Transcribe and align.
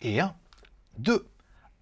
Et 0.00 0.20
1, 0.20 0.32
2, 0.98 1.26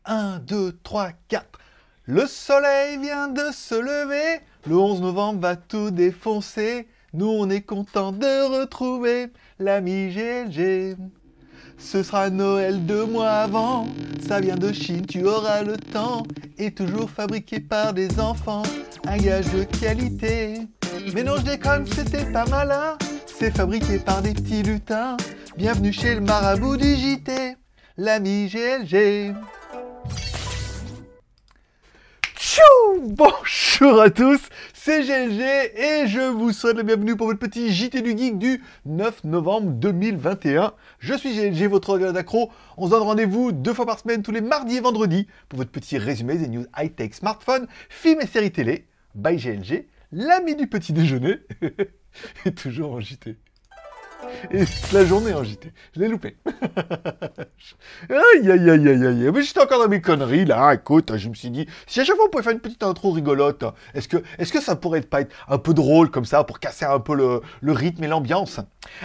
1, 0.07 0.39
2, 0.39 0.79
3, 0.83 1.11
4. 1.29 1.59
Le 2.05 2.27
soleil 2.27 2.99
vient 2.99 3.29
de 3.29 3.51
se 3.53 3.75
lever, 3.75 4.41
le 4.67 4.77
11 4.77 5.03
novembre 5.03 5.41
va 5.41 5.57
tout 5.57 5.91
défoncer. 5.91 6.89
Nous, 7.13 7.27
on 7.27 7.51
est 7.51 7.61
content 7.61 8.13
de 8.13 8.61
retrouver 8.61 9.33
l'ami 9.59 10.09
GLG. 10.15 10.97
Ce 11.79 12.03
sera 12.03 12.31
Noël 12.31 12.87
deux 12.87 13.05
mois 13.05 13.33
avant, 13.33 13.87
ça 14.27 14.41
vient 14.41 14.57
de 14.57 14.73
Chine, 14.73 15.05
tu 15.05 15.27
auras 15.27 15.63
le 15.63 15.77
temps, 15.77 16.23
et 16.57 16.73
toujours 16.73 17.11
fabriqué 17.11 17.61
par 17.61 17.93
des 17.93 18.19
enfants, 18.19 18.63
un 19.07 19.19
gage 19.19 19.53
de 19.53 19.65
qualité. 19.65 20.61
Mais 21.13 21.23
non, 21.23 21.37
je 21.37 21.43
déconne, 21.43 21.87
c'était 21.87 22.25
pas 22.33 22.47
malin, 22.47 22.97
c'est 23.27 23.55
fabriqué 23.55 23.99
par 23.99 24.23
des 24.23 24.33
petits 24.33 24.63
lutins. 24.63 25.19
Bienvenue 25.59 25.93
chez 25.93 26.15
le 26.15 26.23
marabout 26.23 26.79
du 26.79 26.95
JT, 26.97 27.57
l'ami 27.99 28.49
GLG. 28.49 29.35
Tchou 32.37 32.63
Bonjour 33.01 34.01
à 34.01 34.11
tous, 34.11 34.49
c'est 34.75 35.03
GLG 35.03 35.41
et 35.41 36.07
je 36.07 36.31
vous 36.31 36.53
souhaite 36.53 36.77
la 36.77 36.83
bienvenue 36.83 37.17
pour 37.17 37.29
votre 37.29 37.39
petit 37.39 37.73
JT 37.73 38.03
du 38.03 38.17
Geek 38.17 38.39
du 38.39 38.63
9 38.85 39.25
novembre 39.25 39.71
2021. 39.73 40.75
Je 40.99 41.15
suis 41.15 41.35
GLG, 41.35 41.69
votre 41.69 41.91
regard 41.91 42.13
d'accro. 42.13 42.51
On 42.77 42.87
se 42.87 42.91
donne 42.91 43.03
rendez-vous 43.03 43.53
deux 43.53 43.73
fois 43.73 43.87
par 43.87 43.99
semaine, 43.99 44.23
tous 44.23 44.33
les 44.33 44.43
mardis 44.43 44.77
et 44.77 44.81
vendredis, 44.81 45.27
pour 45.49 45.59
votre 45.59 45.71
petit 45.71 45.97
résumé 45.97 46.37
des 46.37 46.49
news 46.49 46.67
high-tech, 46.77 47.15
smartphones, 47.15 47.67
films 47.89 48.21
et 48.21 48.27
séries 48.27 48.53
télé. 48.53 48.87
By 49.15 49.37
GLG, 49.37 49.89
l'ami 50.13 50.55
du 50.57 50.67
petit 50.67 50.93
déjeuner, 50.93 51.37
et 52.45 52.53
toujours 52.53 52.93
en 52.93 53.01
JT. 53.01 53.37
Et 54.51 54.65
toute 54.65 54.93
la 54.93 55.05
journée 55.05 55.33
en 55.33 55.43
JT. 55.43 55.73
Je 55.95 56.01
l'ai 56.01 56.09
loupé. 56.09 56.37
aïe, 58.11 58.51
aïe, 58.51 58.71
aïe, 58.71 58.89
aïe, 58.89 59.07
aïe. 59.07 59.31
Mais 59.33 59.43
j'étais 59.43 59.61
encore 59.61 59.83
dans 59.83 59.89
mes 59.89 60.01
conneries, 60.01 60.45
là. 60.45 60.75
Écoute, 60.75 61.17
je 61.17 61.29
me 61.29 61.35
suis 61.35 61.51
dit, 61.51 61.67
si 61.87 62.01
à 62.01 62.05
chaque 62.05 62.17
fois 62.17 62.27
on 62.27 62.31
pouvait 62.31 62.45
faire 62.45 62.53
une 62.53 62.61
petite 62.61 62.83
intro 62.83 63.11
rigolote, 63.13 63.65
est-ce 63.95 64.09
que, 64.09 64.19
est-ce 64.39 64.53
que 64.53 64.61
ça 64.61 64.77
pourrait 64.77 65.03
pas 65.03 65.23
être 65.23 65.35
un 65.49 65.59
peu 65.59 65.75
drôle 65.75 66.11
comme 66.11 66.25
ça 66.25 66.45
pour 66.45 66.61
casser 66.61 66.85
un 66.85 67.01
peu 67.01 67.15
le, 67.15 67.41
le 67.61 67.73
rythme 67.73 68.05
et 68.05 68.09
l'ambiance? 68.09 68.61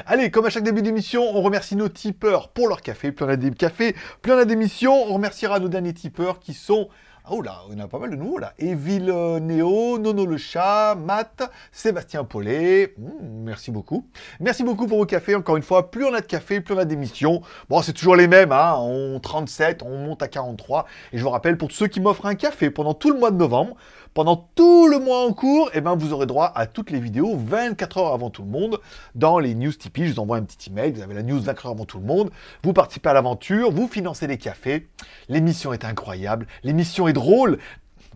Allez, 0.05 0.31
comme 0.31 0.45
à 0.45 0.49
chaque 0.49 0.63
début 0.63 0.81
d'émission, 0.81 1.23
on 1.23 1.41
remercie 1.41 1.75
nos 1.75 1.89
tipeurs 1.89 2.49
pour 2.49 2.67
leur 2.67 2.81
café. 2.81 3.11
Plus 3.11 3.25
on 3.25 3.29
a 3.29 3.35
des 3.35 3.51
cafés, 3.51 3.95
plus 4.21 4.31
on 4.31 4.37
a 4.37 4.45
d'émissions. 4.45 4.93
On 4.93 5.13
remerciera 5.13 5.59
nos 5.59 5.69
derniers 5.69 5.93
tipeurs 5.93 6.39
qui 6.39 6.53
sont 6.53 6.89
Oh 7.33 7.41
là, 7.41 7.61
on 7.69 7.79
a 7.79 7.87
pas 7.87 7.97
mal 7.97 8.09
de 8.09 8.17
nouveaux 8.17 8.39
là. 8.39 8.51
Evil 8.59 9.09
euh, 9.09 9.39
Néo, 9.39 9.97
Nono 9.97 10.25
le 10.25 10.35
chat, 10.35 10.95
Matt, 10.95 11.49
Sébastien 11.71 12.25
Paulet. 12.25 12.93
Hmm, 12.97 13.45
merci 13.45 13.71
beaucoup. 13.71 14.05
Merci 14.41 14.65
beaucoup 14.65 14.85
pour 14.85 14.97
vos 14.97 15.05
cafés. 15.05 15.33
Encore 15.33 15.55
une 15.55 15.63
fois, 15.63 15.91
plus 15.91 16.03
on 16.03 16.13
a 16.13 16.19
de 16.19 16.25
café, 16.25 16.59
plus 16.59 16.75
on 16.75 16.77
a 16.77 16.83
d'émissions. 16.83 17.41
Bon, 17.69 17.81
c'est 17.81 17.93
toujours 17.93 18.17
les 18.17 18.27
mêmes. 18.27 18.51
Hein. 18.51 18.75
On 18.79 19.17
37, 19.21 19.81
on 19.81 19.97
monte 19.99 20.21
à 20.21 20.27
43. 20.27 20.85
Et 21.13 21.17
je 21.17 21.23
vous 21.23 21.29
rappelle, 21.29 21.57
pour 21.57 21.71
ceux 21.71 21.87
qui 21.87 22.01
m'offrent 22.01 22.25
un 22.25 22.35
café 22.35 22.69
pendant 22.69 22.93
tout 22.93 23.13
le 23.13 23.17
mois 23.17 23.31
de 23.31 23.37
novembre, 23.37 23.77
pendant 24.13 24.49
tout 24.55 24.87
le 24.87 24.99
mois 24.99 25.25
en 25.25 25.33
cours, 25.33 25.69
eh 25.73 25.81
ben, 25.81 25.95
vous 25.95 26.11
aurez 26.11 26.25
droit 26.25 26.51
à 26.53 26.65
toutes 26.65 26.91
les 26.91 26.99
vidéos 26.99 27.37
24 27.37 27.97
heures 27.97 28.13
avant 28.13 28.29
tout 28.29 28.43
le 28.43 28.49
monde 28.49 28.79
dans 29.15 29.39
les 29.39 29.55
news 29.55 29.71
Tipeee. 29.71 30.07
Je 30.07 30.13
vous 30.13 30.19
envoie 30.19 30.37
un 30.37 30.43
petit 30.43 30.69
email, 30.69 30.91
vous 30.91 31.01
avez 31.01 31.13
la 31.13 31.23
news 31.23 31.39
24 31.39 31.65
heures 31.65 31.71
avant 31.71 31.85
tout 31.85 31.97
le 31.97 32.05
monde. 32.05 32.29
Vous 32.63 32.73
participez 32.73 33.09
à 33.09 33.13
l'aventure, 33.13 33.71
vous 33.71 33.87
financez 33.87 34.27
les 34.27 34.37
cafés. 34.37 34.89
L'émission 35.29 35.71
est 35.71 35.85
incroyable, 35.85 36.47
l'émission 36.63 37.07
est 37.07 37.13
drôle. 37.13 37.57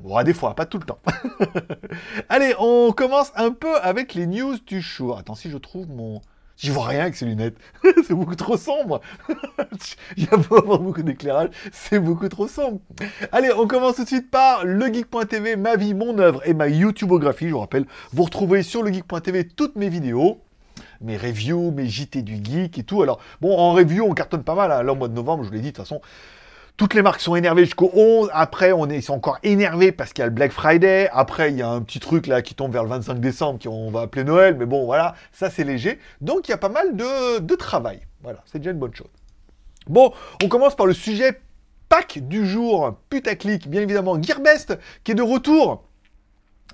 Bon, 0.02 0.22
des 0.24 0.34
fois, 0.34 0.54
pas 0.56 0.66
tout 0.66 0.80
le 0.80 0.86
temps. 0.86 1.00
Allez, 2.30 2.54
on 2.60 2.92
commence 2.92 3.32
un 3.36 3.52
peu 3.52 3.78
avec 3.78 4.14
les 4.14 4.28
news 4.28 4.58
du 4.68 4.82
jour. 4.82 5.18
Attends, 5.18 5.36
si 5.36 5.50
je 5.50 5.58
trouve 5.58 5.88
mon... 5.90 6.22
J'y 6.58 6.70
vois 6.70 6.86
rien 6.88 7.02
avec 7.02 7.16
ces 7.16 7.26
lunettes. 7.26 7.58
c'est 8.08 8.14
beaucoup 8.14 8.36
trop 8.36 8.58
sombre. 8.58 9.02
Il 10.18 10.24
y 10.24 10.28
a 10.28 10.38
pas 10.38 10.62
beaucoup 10.62 11.04
d'éclairage. 11.04 11.50
C'est 11.72 12.00
beaucoup 12.00 12.30
trop 12.30 12.48
sombre. 12.48 12.80
Allez, 13.32 13.52
on 13.52 13.68
commence 13.68 13.98
tout 13.98 14.04
de 14.04 14.08
suite 14.08 14.32
par 14.32 14.66
legeek.tv, 14.66 15.58
ma 15.58 15.76
vie, 15.76 15.94
mon 15.94 16.18
œuvre 16.18 16.42
et 16.48 16.54
ma 16.54 16.68
YouTubeographie. 16.68 17.48
Je 17.48 17.54
vous 17.54 17.60
rappelle, 17.60 17.86
vous 18.14 18.24
retrouvez 18.24 18.64
sur 18.64 18.84
legeek.tv 18.84 19.48
toutes 19.50 19.76
mes 19.76 19.90
vidéos 19.90 20.42
mes 21.02 21.18
reviews, 21.18 21.72
mes 21.72 21.88
JT 21.88 22.22
du 22.22 22.44
geek 22.44 22.78
et 22.78 22.84
tout. 22.84 23.02
Alors, 23.02 23.20
bon, 23.42 23.58
en 23.58 23.74
review, 23.74 24.06
on 24.06 24.14
cartonne 24.14 24.44
pas 24.44 24.56
mal. 24.56 24.72
Hein. 24.72 24.84
Là, 24.84 24.94
au 24.94 24.96
mois 24.96 25.08
de 25.08 25.14
novembre, 25.14 25.44
je 25.44 25.50
vous 25.50 25.54
l'ai 25.54 25.62
dit, 25.62 25.72
de 25.72 25.76
toute 25.76 25.86
façon, 25.86 26.02
toutes 26.78 26.94
les 26.94 27.02
marques 27.02 27.22
sont 27.22 27.36
énervées 27.36 27.64
jusqu'au 27.64 27.92
11. 27.94 28.30
Après, 28.34 28.72
on 28.72 28.90
est, 28.90 28.98
ils 28.98 29.04
sont 29.04 29.14
encore 29.14 29.40
énervés 29.44 29.92
parce 29.92 30.12
qu'il 30.12 30.22
y 30.22 30.24
a 30.24 30.28
le 30.28 30.34
Black 30.34 30.52
Friday. 30.52 31.10
Après, 31.14 31.52
il 31.52 31.58
y 31.58 31.62
a 31.62 31.70
un 31.70 31.82
petit 31.82 32.00
truc 32.00 32.28
là 32.28 32.42
qui 32.42 32.54
tombe 32.54 32.74
vers 32.74 32.84
le 32.84 32.90
25 32.90 33.20
décembre 33.20 33.60
qu'on 33.64 33.92
va 33.92 34.02
appeler 34.02 34.24
Noël. 34.24 34.56
Mais 34.58 34.66
bon, 34.66 34.86
voilà, 34.86 35.16
ça 35.32 35.50
c'est 35.50 35.64
léger. 35.64 36.00
Donc, 36.22 36.48
il 36.48 36.52
y 36.52 36.54
a 36.54 36.58
pas 36.58 36.70
mal 36.70 36.96
de, 36.96 37.40
de 37.40 37.56
travail. 37.56 38.02
Voilà, 38.24 38.40
c'est 38.46 38.60
déjà 38.60 38.72
une 38.72 38.80
bonne 38.80 38.94
chose. 38.94 39.08
Bon, 39.88 40.12
on 40.44 40.50
commence 40.50 40.76
par 40.76 40.86
le 40.86 40.94
sujet 40.94 41.40
pack 41.88 42.20
du 42.28 42.46
jour, 42.48 42.98
putaclic, 43.10 43.70
bien 43.70 43.82
évidemment, 43.82 44.22
Gearbest, 44.22 44.78
qui 45.04 45.12
est 45.12 45.16
de 45.16 45.22
retour. 45.22 45.84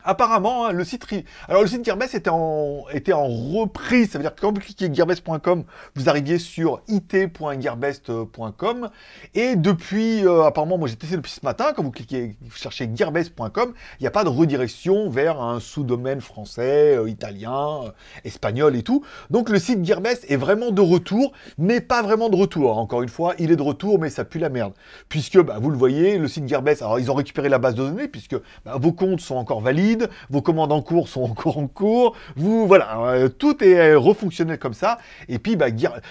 Apparemment, 0.04 0.66
hein, 0.66 0.72
le 0.72 0.84
site 0.84 1.02
alors 1.48 1.62
le 1.62 1.68
site 1.68 1.84
Gearbest 1.84 2.16
était 2.16 2.30
en 2.30 3.28
reprise, 3.28 4.12
ça 4.12 4.18
veut 4.18 4.24
dire 4.24 4.36
que 4.36 4.42
quand 4.42 4.54
vous 4.54 4.62
cliquez 4.62 4.94
gearbest.com, 4.94 5.64
vous 5.96 6.10
arriviez 6.10 6.38
sur 6.38 6.82
it.gearbest.com 6.88 8.90
et 9.34 9.56
depuis 9.56 10.26
euh, 10.26 10.44
apparemment 10.44 10.78
moi 10.78 10.88
j'ai 10.88 10.96
testé 10.96 11.18
depuis 11.18 11.32
ce 11.32 11.44
matin. 11.44 11.74
Quand 11.76 11.84
vous 11.84 11.92
cliquez 11.92 12.36
cherchez 12.54 12.90
gearbest.com, 12.94 13.74
il 14.00 14.04
n'y 14.04 14.08
a 14.08 14.12
pas 14.12 14.24
de 14.24 14.30
redirection 14.30 15.10
vers 15.10 15.42
un 15.42 15.60
sous-domaine 15.60 16.22
français, 16.22 16.98
euh, 16.98 17.10
italien, 17.10 17.86
euh, 17.86 17.92
espagnol 18.24 18.76
et 18.76 18.84
tout. 18.84 19.04
Donc 19.30 19.50
le 19.50 19.60
site 19.60 19.84
Gearbest 19.84 20.26
est 20.30 20.38
vraiment 20.38 20.72
de 20.72 20.82
retour, 20.82 21.34
mais 21.58 21.82
pas 21.82 22.02
vraiment 22.02 22.30
de 22.30 22.36
retour. 22.36 22.78
Encore 22.78 23.02
une 23.02 23.10
fois, 23.10 23.34
il 23.40 23.52
est 23.52 23.56
de 23.56 23.62
retour 23.62 24.00
mais 24.00 24.10
ça 24.10 24.26
pue 24.26 24.40
la 24.40 24.50
merde. 24.50 24.74
Puisque 25.10 25.40
bah, 25.40 25.58
vous 25.60 25.70
le 25.70 25.78
voyez, 25.78 26.18
le 26.18 26.28
site 26.28 26.48
Gearbest 26.48 26.82
alors 26.82 27.00
ils 27.00 27.12
ont 27.12 27.16
récupéré 27.16 27.50
la 27.50 27.60
base 27.60 27.76
de 27.76 27.84
données 27.84 28.08
puisque 28.08 28.36
bah, 28.66 28.78
vos 28.80 28.94
comptes 28.94 29.22
sont 29.22 29.36
encore 29.36 29.62
valides 29.62 29.91
vos 30.30 30.42
commandes 30.42 30.72
en 30.72 30.82
cours 30.82 31.08
sont 31.08 31.22
encore 31.32 31.58
en 31.58 31.68
cours, 31.68 32.16
vous, 32.36 32.68
voilà, 32.68 33.00
euh, 33.02 33.30
tout 33.30 33.64
est 33.64 33.78
euh, 33.78 34.00
refonctionnel 34.00 34.58
comme 34.58 34.74
ça. 34.74 34.98
Et 35.28 35.40
puis, 35.40 35.56
bah, 35.56 35.68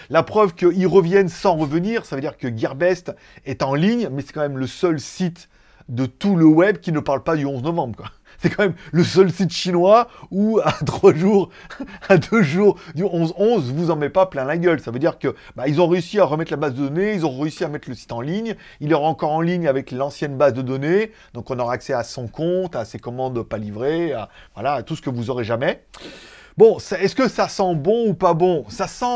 la 0.08 0.22
preuve 0.22 0.54
qu'ils 0.54 0.86
reviennent 0.86 1.28
sans 1.28 1.56
revenir, 1.56 2.04
ça 2.04 2.16
veut 2.16 2.22
dire 2.22 2.36
que 2.36 2.54
Gearbest 2.54 3.12
est 3.44 3.62
en 3.62 3.74
ligne, 3.74 4.08
mais 4.10 4.22
c'est 4.22 4.32
quand 4.32 4.40
même 4.40 4.58
le 4.58 4.66
seul 4.66 5.00
site 5.00 5.48
de 5.88 6.06
tout 6.06 6.36
le 6.36 6.44
web 6.44 6.78
qui 6.78 6.92
ne 6.92 7.00
parle 7.00 7.22
pas 7.22 7.36
du 7.36 7.44
11 7.44 7.62
novembre, 7.62 7.96
quoi 7.96 8.06
c'est 8.40 8.50
quand 8.50 8.64
même 8.64 8.74
le 8.92 9.04
seul 9.04 9.30
site 9.30 9.52
chinois 9.52 10.08
où 10.30 10.60
à 10.64 10.72
trois 10.86 11.14
jours, 11.14 11.50
à 12.08 12.16
deux 12.16 12.42
jours 12.42 12.78
du 12.94 13.04
11-11, 13.04 13.60
vous 13.72 13.90
en 13.90 13.96
met 13.96 14.08
pas 14.08 14.26
plein 14.26 14.44
la 14.44 14.56
gueule. 14.56 14.80
Ça 14.80 14.90
veut 14.90 14.98
dire 14.98 15.18
que 15.18 15.34
bah, 15.56 15.68
ils 15.68 15.80
ont 15.80 15.88
réussi 15.88 16.18
à 16.18 16.24
remettre 16.24 16.50
la 16.50 16.56
base 16.56 16.74
de 16.74 16.88
données, 16.88 17.14
ils 17.14 17.26
ont 17.26 17.38
réussi 17.38 17.64
à 17.64 17.68
mettre 17.68 17.88
le 17.88 17.94
site 17.94 18.12
en 18.12 18.20
ligne. 18.20 18.54
Il 18.80 18.92
est 18.92 18.94
encore 18.94 19.32
en 19.32 19.40
ligne 19.40 19.68
avec 19.68 19.90
l'ancienne 19.90 20.36
base 20.36 20.54
de 20.54 20.62
données, 20.62 21.12
donc 21.34 21.50
on 21.50 21.58
aura 21.58 21.74
accès 21.74 21.92
à 21.92 22.02
son 22.02 22.28
compte, 22.28 22.76
à 22.76 22.84
ses 22.84 22.98
commandes 22.98 23.42
pas 23.42 23.58
livrées, 23.58 24.12
à, 24.12 24.28
voilà, 24.54 24.82
tout 24.82 24.96
ce 24.96 25.02
que 25.02 25.10
vous 25.10 25.30
aurez 25.30 25.44
jamais. 25.44 25.82
Bon, 26.56 26.78
est-ce 26.78 27.14
que 27.14 27.28
ça 27.28 27.48
sent 27.48 27.74
bon 27.76 28.08
ou 28.08 28.14
pas 28.14 28.34
bon? 28.34 28.64
Ça 28.68 28.86
sent 28.88 29.06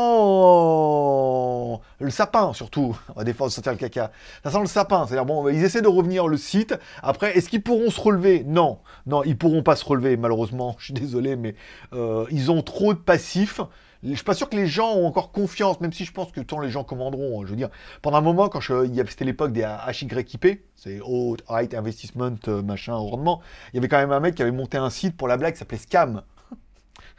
le 1.99 2.09
sapin, 2.09 2.53
surtout. 2.53 2.97
Va 3.15 3.23
des 3.23 3.33
fois 3.33 3.49
sentir 3.49 3.73
le 3.73 3.77
caca. 3.77 4.11
Ça 4.43 4.51
sent 4.51 4.61
le 4.61 4.67
sapin. 4.67 5.05
C'est-à-dire, 5.05 5.25
bon, 5.25 5.47
ils 5.49 5.63
essaient 5.63 5.81
de 5.81 5.87
revenir 5.87 6.27
le 6.27 6.37
site. 6.37 6.75
Après, 7.03 7.37
est-ce 7.37 7.49
qu'ils 7.49 7.61
pourront 7.61 7.89
se 7.89 7.99
relever? 7.99 8.43
Non. 8.45 8.79
Non, 9.05 9.23
ils 9.23 9.37
pourront 9.37 9.63
pas 9.63 9.75
se 9.75 9.85
relever, 9.85 10.17
malheureusement. 10.17 10.75
Je 10.79 10.85
suis 10.85 10.93
désolé, 10.93 11.35
mais 11.35 11.55
euh, 11.93 12.25
ils 12.31 12.51
ont 12.51 12.61
trop 12.61 12.93
de 12.93 12.99
passifs. 12.99 13.59
Je 14.03 14.13
suis 14.13 14.23
pas 14.23 14.35
sûr 14.35 14.49
que 14.49 14.55
les 14.55 14.67
gens 14.67 14.93
ont 14.93 15.07
encore 15.07 15.31
confiance, 15.31 15.81
même 15.81 15.91
si 15.91 16.05
je 16.05 16.11
pense 16.11 16.31
que 16.31 16.39
tant 16.39 16.59
les 16.59 16.69
gens 16.69 16.83
commanderont. 16.83 17.41
Hein. 17.41 17.45
je 17.45 17.49
veux 17.49 17.55
dire, 17.55 17.69
pendant 18.03 18.17
un 18.17 18.21
moment, 18.21 18.49
quand 18.49 18.61
c'était 18.61 19.25
l'époque 19.25 19.51
des 19.51 19.61
HYIP, 19.61 20.63
c'est 20.75 20.99
Haute 21.03 21.43
Height 21.49 21.73
Investment, 21.73 22.35
euh, 22.47 22.61
machin, 22.61 22.93
rendement, 22.93 23.41
il 23.73 23.77
y 23.77 23.79
avait 23.79 23.87
quand 23.87 23.97
même 23.97 24.11
un 24.11 24.19
mec 24.19 24.35
qui 24.35 24.43
avait 24.43 24.51
monté 24.51 24.77
un 24.77 24.91
site 24.91 25.17
pour 25.17 25.27
la 25.27 25.37
blague 25.37 25.53
qui 25.53 25.59
s'appelait 25.59 25.79
Scam 25.79 26.21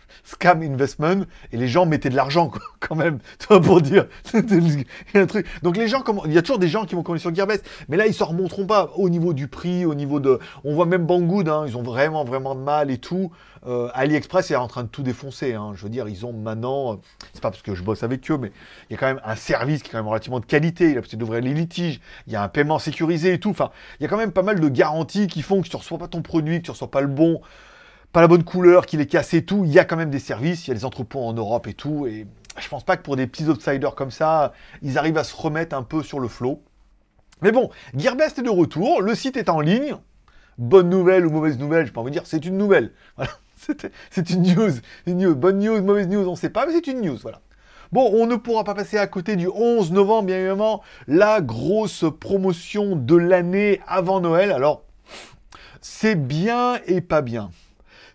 scam 0.25 0.63
investment 0.63 1.25
et 1.53 1.57
les 1.57 1.69
gens 1.69 1.87
mettaient 1.87 2.11
de 2.11 2.17
l'argent 2.17 2.51
quand 2.81 2.95
même 2.95 3.19
pour 3.63 3.81
dire 3.81 4.07
un 5.15 5.27
truc. 5.27 5.47
Donc 5.63 5.77
les 5.77 5.89
gens 5.89 6.03
il 6.25 6.33
y 6.33 6.39
a 6.39 6.43
toujours 6.43 6.59
des 6.59 6.69
gens 6.69 6.85
qui 6.85 6.95
vont 6.95 7.03
commander 7.03 7.21
sur 7.21 7.35
Gearbest 7.35 7.65
mais 7.89 7.97
là 7.97 8.07
ils 8.07 8.15
s'en 8.15 8.27
remonteront 8.27 8.67
pas 8.67 8.91
au 8.97 9.09
niveau 9.09 9.33
du 9.33 9.49
prix 9.49 9.85
au 9.85 9.95
niveau 9.95 10.21
de 10.21 10.39
on 10.65 10.75
voit 10.75 10.87
même 10.87 11.07
Banggood 11.07 11.49
hein, 11.49 11.65
ils 11.67 11.77
ont 11.77 11.83
vraiment 11.83 12.25
vraiment 12.25 12.55
de 12.55 12.61
mal 12.61 12.91
et 12.91 12.99
tout. 12.99 13.31
Euh, 13.67 13.89
AliExpress 13.95 14.53
est 14.53 14.57
en 14.57 14.69
train 14.69 14.85
de 14.85 14.89
tout 14.89 15.03
défoncer 15.03 15.55
hein. 15.55 15.73
je 15.75 15.83
veux 15.83 15.89
dire 15.89 16.09
ils 16.09 16.25
ont 16.25 16.33
maintenant 16.33 17.01
c'est 17.33 17.41
pas 17.41 17.51
parce 17.51 17.63
que 17.63 17.75
je 17.75 17.83
bosse 17.83 18.05
avec 18.05 18.31
eux 18.31 18.39
mais 18.39 18.53
il 18.89 18.93
y 18.93 18.97
a 18.97 18.99
quand 18.99 19.07
même 19.07 19.21
un 19.25 19.35
service 19.35 19.83
qui 19.83 19.89
est 19.89 19.93
quand 19.93 19.99
même 19.99 20.07
relativement 20.07 20.39
de 20.39 20.47
qualité 20.47 20.91
il 20.91 20.99
a 20.99 21.01
peut-être 21.01 21.17
d'ouvrir 21.17 21.41
les 21.41 21.53
litiges 21.53 22.01
il 22.27 22.33
y 22.33 22.37
a 22.37 22.43
un 22.43 22.49
paiement 22.49 22.79
sécurisé 22.79 23.33
et 23.33 23.41
tout. 23.41 23.51
Enfin 23.51 23.71
il 23.99 24.05
y 24.05 24.07
a 24.07 24.09
quand 24.09 24.17
même 24.19 24.33
pas 24.33 24.43
mal 24.43 24.61
de 24.61 24.69
garanties 24.69 25.27
qui 25.27 25.43
font 25.43 25.63
que 25.63 25.69
tu 25.69 25.77
reçois 25.77 25.99
pas 25.99 26.09
ton 26.09 26.23
produit 26.23 26.61
que 26.61 26.67
tu 26.67 26.71
reçois 26.71 26.91
pas 26.91 27.01
le 27.01 27.09
bon 27.09 27.41
la 28.21 28.29
bonne 28.29 28.45
couleur, 28.45 28.87
qu'il 28.87 29.01
est 29.01 29.07
cassé 29.07 29.39
et 29.39 29.45
tout, 29.45 29.65
il 29.65 29.73
y 29.73 29.79
a 29.79 29.85
quand 29.85 29.97
même 29.97 30.11
des 30.11 30.19
services, 30.19 30.67
il 30.67 30.71
y 30.71 30.71
a 30.73 30.75
des 30.75 30.85
entrepôts 30.85 31.21
en 31.21 31.33
Europe 31.33 31.67
et 31.67 31.75
tout, 31.75 32.07
et 32.07 32.27
je 32.59 32.69
pense 32.69 32.85
pas 32.85 32.97
que 32.97 33.03
pour 33.03 33.17
des 33.17 33.27
petits 33.27 33.47
outsiders 33.47 33.95
comme 33.95 34.11
ça, 34.11 34.53
ils 34.83 34.99
arrivent 34.99 35.19
à 35.19 35.25
se 35.25 35.37
remettre 35.37 35.77
un 35.77 35.83
peu 35.83 36.03
sur 36.03 36.21
le 36.21 36.29
flot. 36.29 36.63
Mais 37.43 37.53
bon, 37.53 37.71
Gearbest 37.95 38.39
est 38.39 38.43
de 38.43 38.51
retour, 38.51 39.03
le 39.03 39.15
site 39.15 39.37
est 39.37 39.51
en 39.51 39.61
ligne. 39.61 39.97
Bonne 40.59 40.89
nouvelle 40.89 41.27
ou 41.27 41.31
mauvaise 41.31 41.59
nouvelle, 41.59 41.87
je 41.87 41.93
peux 41.93 42.01
vous 42.01 42.11
dire, 42.11 42.23
c'est 42.25 42.45
une 42.47 42.57
nouvelle. 42.57 42.93
C'est 44.11 44.31
une 44.31 44.43
news. 44.43 44.73
une 45.07 45.19
news. 45.19 45.35
Bonne 45.35 45.59
news, 45.59 45.83
mauvaise 45.83 46.07
news, 46.09 46.29
on 46.29 46.33
ne 46.33 46.37
sait 46.37 46.51
pas, 46.51 46.67
mais 46.67 46.73
c'est 46.73 46.87
une 46.87 47.01
news, 47.01 47.17
voilà. 47.21 47.41
Bon, 47.91 48.11
on 48.13 48.27
ne 48.27 48.37
pourra 48.37 48.65
pas 48.65 48.75
passer 48.75 48.99
à 48.99 49.07
côté 49.07 49.35
du 49.35 49.49
11 49.49 49.93
novembre, 49.93 50.27
bien 50.27 50.37
évidemment, 50.37 50.83
la 51.09 51.41
grosse 51.41 52.05
promotion 52.21 52.97
de 52.97 53.17
l'année 53.17 53.81
avant 53.87 54.21
Noël. 54.21 54.53
Alors, 54.53 54.83
c'est 55.81 56.15
bien 56.17 56.79
et 56.87 57.01
pas 57.01 57.23
bien. 57.23 57.51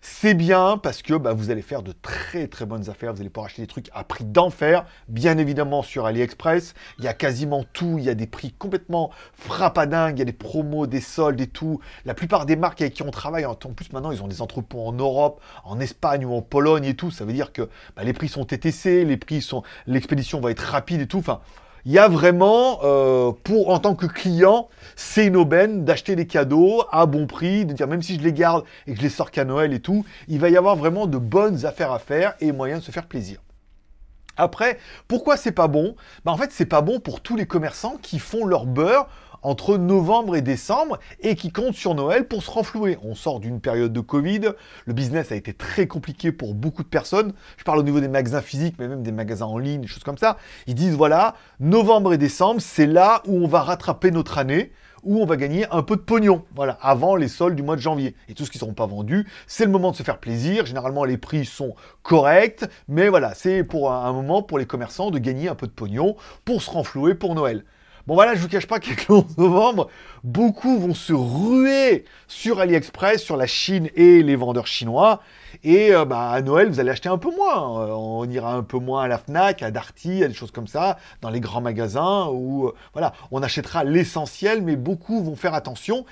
C'est 0.04 0.34
bien 0.34 0.78
parce 0.78 1.00
que 1.00 1.14
bah, 1.14 1.32
vous 1.32 1.50
allez 1.52 1.62
faire 1.62 1.84
de 1.84 1.92
très 1.92 2.48
très 2.48 2.66
bonnes 2.66 2.90
affaires, 2.90 3.14
vous 3.14 3.20
allez 3.20 3.30
pouvoir 3.30 3.46
acheter 3.46 3.62
des 3.62 3.68
trucs 3.68 3.88
à 3.94 4.02
prix 4.02 4.24
d'enfer, 4.24 4.84
bien 5.06 5.38
évidemment 5.38 5.84
sur 5.84 6.06
AliExpress, 6.06 6.74
il 6.98 7.04
y 7.04 7.08
a 7.08 7.14
quasiment 7.14 7.64
tout, 7.72 7.98
il 7.98 8.04
y 8.04 8.10
a 8.10 8.14
des 8.14 8.26
prix 8.26 8.50
complètement 8.50 9.12
frappadingues, 9.34 10.16
il 10.16 10.18
y 10.18 10.22
a 10.22 10.24
des 10.24 10.32
promos, 10.32 10.88
des 10.88 11.00
soldes 11.00 11.40
et 11.40 11.46
tout. 11.46 11.78
La 12.04 12.14
plupart 12.14 12.46
des 12.46 12.56
marques 12.56 12.80
avec 12.80 12.94
qui 12.94 13.04
on 13.04 13.12
travaille, 13.12 13.46
en 13.46 13.54
plus 13.54 13.92
maintenant 13.92 14.10
ils 14.10 14.24
ont 14.24 14.28
des 14.28 14.42
entrepôts 14.42 14.84
en 14.84 14.92
Europe, 14.92 15.40
en 15.62 15.78
Espagne 15.78 16.24
ou 16.24 16.34
en 16.34 16.42
Pologne 16.42 16.84
et 16.86 16.94
tout, 16.94 17.12
ça 17.12 17.24
veut 17.24 17.32
dire 17.32 17.52
que 17.52 17.70
bah, 17.94 18.02
les 18.02 18.12
prix 18.12 18.26
sont 18.26 18.44
TTC, 18.44 19.04
les 19.04 19.16
prix 19.16 19.40
sont, 19.40 19.62
l'expédition 19.86 20.40
va 20.40 20.50
être 20.50 20.64
rapide 20.64 21.02
et 21.02 21.06
tout, 21.06 21.18
enfin 21.18 21.42
il 21.84 21.92
y 21.92 21.98
a 21.98 22.08
vraiment, 22.08 22.80
euh, 22.84 23.32
pour 23.42 23.70
en 23.70 23.78
tant 23.78 23.94
que 23.94 24.06
client, 24.06 24.68
c'est 24.94 25.26
une 25.26 25.36
aubaine 25.36 25.84
d'acheter 25.84 26.14
des 26.14 26.26
cadeaux 26.26 26.84
à 26.92 27.06
bon 27.06 27.26
prix, 27.26 27.66
de 27.66 27.72
dire 27.72 27.88
même 27.88 28.02
si 28.02 28.16
je 28.16 28.20
les 28.22 28.32
garde 28.32 28.64
et 28.86 28.92
que 28.92 28.98
je 28.98 29.02
les 29.02 29.10
sors 29.10 29.30
qu'à 29.30 29.44
Noël 29.44 29.72
et 29.72 29.80
tout, 29.80 30.04
il 30.28 30.38
va 30.38 30.48
y 30.48 30.56
avoir 30.56 30.76
vraiment 30.76 31.06
de 31.06 31.18
bonnes 31.18 31.64
affaires 31.64 31.92
à 31.92 31.98
faire 31.98 32.34
et 32.40 32.52
moyen 32.52 32.78
de 32.78 32.82
se 32.82 32.92
faire 32.92 33.06
plaisir. 33.06 33.40
Après, 34.36 34.78
pourquoi 35.08 35.36
c'est 35.36 35.52
pas 35.52 35.68
bon? 35.68 35.94
Bah 36.24 36.32
En 36.32 36.36
fait, 36.36 36.52
c'est 36.52 36.66
pas 36.66 36.80
bon 36.80 37.00
pour 37.00 37.20
tous 37.20 37.36
les 37.36 37.46
commerçants 37.46 37.98
qui 38.00 38.18
font 38.18 38.46
leur 38.46 38.64
beurre 38.64 39.08
entre 39.42 39.76
novembre 39.76 40.36
et 40.36 40.42
décembre 40.42 40.98
et 41.20 41.34
qui 41.34 41.52
comptent 41.52 41.74
sur 41.74 41.94
Noël 41.94 42.26
pour 42.26 42.42
se 42.42 42.50
renflouer. 42.50 42.98
On 43.02 43.14
sort 43.14 43.40
d'une 43.40 43.60
période 43.60 43.92
de 43.92 44.00
Covid, 44.00 44.52
le 44.86 44.92
business 44.92 45.32
a 45.32 45.36
été 45.36 45.52
très 45.52 45.86
compliqué 45.86 46.32
pour 46.32 46.54
beaucoup 46.54 46.82
de 46.82 46.88
personnes. 46.88 47.32
Je 47.56 47.64
parle 47.64 47.78
au 47.78 47.82
niveau 47.82 48.00
des 48.00 48.08
magasins 48.08 48.42
physiques, 48.42 48.76
mais 48.78 48.88
même 48.88 49.02
des 49.02 49.12
magasins 49.12 49.46
en 49.46 49.58
ligne, 49.58 49.82
des 49.82 49.88
choses 49.88 50.04
comme 50.04 50.18
ça. 50.18 50.38
Ils 50.66 50.74
disent 50.74 50.94
voilà, 50.94 51.34
novembre 51.60 52.14
et 52.14 52.18
décembre, 52.18 52.60
c'est 52.60 52.86
là 52.86 53.22
où 53.26 53.36
on 53.36 53.48
va 53.48 53.62
rattraper 53.62 54.10
notre 54.10 54.38
année 54.38 54.72
où 55.02 55.20
on 55.20 55.26
va 55.26 55.36
gagner 55.36 55.66
un 55.70 55.82
peu 55.82 55.96
de 55.96 56.00
pognon, 56.00 56.44
voilà, 56.54 56.78
avant 56.80 57.16
les 57.16 57.28
soldes 57.28 57.56
du 57.56 57.62
mois 57.62 57.76
de 57.76 57.80
janvier. 57.80 58.14
Et 58.28 58.34
tout 58.34 58.44
ce 58.44 58.50
qui 58.50 58.58
ne 58.58 58.60
seront 58.60 58.74
pas 58.74 58.86
vendus, 58.86 59.26
c'est 59.46 59.64
le 59.64 59.70
moment 59.70 59.90
de 59.90 59.96
se 59.96 60.02
faire 60.02 60.18
plaisir. 60.18 60.66
Généralement, 60.66 61.04
les 61.04 61.18
prix 61.18 61.44
sont 61.44 61.74
corrects, 62.02 62.64
mais 62.88 63.08
voilà, 63.08 63.34
c'est 63.34 63.64
pour 63.64 63.92
un 63.92 64.12
moment 64.12 64.42
pour 64.42 64.58
les 64.58 64.66
commerçants 64.66 65.10
de 65.10 65.18
gagner 65.18 65.48
un 65.48 65.54
peu 65.54 65.66
de 65.66 65.72
pognon 65.72 66.16
pour 66.44 66.62
se 66.62 66.70
renflouer 66.70 67.14
pour 67.14 67.34
Noël. 67.34 67.64
Bon 68.08 68.14
voilà, 68.14 68.34
je 68.34 68.40
vous 68.40 68.48
cache 68.48 68.66
pas 68.66 68.80
qu'avec 68.80 69.06
le 69.06 69.14
11 69.14 69.38
novembre, 69.38 69.88
beaucoup 70.24 70.76
vont 70.80 70.92
se 70.92 71.12
ruer 71.12 72.04
sur 72.26 72.58
AliExpress, 72.58 73.22
sur 73.22 73.36
la 73.36 73.46
Chine 73.46 73.90
et 73.94 74.24
les 74.24 74.34
vendeurs 74.34 74.66
chinois. 74.66 75.20
Et 75.62 75.94
euh, 75.94 76.04
bah, 76.04 76.30
à 76.30 76.40
Noël, 76.42 76.68
vous 76.68 76.80
allez 76.80 76.90
acheter 76.90 77.08
un 77.08 77.18
peu 77.18 77.30
moins. 77.30 77.86
Euh, 77.86 77.92
on 77.92 78.28
ira 78.28 78.54
un 78.54 78.64
peu 78.64 78.78
moins 78.78 79.04
à 79.04 79.08
la 79.08 79.18
Fnac, 79.18 79.62
à 79.62 79.70
Darty, 79.70 80.24
à 80.24 80.28
des 80.28 80.34
choses 80.34 80.50
comme 80.50 80.66
ça, 80.66 80.98
dans 81.20 81.30
les 81.30 81.38
grands 81.38 81.60
magasins 81.60 82.26
où 82.32 82.66
euh, 82.66 82.74
voilà, 82.92 83.12
on 83.30 83.40
achètera 83.40 83.84
l'essentiel, 83.84 84.62
mais 84.62 84.74
beaucoup 84.74 85.22
vont 85.22 85.36
faire 85.36 85.54
attention. 85.54 86.04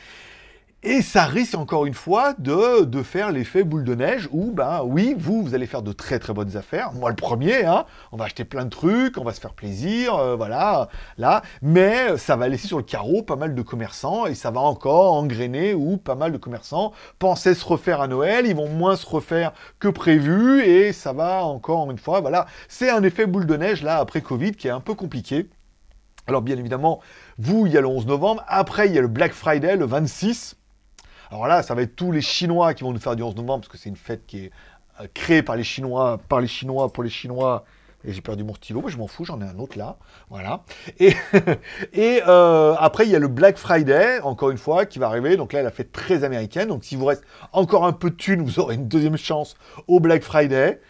Et 0.82 1.02
ça 1.02 1.24
risque 1.24 1.56
encore 1.56 1.84
une 1.84 1.92
fois 1.92 2.32
de, 2.38 2.84
de 2.84 3.02
faire 3.02 3.32
l'effet 3.32 3.64
boule 3.64 3.84
de 3.84 3.94
neige 3.94 4.30
où, 4.32 4.50
ben 4.50 4.80
oui, 4.82 5.14
vous, 5.14 5.42
vous 5.42 5.54
allez 5.54 5.66
faire 5.66 5.82
de 5.82 5.92
très 5.92 6.18
très 6.18 6.32
bonnes 6.32 6.56
affaires. 6.56 6.94
Moi 6.94 7.10
le 7.10 7.16
premier, 7.16 7.66
hein, 7.66 7.84
on 8.12 8.16
va 8.16 8.24
acheter 8.24 8.46
plein 8.46 8.64
de 8.64 8.70
trucs, 8.70 9.18
on 9.18 9.24
va 9.24 9.34
se 9.34 9.40
faire 9.40 9.52
plaisir, 9.52 10.14
euh, 10.14 10.36
voilà, 10.36 10.88
là. 11.18 11.42
Mais 11.60 12.16
ça 12.16 12.34
va 12.36 12.48
laisser 12.48 12.66
sur 12.66 12.78
le 12.78 12.82
carreau 12.82 13.22
pas 13.22 13.36
mal 13.36 13.54
de 13.54 13.60
commerçants 13.60 14.24
et 14.24 14.34
ça 14.34 14.50
va 14.50 14.60
encore 14.60 15.12
engrainer 15.12 15.74
où 15.74 15.98
pas 15.98 16.14
mal 16.14 16.32
de 16.32 16.38
commerçants 16.38 16.92
pensaient 17.18 17.54
se 17.54 17.66
refaire 17.66 18.00
à 18.00 18.08
Noël, 18.08 18.46
ils 18.46 18.56
vont 18.56 18.70
moins 18.70 18.96
se 18.96 19.06
refaire 19.06 19.52
que 19.80 19.88
prévu 19.88 20.62
et 20.62 20.94
ça 20.94 21.12
va 21.12 21.44
encore 21.44 21.90
une 21.90 21.98
fois, 21.98 22.22
voilà. 22.22 22.46
C'est 22.68 22.88
un 22.88 23.02
effet 23.02 23.26
boule 23.26 23.44
de 23.44 23.56
neige 23.58 23.82
là 23.82 23.98
après 23.98 24.22
Covid 24.22 24.52
qui 24.52 24.68
est 24.68 24.70
un 24.70 24.80
peu 24.80 24.94
compliqué. 24.94 25.50
Alors 26.26 26.40
bien 26.40 26.56
évidemment, 26.56 27.00
vous, 27.36 27.66
il 27.66 27.72
y 27.72 27.76
a 27.76 27.82
le 27.82 27.86
11 27.86 28.06
novembre, 28.06 28.42
après 28.48 28.88
il 28.88 28.94
y 28.94 28.98
a 28.98 29.02
le 29.02 29.08
Black 29.08 29.34
Friday 29.34 29.76
le 29.76 29.84
26. 29.84 30.56
Alors 31.30 31.46
là, 31.46 31.62
ça 31.62 31.74
va 31.74 31.82
être 31.82 31.94
tous 31.94 32.10
les 32.10 32.22
Chinois 32.22 32.74
qui 32.74 32.82
vont 32.82 32.92
nous 32.92 32.98
faire 32.98 33.14
du 33.14 33.22
11 33.22 33.36
novembre, 33.36 33.60
parce 33.60 33.68
que 33.68 33.78
c'est 33.78 33.88
une 33.88 33.96
fête 33.96 34.26
qui 34.26 34.46
est 34.46 34.50
euh, 35.00 35.06
créée 35.14 35.42
par 35.42 35.56
les 35.56 35.62
Chinois, 35.62 36.18
par 36.28 36.40
les 36.40 36.48
Chinois, 36.48 36.92
pour 36.92 37.04
les 37.04 37.10
Chinois. 37.10 37.64
Et 38.02 38.12
j'ai 38.12 38.22
perdu 38.22 38.42
mon 38.44 38.54
stylo, 38.54 38.82
mais 38.82 38.90
je 38.90 38.96
m'en 38.96 39.06
fous, 39.06 39.26
j'en 39.26 39.40
ai 39.42 39.44
un 39.44 39.58
autre 39.58 39.76
là. 39.76 39.98
Voilà. 40.30 40.62
Et, 41.00 42.22
euh, 42.26 42.74
après, 42.78 43.04
il 43.04 43.10
y 43.10 43.16
a 43.16 43.18
le 43.18 43.28
Black 43.28 43.58
Friday, 43.58 44.20
encore 44.20 44.50
une 44.50 44.58
fois, 44.58 44.86
qui 44.86 44.98
va 44.98 45.06
arriver. 45.06 45.36
Donc 45.36 45.52
là, 45.52 45.62
la 45.62 45.70
fête 45.70 45.92
très 45.92 46.24
américaine. 46.24 46.68
Donc 46.68 46.82
s'il 46.82 46.96
vous 46.96 47.04
reste 47.04 47.24
encore 47.52 47.84
un 47.84 47.92
peu 47.92 48.08
de 48.08 48.16
thunes, 48.16 48.42
vous 48.42 48.58
aurez 48.58 48.76
une 48.76 48.88
deuxième 48.88 49.18
chance 49.18 49.54
au 49.86 50.00
Black 50.00 50.22
Friday. 50.22 50.80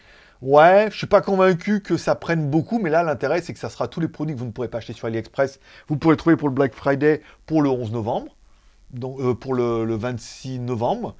Ouais, 0.40 0.86
je 0.90 0.96
suis 0.96 1.08
pas 1.08 1.20
convaincu 1.20 1.82
que 1.82 1.96
ça 1.96 2.14
prenne 2.14 2.48
beaucoup, 2.48 2.78
mais 2.78 2.90
là, 2.90 3.02
l'intérêt, 3.02 3.42
c'est 3.42 3.52
que 3.52 3.58
ça 3.58 3.68
sera 3.68 3.88
tous 3.88 4.00
les 4.00 4.08
produits 4.08 4.34
que 4.34 4.40
vous 4.40 4.46
ne 4.46 4.52
pourrez 4.52 4.68
pas 4.68 4.78
acheter 4.78 4.92
sur 4.92 5.06
AliExpress. 5.06 5.58
Vous 5.88 5.96
pourrez 5.96 6.16
trouver 6.16 6.36
pour 6.36 6.48
le 6.48 6.54
Black 6.54 6.74
Friday 6.74 7.22
pour 7.44 7.60
le 7.60 7.68
11 7.68 7.90
novembre 7.92 8.36
euh, 9.02 9.34
pour 9.34 9.54
le, 9.54 9.94
26 9.94 10.60
novembre. 10.60 11.14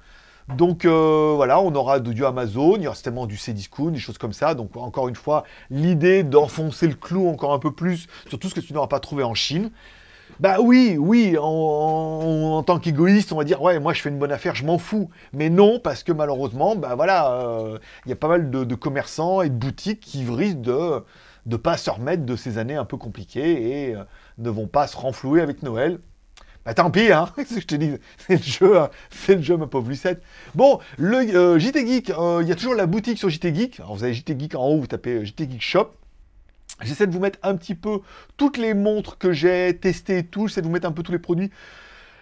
Donc 0.57 0.85
euh, 0.85 1.33
voilà, 1.35 1.61
on 1.61 1.73
aura 1.75 1.99
du 1.99 2.25
Amazon, 2.25 2.75
il 2.75 2.83
y 2.83 2.87
aura 2.87 2.95
certainement 2.95 3.25
du 3.25 3.37
Cdiscount, 3.37 3.91
des 3.91 3.99
choses 3.99 4.17
comme 4.17 4.33
ça. 4.33 4.53
Donc 4.53 4.75
encore 4.75 5.07
une 5.07 5.15
fois, 5.15 5.43
l'idée 5.69 6.23
d'enfoncer 6.23 6.87
le 6.87 6.95
clou 6.95 7.29
encore 7.29 7.53
un 7.53 7.59
peu 7.59 7.71
plus 7.71 8.07
sur 8.27 8.37
tout 8.39 8.49
ce 8.49 8.55
que 8.55 8.59
tu 8.59 8.73
n'auras 8.73 8.87
pas 8.87 8.99
trouvé 8.99 9.23
en 9.23 9.33
Chine. 9.33 9.71
Bah 10.39 10.57
oui, 10.59 10.97
oui, 10.97 11.35
en, 11.39 12.63
tant 12.63 12.79
qu'égoïste, 12.79 13.31
on 13.31 13.37
va 13.37 13.43
dire, 13.43 13.61
ouais, 13.61 13.79
moi 13.79 13.93
je 13.93 14.01
fais 14.01 14.09
une 14.09 14.17
bonne 14.17 14.31
affaire, 14.31 14.55
je 14.55 14.65
m'en 14.65 14.77
fous. 14.77 15.09
Mais 15.33 15.49
non, 15.49 15.79
parce 15.79 16.03
que 16.03 16.11
malheureusement, 16.11 16.75
bah 16.75 16.95
voilà, 16.95 17.33
euh, 17.33 17.77
il 18.05 18.09
y 18.09 18.11
a 18.13 18.15
pas 18.15 18.27
mal 18.27 18.49
de, 18.49 18.75
commerçants 18.75 19.41
et 19.41 19.49
de 19.49 19.55
boutiques 19.55 19.99
qui 19.99 20.25
risquent 20.29 20.61
de 20.61 21.03
ne 21.45 21.57
pas 21.57 21.77
se 21.77 21.89
remettre 21.89 22.25
de 22.25 22.35
ces 22.35 22.57
années 22.57 22.75
un 22.75 22.85
peu 22.85 22.97
compliquées 22.97 23.89
et 23.89 23.95
ne 24.37 24.49
vont 24.49 24.67
pas 24.67 24.87
se 24.87 24.97
renflouer 24.97 25.41
avec 25.41 25.63
Noël. 25.63 25.99
Bah 26.65 26.75
tant 26.75 26.91
pis, 26.91 27.11
hein, 27.11 27.27
ce 27.37 27.55
que 27.55 27.61
je 27.61 27.65
te 27.65 27.75
dis, 27.75 27.91
c'est 28.19 28.35
le 28.35 28.43
jeu, 28.43 28.77
hein. 28.77 28.89
c'est 29.09 29.35
le 29.35 29.41
jeu, 29.41 29.57
ma 29.57 29.65
pauvre 29.65 29.89
Lucette. 29.89 30.21
Bon, 30.53 30.79
le 30.97 31.17
euh, 31.17 31.57
JT 31.57 31.87
Geek, 31.87 32.11
euh, 32.11 32.39
il 32.43 32.47
y 32.47 32.51
a 32.51 32.55
toujours 32.55 32.75
la 32.75 32.85
boutique 32.85 33.17
sur 33.17 33.29
JT 33.29 33.55
Geek. 33.55 33.79
Alors 33.79 33.95
vous 33.95 34.03
avez 34.03 34.13
JT 34.13 34.39
Geek 34.39 34.53
en 34.53 34.67
haut, 34.67 34.79
vous 34.79 34.87
tapez 34.87 35.15
euh, 35.17 35.25
JT 35.25 35.49
Geek 35.49 35.61
Shop. 35.61 35.91
J'essaie 36.83 37.07
de 37.07 37.11
vous 37.11 37.19
mettre 37.19 37.39
un 37.41 37.55
petit 37.55 37.73
peu 37.73 37.99
toutes 38.37 38.57
les 38.57 38.75
montres 38.75 39.17
que 39.17 39.33
j'ai 39.33 39.75
testées 39.79 40.19
et 40.19 40.23
tout, 40.23 40.47
j'essaie 40.47 40.61
de 40.61 40.67
vous 40.67 40.71
mettre 40.71 40.87
un 40.87 40.91
peu 40.91 41.01
tous 41.01 41.11
les 41.11 41.19
produits. 41.19 41.49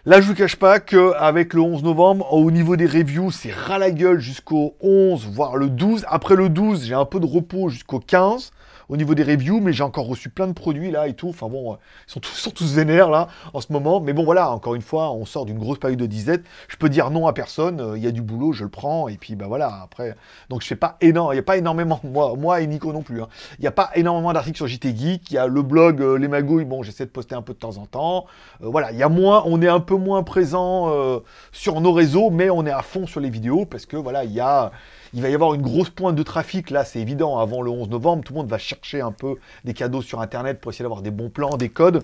Là, 0.06 0.22
je 0.22 0.28
vous 0.28 0.34
cache 0.34 0.56
pas 0.56 0.80
qu'avec 0.80 1.54
le 1.54 1.60
11 1.60 1.84
novembre, 1.84 2.34
au 2.34 2.50
niveau 2.50 2.78
des 2.78 2.86
reviews, 2.86 3.32
c'est 3.32 3.52
ras 3.52 3.78
la 3.78 3.92
gueule 3.92 4.22
jusqu'au 4.22 4.76
11, 4.80 5.28
voire 5.28 5.58
le 5.58 5.70
12. 5.70 6.06
Après 6.08 6.38
le 6.38 6.48
12, 6.48 6.86
j'ai 6.86 6.94
un 6.94 7.04
peu 7.04 7.20
de 7.20 7.26
repos 7.26 7.68
jusqu'au 7.68 8.00
15 8.00 8.52
au 8.90 8.98
niveau 8.98 9.14
des 9.14 9.24
reviews, 9.24 9.60
mais 9.62 9.72
j'ai 9.72 9.84
encore 9.84 10.08
reçu 10.08 10.30
plein 10.30 10.48
de 10.48 10.54
produits 10.54 10.92
là 10.92 11.08
et 11.08 11.14
tout. 11.14 11.30
Enfin 11.30 11.48
bon, 11.48 11.74
euh, 11.74 11.76
ils 12.08 12.12
sont 12.12 12.20
tous, 12.20 12.34
sont 12.34 12.50
tous 12.50 12.74
vénères 12.74 13.10
là 13.10 13.28
en 13.54 13.62
ce 13.62 13.72
moment. 13.72 14.02
Mais 14.02 14.14
bon, 14.14 14.24
voilà, 14.24 14.52
encore 14.52 14.76
une 14.76 14.82
fois, 14.82 15.12
on 15.12 15.26
sort 15.26 15.46
d'une 15.46 15.60
grosse 15.60 15.78
période 15.78 16.00
de 16.00 16.08
disette. 16.08 16.44
Je 16.68 16.76
peux 16.76 16.90
dire 16.90 17.12
non 17.12 17.28
à 17.28 17.34
personne. 17.34 17.80
Euh, 17.80 17.98
il 17.98 18.04
y 18.04 18.08
a 18.08 18.12
du 18.12 18.22
boulot, 18.22 18.52
je 18.52 18.64
le 18.64 18.70
prends. 18.70 19.08
Et 19.08 19.18
puis 19.18 19.36
bah 19.36 19.46
voilà, 19.48 19.80
après. 19.84 20.16
Donc 20.50 20.64
je 20.64 20.68
fais 20.68 20.76
pas 20.76 20.98
énorme. 21.02 21.32
Il 21.34 21.36
n'y 21.36 21.40
a 21.40 21.44
pas 21.44 21.58
énormément, 21.58 22.00
moi, 22.04 22.34
moi 22.36 22.62
et 22.62 22.68
Nico 22.68 22.92
non 22.92 23.04
plus. 23.04 23.22
Hein. 23.22 23.28
Il 23.60 23.62
n'y 23.62 23.68
a 23.68 23.72
pas 23.72 23.92
énormément 23.94 24.34
d'articles 24.34 24.58
sur 24.58 24.68
JT 24.68 24.96
Geek. 24.96 25.32
Il 25.32 25.36
y 25.36 25.38
a 25.38 25.46
le 25.46 25.62
blog 25.62 26.02
euh, 26.02 26.18
Les 26.18 26.28
Magouilles. 26.28 26.66
Bon, 26.66 26.82
j'essaie 26.82 27.06
de 27.06 27.12
poster 27.12 27.36
un 27.36 27.44
peu 27.44 27.54
de 27.54 27.60
temps 27.60 27.78
en 27.78 27.86
temps. 27.86 28.26
voilà, 28.60 28.92
il 28.92 28.98
y 28.98 29.04
a 29.04 29.10
moins, 29.10 29.44
on 29.46 29.62
est 29.62 29.68
un 29.68 29.80
peu 29.80 29.96
moins 29.96 30.24
présent 30.24 30.92
sur 31.52 31.82
nos 31.82 31.94
réseaux, 31.94 32.30
mais 32.30 32.50
on 32.50 32.66
est 32.66 32.72
à 32.72 32.82
fond 32.82 33.08
sur 33.08 33.20
les 33.20 33.30
vidéos 33.30 33.66
parce 33.66 33.86
que 33.86 33.98
voilà, 33.98 34.24
il 34.24 34.32
y 34.32 34.40
a 34.40 34.72
il 35.14 35.22
va 35.22 35.30
y 35.30 35.34
avoir 35.34 35.54
une 35.54 35.62
grosse 35.62 35.90
pointe 35.90 36.16
de 36.16 36.24
trafic, 36.24 36.70
là 36.70 36.86
c'est 36.86 37.00
évident, 37.00 37.40
avant 37.40 37.62
le 37.62 37.72
11 37.72 37.90
novembre, 37.90 38.24
tout 38.24 38.34
le 38.34 38.40
monde 38.40 38.50
va 38.50 38.58
chercher 38.58 39.02
un 39.02 39.12
peu 39.12 39.36
des 39.66 39.74
cadeaux 39.74 40.02
sur 40.02 40.22
Internet 40.22 40.60
pour 40.60 40.72
essayer 40.72 40.84
d'avoir 40.84 41.02
des 41.02 41.12
bons 41.12 41.30
plans, 41.30 41.58
des 41.58 41.70
codes. 41.70 42.04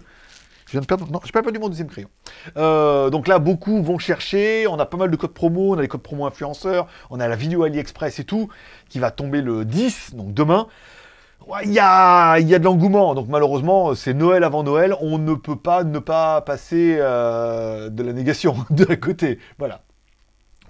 Je 0.66 0.72
viens 0.72 0.82
de 0.82 0.86
perdre. 0.86 1.08
Non, 1.12 1.20
j'ai 1.24 1.32
pas 1.32 1.44
perdu 1.44 1.60
mon 1.60 1.70
deuxième 1.70 1.88
crayon. 1.88 2.10
Euh, 2.58 3.10
donc 3.10 3.28
là, 3.28 3.40
beaucoup 3.40 3.84
vont 3.84 4.00
chercher. 4.00 4.66
On 4.68 4.80
a 4.80 4.86
pas 4.86 4.98
mal 4.98 5.12
de 5.12 5.16
codes 5.16 5.34
promo. 5.34 5.76
On 5.76 5.78
a 5.78 5.82
des 5.82 5.88
codes 5.88 6.02
promo 6.02 6.26
influenceurs. 6.26 6.88
On 7.12 7.20
a 7.20 7.28
la 7.28 7.36
vidéo 7.36 7.64
AliExpress 7.64 8.20
et 8.20 8.24
tout, 8.24 8.50
qui 8.90 9.00
va 9.00 9.12
tomber 9.12 9.42
le 9.42 9.64
10, 9.64 10.16
donc 10.16 10.34
demain. 10.34 10.68
Il 11.64 11.72
y, 11.72 11.80
a, 11.80 12.40
y 12.40 12.56
a 12.56 12.60
de 12.60 12.64
l'engouement. 12.64 13.14
Donc 13.14 13.28
malheureusement, 13.28 13.94
c'est 13.94 14.16
Noël 14.16 14.44
avant 14.44 14.64
Noël. 14.64 14.96
On 15.02 15.20
ne 15.20 15.36
peut 15.36 15.56
pas 15.56 15.84
ne 15.84 16.00
pas 16.00 16.42
passer 16.42 16.98
euh, 17.00 17.90
de 17.90 18.02
la 18.02 18.14
négation 18.14 18.56
de 18.72 18.86
côté. 18.96 19.38
Voilà. 19.60 19.85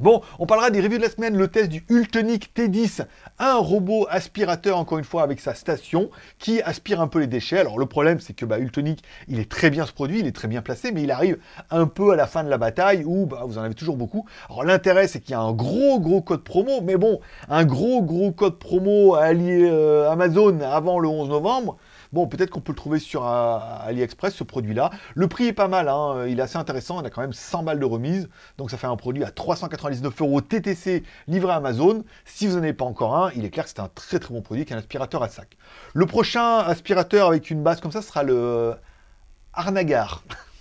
Bon, 0.02 0.22
on 0.40 0.46
parlera 0.46 0.72
des 0.72 0.82
reviews 0.82 0.98
de 0.98 1.04
la 1.04 1.10
semaine, 1.10 1.38
le 1.38 1.48
test 1.48 1.70
du 1.70 1.86
Ultonic 1.88 2.54
T10, 2.54 3.06
un 3.40 3.56
robot 3.56 4.08
aspirateur, 4.10 4.78
encore 4.78 4.98
une 4.98 5.06
fois, 5.06 5.24
avec 5.24 5.40
sa 5.40 5.54
station, 5.54 6.10
qui 6.38 6.62
aspire 6.62 7.00
un 7.00 7.08
peu 7.08 7.20
les 7.20 7.28
déchets. 7.28 7.60
Alors 7.60 7.80
le 7.80 7.86
problème, 7.86 8.20
c'est 8.20 8.34
que 8.34 8.44
bah, 8.44 8.60
Ultonic, 8.60 9.02
il 9.30 9.40
est 9.40 9.50
très 9.50 9.70
bien 9.70 9.86
ce 9.86 9.94
produit, 9.94 10.20
il 10.20 10.28
est 10.28 10.36
très 10.36 10.50
bien 10.50 10.62
placé, 10.62 10.92
mais 10.92 11.04
il 11.04 11.12
arrive 11.12 11.38
un 11.72 11.88
peu 11.88 12.12
à 12.12 12.18
la 12.18 12.28
fin 12.28 12.44
de 12.44 12.50
la 12.50 12.58
bataille, 12.58 13.06
où 13.06 13.26
bah, 13.26 13.44
vous 13.46 13.58
en 13.58 13.62
avez 13.62 13.74
toujours 13.74 13.96
beaucoup. 13.96 14.26
Alors 14.50 14.66
l'intérêt, 14.66 15.08
c'est 15.08 15.22
qu'il 15.22 15.32
y 15.32 15.36
a 15.36 15.40
un 15.40 15.54
gros, 15.54 16.02
gros 16.02 16.22
code 16.22 16.44
promo, 16.44 16.82
mais 16.82 16.98
bon, 16.98 17.22
un 17.48 17.64
gros, 17.64 18.02
gros 18.02 18.34
code 18.34 18.60
promo 18.60 19.16
allié 19.16 19.66
euh, 19.72 20.12
Amazon 20.12 20.60
avant 20.60 21.00
le 21.00 21.08
11 21.08 21.30
novembre, 21.30 21.78
Bon, 22.14 22.28
peut-être 22.28 22.50
qu'on 22.50 22.62
peut 22.62 22.72
le 22.72 22.78
trouver 22.78 23.00
sur 23.00 23.26
euh, 23.28 23.58
AliExpress, 23.82 24.34
ce 24.34 24.44
produit-là. 24.44 24.92
Le 25.14 25.28
prix 25.28 25.48
est 25.48 25.54
pas 25.54 25.68
mal, 25.68 25.90
hein. 25.90 26.26
il 26.28 26.40
est 26.40 26.44
assez 26.44 26.58
intéressant, 26.58 26.98
on 27.02 27.06
a 27.06 27.10
quand 27.10 27.22
même 27.22 27.34
100 27.34 27.64
balles 27.64 27.80
de 27.80 27.86
remise, 27.86 28.30
donc 28.58 28.72
ça 28.72 28.78
fait 28.78 28.88
un 28.88 28.96
produit 28.96 29.24
à 29.24 29.32
399 29.32 30.22
euros 30.22 30.42
TTC 30.42 31.04
livré 31.28 31.52
à 31.52 31.56
Amazon. 31.56 32.04
Si 32.26 32.48
vous 32.48 32.56
n'en 32.56 32.64
avez 32.64 32.74
pas 32.74 32.86
encore 32.86 33.16
un, 33.16 33.32
il 33.36 33.46
est 33.46 33.50
clair 33.50 33.66
que 33.66 33.72
c'est 33.72 33.80
un 33.80 33.90
très 33.94 34.20
très 34.20 34.34
bon 34.34 34.42
produit, 34.42 34.66
qu'un 34.66 34.78
aspirateur 34.78 35.24
à 35.24 35.30
sac. 35.30 35.58
Le 35.94 36.06
prochain 36.06 36.60
aspirateur 36.60 37.28
avec 37.28 37.50
une 37.50 37.64
base 37.64 37.82
comme 37.82 37.92
ça 37.92 38.02
sera 38.02 38.24
le 38.24 38.74
Arnagar. 39.54 40.24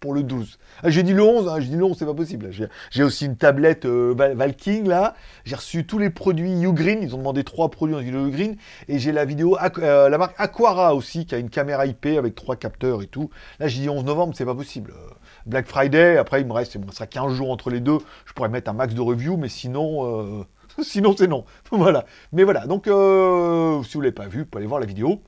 pour 0.00 0.14
le 0.14 0.22
12. 0.22 0.58
Ah, 0.82 0.90
j'ai 0.90 1.02
dit 1.02 1.12
le 1.12 1.22
11, 1.22 1.48
hein, 1.48 1.60
j'ai 1.60 1.68
dit 1.68 1.76
le 1.76 1.84
11, 1.84 1.96
c'est 1.98 2.06
pas 2.06 2.14
possible. 2.14 2.50
J'ai 2.90 3.02
aussi 3.02 3.26
une 3.26 3.36
tablette 3.36 3.84
euh, 3.84 4.14
Valking 4.16 4.86
là. 4.86 5.14
J'ai 5.44 5.56
reçu 5.56 5.86
tous 5.86 5.98
les 5.98 6.10
produits 6.10 6.62
Ugreen. 6.62 7.02
Ils 7.02 7.14
ont 7.14 7.18
demandé 7.18 7.44
trois 7.44 7.70
produits 7.70 7.96
en 7.96 8.00
Ugreen. 8.00 8.56
Et 8.88 8.98
j'ai 8.98 9.12
la 9.12 9.24
vidéo, 9.24 9.56
euh, 9.78 10.08
la 10.08 10.18
marque 10.18 10.34
Aquara 10.38 10.94
aussi, 10.94 11.26
qui 11.26 11.34
a 11.34 11.38
une 11.38 11.50
caméra 11.50 11.86
IP 11.86 12.06
avec 12.06 12.34
trois 12.34 12.56
capteurs 12.56 13.02
et 13.02 13.06
tout. 13.06 13.30
Là, 13.58 13.68
j'ai 13.68 13.82
dit 13.82 13.88
11 13.88 14.04
novembre, 14.04 14.34
c'est 14.36 14.44
pas 14.44 14.54
possible. 14.54 14.92
Euh, 14.92 15.10
Black 15.46 15.66
Friday, 15.66 16.16
après, 16.16 16.40
il 16.40 16.46
me 16.46 16.52
reste, 16.52 16.74
il 16.74 16.80
me 16.80 16.86
restera 16.86 17.06
15 17.06 17.32
jours 17.32 17.50
entre 17.50 17.70
les 17.70 17.80
deux. 17.80 17.98
Je 18.26 18.32
pourrais 18.32 18.48
mettre 18.48 18.70
un 18.70 18.74
max 18.74 18.94
de 18.94 19.00
review, 19.00 19.36
mais 19.36 19.48
sinon, 19.48 20.44
sinon 20.82 21.14
c'est 21.16 21.28
non. 21.28 21.44
voilà. 21.70 22.04
Mais 22.32 22.44
voilà. 22.44 22.66
Donc, 22.66 22.84
si 22.84 23.94
vous 23.94 24.00
l'avez 24.00 24.12
pas 24.12 24.28
vu, 24.28 24.40
vous 24.40 24.46
pouvez 24.46 24.60
aller 24.62 24.68
voir 24.68 24.80
la 24.80 24.86
vidéo. 24.86 25.20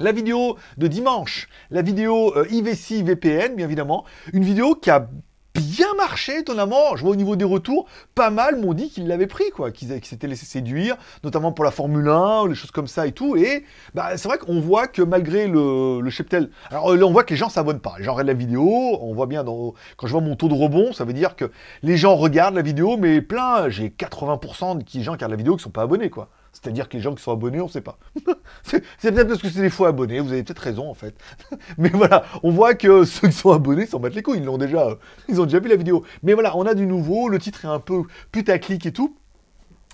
La 0.00 0.12
vidéo 0.12 0.56
de 0.78 0.86
dimanche, 0.86 1.46
la 1.70 1.82
vidéo 1.82 2.34
euh, 2.34 2.46
IVC 2.50 3.02
VPN, 3.04 3.54
bien 3.54 3.66
évidemment, 3.66 4.06
une 4.32 4.44
vidéo 4.44 4.74
qui 4.74 4.88
a 4.88 5.10
bien 5.54 5.92
marché, 5.94 6.38
étonnamment. 6.38 6.96
Je 6.96 7.02
vois 7.02 7.10
au 7.10 7.16
niveau 7.16 7.36
des 7.36 7.44
retours, 7.44 7.86
pas 8.14 8.30
mal 8.30 8.58
m'ont 8.58 8.72
dit 8.72 8.88
qu'ils 8.88 9.06
l'avaient 9.06 9.26
pris, 9.26 9.50
quoi, 9.50 9.70
qu'ils 9.70 9.88
s'étaient 10.02 10.26
laissé 10.26 10.46
séduire, 10.46 10.96
notamment 11.22 11.52
pour 11.52 11.66
la 11.66 11.70
Formule 11.70 12.08
1, 12.08 12.48
les 12.48 12.54
choses 12.54 12.70
comme 12.70 12.86
ça 12.86 13.06
et 13.06 13.12
tout. 13.12 13.36
Et 13.36 13.64
bah, 13.94 14.16
c'est 14.16 14.26
vrai 14.26 14.38
qu'on 14.38 14.58
voit 14.58 14.86
que 14.86 15.02
malgré 15.02 15.46
le, 15.46 16.08
cheptel. 16.08 16.48
Alors 16.70 16.96
là, 16.96 17.04
on 17.04 17.12
voit 17.12 17.24
que 17.24 17.34
les 17.34 17.36
gens 17.36 17.50
s'abonnent 17.50 17.80
pas. 17.80 17.96
Les 17.98 18.04
gens 18.04 18.14
regardent 18.14 18.28
la 18.28 18.34
vidéo, 18.34 18.64
on 19.02 19.12
voit 19.12 19.26
bien 19.26 19.44
quand 19.44 20.06
je 20.06 20.12
vois 20.12 20.22
mon 20.22 20.34
taux 20.34 20.48
de 20.48 20.54
rebond, 20.54 20.94
ça 20.94 21.04
veut 21.04 21.12
dire 21.12 21.36
que 21.36 21.50
les 21.82 21.98
gens 21.98 22.16
regardent 22.16 22.54
la 22.54 22.62
vidéo, 22.62 22.96
mais 22.96 23.20
plein, 23.20 23.68
j'ai 23.68 23.88
80% 23.90 24.78
de 24.78 24.80
gens 24.80 24.84
qui 24.84 25.08
regardent 25.10 25.30
la 25.30 25.36
vidéo 25.36 25.56
qui 25.56 25.62
sont 25.62 25.68
pas 25.68 25.82
abonnés. 25.82 26.10
C'est-à-dire 26.52 26.88
que 26.88 26.96
les 26.96 27.02
gens 27.02 27.14
qui 27.14 27.22
sont 27.22 27.32
abonnés, 27.32 27.60
on 27.60 27.66
ne 27.66 27.70
sait 27.70 27.80
pas. 27.80 27.98
c'est 28.62 28.82
peut-être 29.02 29.28
parce 29.28 29.40
que 29.40 29.48
c'est 29.48 29.60
des 29.60 29.70
faux 29.70 29.86
abonnés, 29.86 30.20
vous 30.20 30.32
avez 30.32 30.42
peut-être 30.42 30.58
raison 30.58 30.90
en 30.90 30.94
fait. 30.94 31.14
Mais 31.78 31.90
voilà, 31.90 32.24
on 32.42 32.50
voit 32.50 32.74
que 32.74 33.04
ceux 33.06 33.28
qui 33.28 33.34
sont 33.34 33.52
abonnés 33.52 33.86
s'en 33.86 34.00
battent 34.00 34.14
les 34.14 34.22
couilles, 34.22 34.38
ils 34.38 34.44
l'ont 34.44 34.58
déjà, 34.58 34.98
ils 35.28 35.40
ont 35.40 35.44
déjà 35.44 35.60
vu 35.60 35.68
la 35.68 35.76
vidéo. 35.76 36.04
Mais 36.22 36.34
voilà, 36.34 36.56
on 36.56 36.66
a 36.66 36.74
du 36.74 36.86
nouveau, 36.86 37.28
le 37.28 37.38
titre 37.38 37.64
est 37.64 37.68
un 37.68 37.78
peu 37.78 38.02
putaclic 38.32 38.84
et 38.86 38.92
tout. 38.92 39.16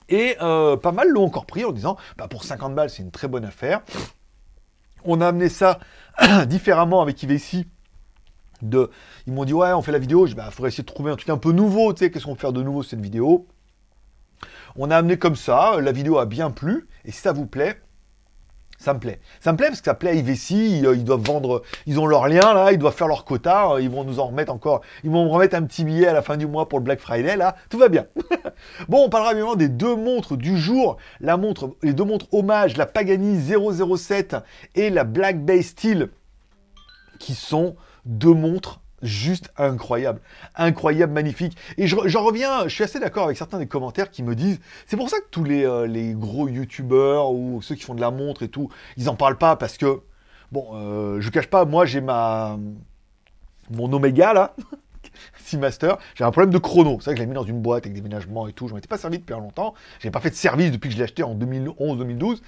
Et 0.09 0.37
euh, 0.41 0.77
pas 0.77 0.93
mal 0.93 1.09
l'ont 1.09 1.25
encore 1.25 1.47
pris 1.47 1.65
en 1.65 1.73
disant, 1.73 1.97
bah 2.17 2.29
pour 2.29 2.45
50 2.45 2.75
balles, 2.75 2.91
c'est 2.91 3.03
une 3.03 3.11
très 3.11 3.29
bonne 3.29 3.45
affaire. 3.45 3.83
On 5.05 5.21
a 5.21 5.29
amené 5.29 5.49
ça 5.49 5.79
différemment 6.47 7.03
avec 7.03 7.23
IVC. 7.23 7.67
Ils 8.63 9.33
m'ont 9.33 9.45
dit 9.45 9.53
ouais 9.53 9.73
on 9.73 9.83
fait 9.83 9.93
la 9.93 9.99
vidéo, 9.99 10.27
je 10.27 10.35
bah 10.35 10.51
faudrait 10.51 10.69
essayer 10.69 10.83
de 10.83 10.89
trouver 10.89 11.11
un 11.11 11.17
truc 11.17 11.29
un 11.29 11.37
peu 11.37 11.53
nouveau, 11.53 11.93
tu 11.93 12.05
sais, 12.05 12.11
qu'est-ce 12.11 12.25
qu'on 12.25 12.35
peut 12.35 12.41
faire 12.41 12.55
de 12.55 12.63
nouveau 12.63 12.83
cette 12.83 13.01
vidéo? 13.01 13.47
On 14.79 14.91
a 14.91 14.97
amené 14.97 15.19
comme 15.19 15.37
ça, 15.37 15.81
la 15.81 15.93
vidéo 15.93 16.19
a 16.19 16.27
bien 16.27 16.51
plu, 16.51 16.89
et 17.05 17.13
si 17.13 17.19
ça 17.19 17.33
vous 17.33 17.47
plaît, 17.47 17.81
ça 18.79 18.93
me 18.93 18.99
plaît. 18.99 19.21
Ça 19.41 19.53
me 19.53 19.57
plaît 19.57 19.69
parce 19.69 19.81
que 19.81 19.87
ça 19.87 19.95
plaît 19.95 20.11
à 20.11 20.15
IVC, 20.15 20.51
ils, 20.51 21.05
doivent 21.05 21.25
vendre, 21.25 21.63
ils 21.87 21.99
ont 21.99 22.07
leur 22.07 22.29
lien 22.29 22.53
là, 22.53 22.73
ils 22.73 22.79
doivent 22.79 22.95
faire 22.95 23.09
leur 23.09 23.25
quota, 23.25 23.77
ils 23.81 23.89
vont 23.89 24.05
nous 24.05 24.21
en 24.21 24.27
remettre 24.27 24.53
encore, 24.53 24.83
ils 25.03 25.11
vont 25.11 25.25
me 25.25 25.31
remettre 25.31 25.57
un 25.57 25.63
petit 25.63 25.85
billet 25.85 26.07
à 26.07 26.13
la 26.13 26.23
fin 26.23 26.37
du 26.37 26.47
mois 26.47 26.69
pour 26.69 26.79
le 26.79 26.85
Black 26.85 27.01
Friday 27.01 27.37
là, 27.37 27.57
tout 27.71 27.79
va 27.79 27.89
bien. 27.89 28.07
bon, 28.89 29.05
on 29.05 29.09
parlera 29.09 29.33
évidemment 29.33 29.57
des 29.57 29.69
deux 29.69 29.97
montres 29.97 30.37
du 30.37 30.59
jour, 30.59 30.99
la 31.21 31.37
montre, 31.37 31.75
les 31.83 31.95
deux 31.95 32.05
montres 32.05 32.27
hommage, 32.33 32.77
la 32.77 32.87
Pagani 32.87 33.41
007 33.41 34.37
et 34.75 34.91
la 34.91 35.05
Black 35.05 35.43
Bay 35.45 35.63
Steel, 35.63 36.11
qui 37.19 37.35
sont 37.35 37.77
deux 38.05 38.35
montres 38.35 38.81
juste 39.03 39.51
incroyable. 39.57 40.21
Incroyable, 40.55 41.13
magnifique. 41.13 41.57
Et 41.77 41.87
j'en 41.87 42.25
reviens, 42.25 42.65
je 42.65 42.75
suis 42.75 42.85
assez 42.85 42.99
d'accord 42.99 43.25
avec 43.25 43.37
certains 43.37 43.59
des 43.59 43.67
commentaires 43.67 44.11
qui 44.11 44.23
me 44.23 44.35
disent, 44.35 44.61
c'est 44.87 44.97
pour 44.97 45.11
ça 45.11 45.19
que 45.19 45.27
tous 45.31 45.45
les, 45.45 45.65
euh, 45.65 46.15
gros 46.15 46.49
youtubeurs 46.49 47.31
ou 47.33 47.61
ceux 47.63 47.75
qui 47.75 47.83
font 47.83 47.95
de 47.95 48.01
la 48.01 48.11
montre 48.11 48.43
et 48.43 48.49
tout, 48.49 48.71
ils 48.97 49.09
en 49.09 49.17
parlent 49.17 49.39
pas 49.39 49.57
parce 49.57 49.77
que, 49.77 50.01
bon, 50.53 50.71
euh, 50.75 51.21
je 51.21 51.31
cache 51.31 51.49
pas, 51.49 51.65
moi 51.65 51.87
j'ai 51.87 52.01
ma... 52.01 52.59
mon 53.71 53.93
Omega 53.93 54.33
là, 54.33 54.55
Seamaster, 55.45 55.95
j'ai 56.15 56.25
un 56.25 56.31
problème 56.31 56.53
de 56.53 56.59
chrono. 56.59 56.99
C'est 57.01 57.07
vrai 57.07 57.15
que 57.15 57.19
je 57.19 57.23
l'ai 57.23 57.29
mis 57.29 57.35
dans 57.35 57.45
une 57.45 57.61
boîte 57.61 57.85
avec 57.85 57.95
des 57.95 58.03
ménagements 58.03 58.49
et 58.49 58.53
tout. 58.53 58.69
Je 58.69 58.73
m'en 58.73 58.79
étais 58.79 58.89
pas 58.89 58.99
servi 58.99 59.19
depuis 59.19 59.33
longtemps. 59.33 59.75
J'ai 60.01 60.11
pas 60.11 60.21
fait 60.21 60.31
de 60.31 60.35
service 60.35 60.71
depuis 60.71 60.89
que 60.89 60.95
je 60.95 60.99
l'ai 60.99 61.05
acheté 61.05 61.23
en 61.23 61.35
2011-2012. 61.35 62.41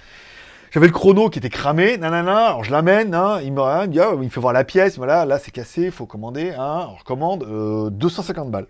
J'avais 0.71 0.85
le 0.85 0.93
chrono 0.93 1.29
qui 1.29 1.39
était 1.39 1.49
cramé, 1.49 1.97
nanana, 1.97 2.47
alors 2.47 2.63
je 2.63 2.71
l'amène, 2.71 3.15
hein, 3.15 3.39
il 3.41 3.51
me 3.53 3.87
dit, 3.87 3.99
ah, 3.99 4.11
il 4.13 4.19
me 4.19 4.29
fait 4.29 4.39
voir 4.39 4.53
la 4.53 4.63
pièce, 4.63 4.97
voilà, 4.97 5.25
là 5.25 5.39
c'est 5.39 5.49
cassé, 5.49 5.85
il 5.85 5.91
faut 5.91 6.05
commander, 6.05 6.51
hein, 6.51 6.89
on 6.91 6.95
recommande, 6.95 7.43
euh, 7.43 7.89
250 7.89 8.51
balles. 8.51 8.67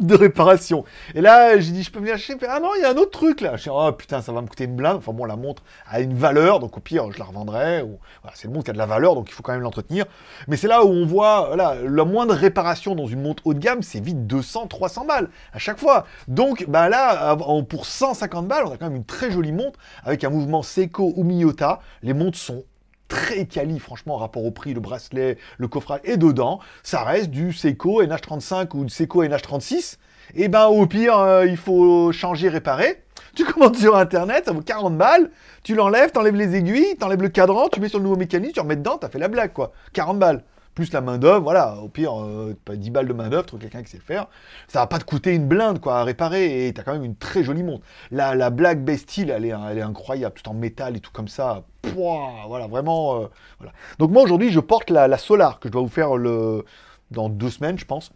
De 0.00 0.14
réparation. 0.14 0.84
Et 1.14 1.20
là, 1.20 1.58
j'ai 1.58 1.72
dit, 1.72 1.82
je 1.82 1.90
peux 1.90 1.98
venir 1.98 2.14
acheter. 2.14 2.34
Ah 2.48 2.60
non, 2.60 2.70
il 2.76 2.82
y 2.82 2.84
a 2.84 2.90
un 2.90 2.96
autre 2.96 3.10
truc 3.10 3.40
là. 3.40 3.56
Je 3.56 3.64
dis, 3.64 3.70
oh 3.70 3.92
putain, 3.92 4.22
ça 4.22 4.32
va 4.32 4.40
me 4.40 4.46
coûter 4.46 4.64
une 4.64 4.76
blinde. 4.76 4.98
Enfin 4.98 5.12
bon, 5.12 5.24
la 5.24 5.36
montre 5.36 5.62
a 5.86 6.00
une 6.00 6.14
valeur, 6.14 6.60
donc 6.60 6.76
au 6.76 6.80
pire, 6.80 7.10
je 7.12 7.18
la 7.18 7.24
revendrai. 7.24 7.82
Ou... 7.82 7.98
Voilà, 8.22 8.34
c'est 8.36 8.48
une 8.48 8.54
montre 8.54 8.64
qui 8.64 8.70
a 8.70 8.74
de 8.74 8.78
la 8.78 8.86
valeur, 8.86 9.14
donc 9.14 9.28
il 9.28 9.32
faut 9.32 9.42
quand 9.42 9.52
même 9.52 9.62
l'entretenir. 9.62 10.06
Mais 10.46 10.56
c'est 10.56 10.68
là 10.68 10.84
où 10.84 10.88
on 10.88 11.04
voit, 11.04 11.54
la 11.56 12.04
moindre 12.04 12.34
réparation 12.34 12.94
dans 12.94 13.06
une 13.06 13.22
montre 13.22 13.42
haut 13.46 13.54
de 13.54 13.58
gamme, 13.58 13.82
c'est 13.82 14.00
vite 14.00 14.26
200, 14.26 14.68
300 14.68 15.04
balles 15.04 15.28
à 15.52 15.58
chaque 15.58 15.78
fois. 15.78 16.06
Donc, 16.28 16.64
bah 16.68 16.88
là, 16.88 17.36
pour 17.68 17.86
150 17.86 18.46
balles, 18.46 18.64
on 18.66 18.72
a 18.72 18.76
quand 18.76 18.86
même 18.86 18.96
une 18.96 19.04
très 19.04 19.30
jolie 19.30 19.52
montre 19.52 19.78
avec 20.04 20.24
un 20.24 20.30
mouvement 20.30 20.62
Seiko 20.62 21.12
ou 21.16 21.24
Miyota. 21.24 21.80
Les 22.02 22.14
montres 22.14 22.38
sont 22.38 22.64
très 23.08 23.46
quali, 23.46 23.78
franchement, 23.78 24.14
en 24.14 24.18
rapport 24.18 24.44
au 24.44 24.50
prix, 24.50 24.74
le 24.74 24.80
bracelet, 24.80 25.38
le 25.56 25.68
coffret, 25.68 26.00
et 26.04 26.16
dedans, 26.16 26.60
ça 26.82 27.02
reste 27.02 27.30
du 27.30 27.52
Seiko 27.52 28.02
NH35 28.02 28.76
ou 28.76 28.84
du 28.84 28.90
Seiko 28.90 29.24
NH36. 29.24 29.96
Et 30.34 30.44
eh 30.44 30.48
ben, 30.48 30.66
au 30.66 30.86
pire, 30.86 31.18
euh, 31.18 31.46
il 31.46 31.56
faut 31.56 32.12
changer, 32.12 32.50
réparer. 32.50 33.02
Tu 33.34 33.44
commandes 33.44 33.76
sur 33.76 33.96
Internet, 33.96 34.44
ça 34.44 34.52
vaut 34.52 34.60
40 34.60 34.98
balles. 34.98 35.30
Tu 35.62 35.74
l'enlèves, 35.74 36.12
t'enlèves 36.12 36.36
les 36.36 36.54
aiguilles, 36.54 36.96
t'enlèves 36.96 37.22
le 37.22 37.30
cadran, 37.30 37.68
tu 37.68 37.80
mets 37.80 37.88
sur 37.88 37.98
le 37.98 38.04
nouveau 38.04 38.16
mécanisme, 38.16 38.52
tu 38.52 38.60
remets 38.60 38.76
dedans, 38.76 38.98
t'as 38.98 39.08
fait 39.08 39.18
la 39.18 39.28
blague, 39.28 39.52
quoi. 39.52 39.72
40 39.94 40.18
balles 40.18 40.42
plus 40.78 40.92
la 40.92 41.00
main-d'œuvre, 41.00 41.40
voilà, 41.40 41.74
au 41.82 41.88
pire, 41.88 42.12
euh, 42.22 42.56
pas 42.64 42.76
10 42.76 42.90
balles 42.90 43.08
de 43.08 43.12
main-d'œuvre, 43.12 43.44
trouve 43.46 43.58
quelqu'un 43.58 43.82
qui 43.82 43.90
sait 43.90 43.96
le 43.96 44.04
faire. 44.04 44.28
Ça 44.68 44.78
va 44.78 44.86
pas 44.86 45.00
te 45.00 45.04
coûter 45.04 45.34
une 45.34 45.48
blinde, 45.48 45.80
quoi, 45.80 45.98
à 45.98 46.04
réparer, 46.04 46.68
et 46.68 46.72
t'as 46.72 46.84
quand 46.84 46.92
même 46.92 47.02
une 47.02 47.16
très 47.16 47.42
jolie 47.42 47.64
montre. 47.64 47.84
La, 48.12 48.36
la 48.36 48.50
Black 48.50 48.84
Bastille, 48.84 49.28
elle 49.28 49.44
est, 49.44 49.54
elle 49.70 49.78
est 49.78 49.82
incroyable, 49.82 50.36
tout 50.40 50.48
en 50.48 50.54
métal 50.54 50.96
et 50.96 51.00
tout 51.00 51.10
comme 51.12 51.26
ça. 51.26 51.64
Pouah, 51.82 52.44
voilà, 52.46 52.68
vraiment. 52.68 53.22
Euh, 53.22 53.26
voilà. 53.58 53.72
Donc, 53.98 54.12
moi, 54.12 54.22
aujourd'hui, 54.22 54.52
je 54.52 54.60
porte 54.60 54.90
la, 54.90 55.08
la 55.08 55.18
Solar, 55.18 55.58
que 55.58 55.68
je 55.68 55.72
dois 55.72 55.82
vous 55.82 55.88
faire 55.88 56.16
le... 56.16 56.64
dans 57.10 57.28
deux 57.28 57.50
semaines, 57.50 57.76
je 57.76 57.84
pense 57.84 58.12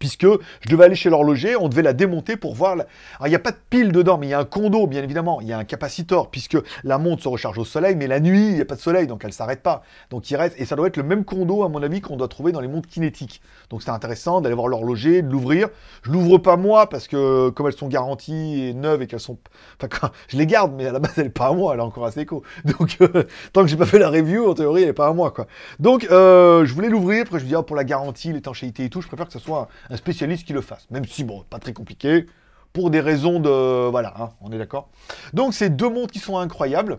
puisque 0.00 0.26
je 0.26 0.68
devais 0.68 0.86
aller 0.86 0.96
chez 0.96 1.10
l'horloger, 1.10 1.54
on 1.54 1.68
devait 1.68 1.82
la 1.82 1.92
démonter 1.92 2.36
pour 2.36 2.54
voir. 2.54 2.72
Alors, 2.72 2.86
il 3.26 3.28
n'y 3.28 3.36
a 3.36 3.40
pas 3.40 3.52
de 3.52 3.58
pile 3.68 3.92
dedans, 3.92 4.18
mais 4.18 4.26
il 4.26 4.30
y 4.30 4.34
a 4.34 4.40
un 4.40 4.44
condo, 4.44 4.86
bien 4.86 5.04
évidemment. 5.04 5.40
Il 5.42 5.46
y 5.46 5.52
a 5.52 5.58
un 5.58 5.64
capaciteur, 5.64 6.30
puisque 6.30 6.56
la 6.82 6.98
montre 6.98 7.22
se 7.22 7.28
recharge 7.28 7.58
au 7.58 7.66
soleil, 7.66 7.94
mais 7.94 8.06
la 8.06 8.18
nuit, 8.18 8.48
il 8.48 8.54
n'y 8.54 8.60
a 8.62 8.64
pas 8.64 8.76
de 8.76 8.80
soleil, 8.80 9.06
donc 9.06 9.20
elle 9.22 9.28
ne 9.28 9.34
s'arrête 9.34 9.62
pas. 9.62 9.82
Donc 10.08 10.30
il 10.30 10.36
reste, 10.36 10.58
et 10.58 10.64
ça 10.64 10.74
doit 10.74 10.86
être 10.86 10.96
le 10.96 11.02
même 11.02 11.24
condo, 11.24 11.62
à 11.62 11.68
mon 11.68 11.82
avis, 11.82 12.00
qu'on 12.00 12.16
doit 12.16 12.28
trouver 12.28 12.50
dans 12.50 12.60
les 12.60 12.68
montres 12.68 12.88
kinétiques. 12.88 13.42
Donc 13.68 13.82
c'est 13.82 13.90
intéressant 13.90 14.40
d'aller 14.40 14.54
voir 14.54 14.68
l'horloger, 14.68 15.20
de 15.20 15.30
l'ouvrir. 15.30 15.68
Je 16.02 16.10
l'ouvre 16.10 16.38
pas 16.38 16.56
moi, 16.56 16.88
parce 16.88 17.06
que 17.06 17.50
comme 17.50 17.66
elles 17.66 17.74
sont 17.74 17.88
garanties 17.88 18.68
et 18.68 18.74
neuves 18.74 19.02
et 19.02 19.06
qu'elles 19.06 19.20
sont. 19.20 19.36
Enfin, 19.82 20.10
je 20.28 20.38
les 20.38 20.46
garde, 20.46 20.72
mais 20.74 20.86
à 20.86 20.92
la 20.92 20.98
base, 20.98 21.12
elle 21.18 21.24
n'est 21.24 21.30
pas 21.30 21.48
à 21.48 21.52
moi, 21.52 21.74
elle 21.74 21.80
est 21.80 21.82
encore 21.82 22.06
assez 22.06 22.20
éco. 22.20 22.42
Donc 22.78 22.96
euh, 23.02 23.24
tant 23.52 23.60
que 23.60 23.68
j'ai 23.68 23.76
pas 23.76 23.84
fait 23.84 23.98
la 23.98 24.08
review, 24.08 24.48
en 24.48 24.54
théorie, 24.54 24.82
elle 24.82 24.88
n'est 24.88 24.94
pas 24.94 25.08
à 25.08 25.12
moi, 25.12 25.30
quoi. 25.30 25.46
Donc 25.78 26.06
euh, 26.10 26.64
je 26.64 26.72
voulais 26.72 26.88
l'ouvrir, 26.88 27.22
après 27.26 27.38
je 27.38 27.44
me 27.44 27.50
dis, 27.50 27.54
ah, 27.54 27.62
pour 27.62 27.76
la 27.76 27.84
garantie, 27.84 28.32
l'étanchéité 28.32 28.86
et 28.86 28.88
tout, 28.88 29.02
je 29.02 29.08
préfère 29.08 29.26
que 29.26 29.34
ce 29.34 29.38
soit 29.38 29.68
un 29.90 29.96
spécialiste 29.96 30.46
qui 30.46 30.52
le 30.52 30.60
fasse. 30.60 30.86
Même 30.90 31.04
si, 31.04 31.24
bon, 31.24 31.44
pas 31.50 31.58
très 31.58 31.72
compliqué, 31.72 32.26
pour 32.72 32.90
des 32.90 33.00
raisons 33.00 33.40
de... 33.40 33.88
Voilà, 33.90 34.14
hein, 34.18 34.30
on 34.40 34.52
est 34.52 34.58
d'accord 34.58 34.88
Donc, 35.32 35.54
c'est 35.54 35.70
deux 35.70 35.90
montres 35.90 36.12
qui 36.12 36.20
sont 36.20 36.38
incroyables 36.38 36.98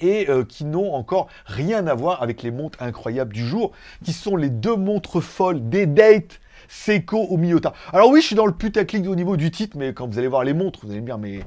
et 0.00 0.30
euh, 0.30 0.44
qui 0.44 0.64
n'ont 0.64 0.94
encore 0.94 1.28
rien 1.44 1.86
à 1.86 1.94
voir 1.94 2.22
avec 2.22 2.42
les 2.42 2.50
montres 2.50 2.82
incroyables 2.82 3.32
du 3.32 3.46
jour, 3.46 3.72
qui 4.02 4.14
sont 4.14 4.36
les 4.36 4.50
deux 4.50 4.76
montres 4.76 5.22
folles 5.22 5.68
des 5.68 5.86
dates 5.86 6.40
Seiko 6.68 7.26
ou 7.30 7.36
Miyota. 7.36 7.74
Alors 7.92 8.10
oui, 8.10 8.20
je 8.20 8.28
suis 8.28 8.36
dans 8.36 8.46
le 8.46 8.52
putaclic 8.52 9.06
au 9.08 9.16
niveau 9.16 9.36
du 9.36 9.50
titre, 9.50 9.76
mais 9.76 9.92
quand 9.92 10.06
vous 10.06 10.18
allez 10.18 10.28
voir 10.28 10.44
les 10.44 10.54
montres, 10.54 10.80
vous 10.84 10.92
allez 10.92 11.00
me 11.00 11.06
dire, 11.06 11.18
mais 11.18 11.40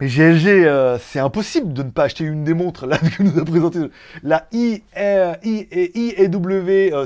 mais 0.00 0.08
GLG, 0.08 0.46
euh, 0.66 0.98
c'est 0.98 1.20
impossible 1.20 1.72
de 1.72 1.82
ne 1.84 1.90
pas 1.90 2.04
acheter 2.04 2.24
une 2.24 2.42
des 2.42 2.54
montres 2.54 2.86
là 2.86 2.98
que 3.16 3.22
nous 3.22 3.38
a 3.38 3.44
présenté 3.44 3.78
la 4.22 4.48
IEW 4.52 5.06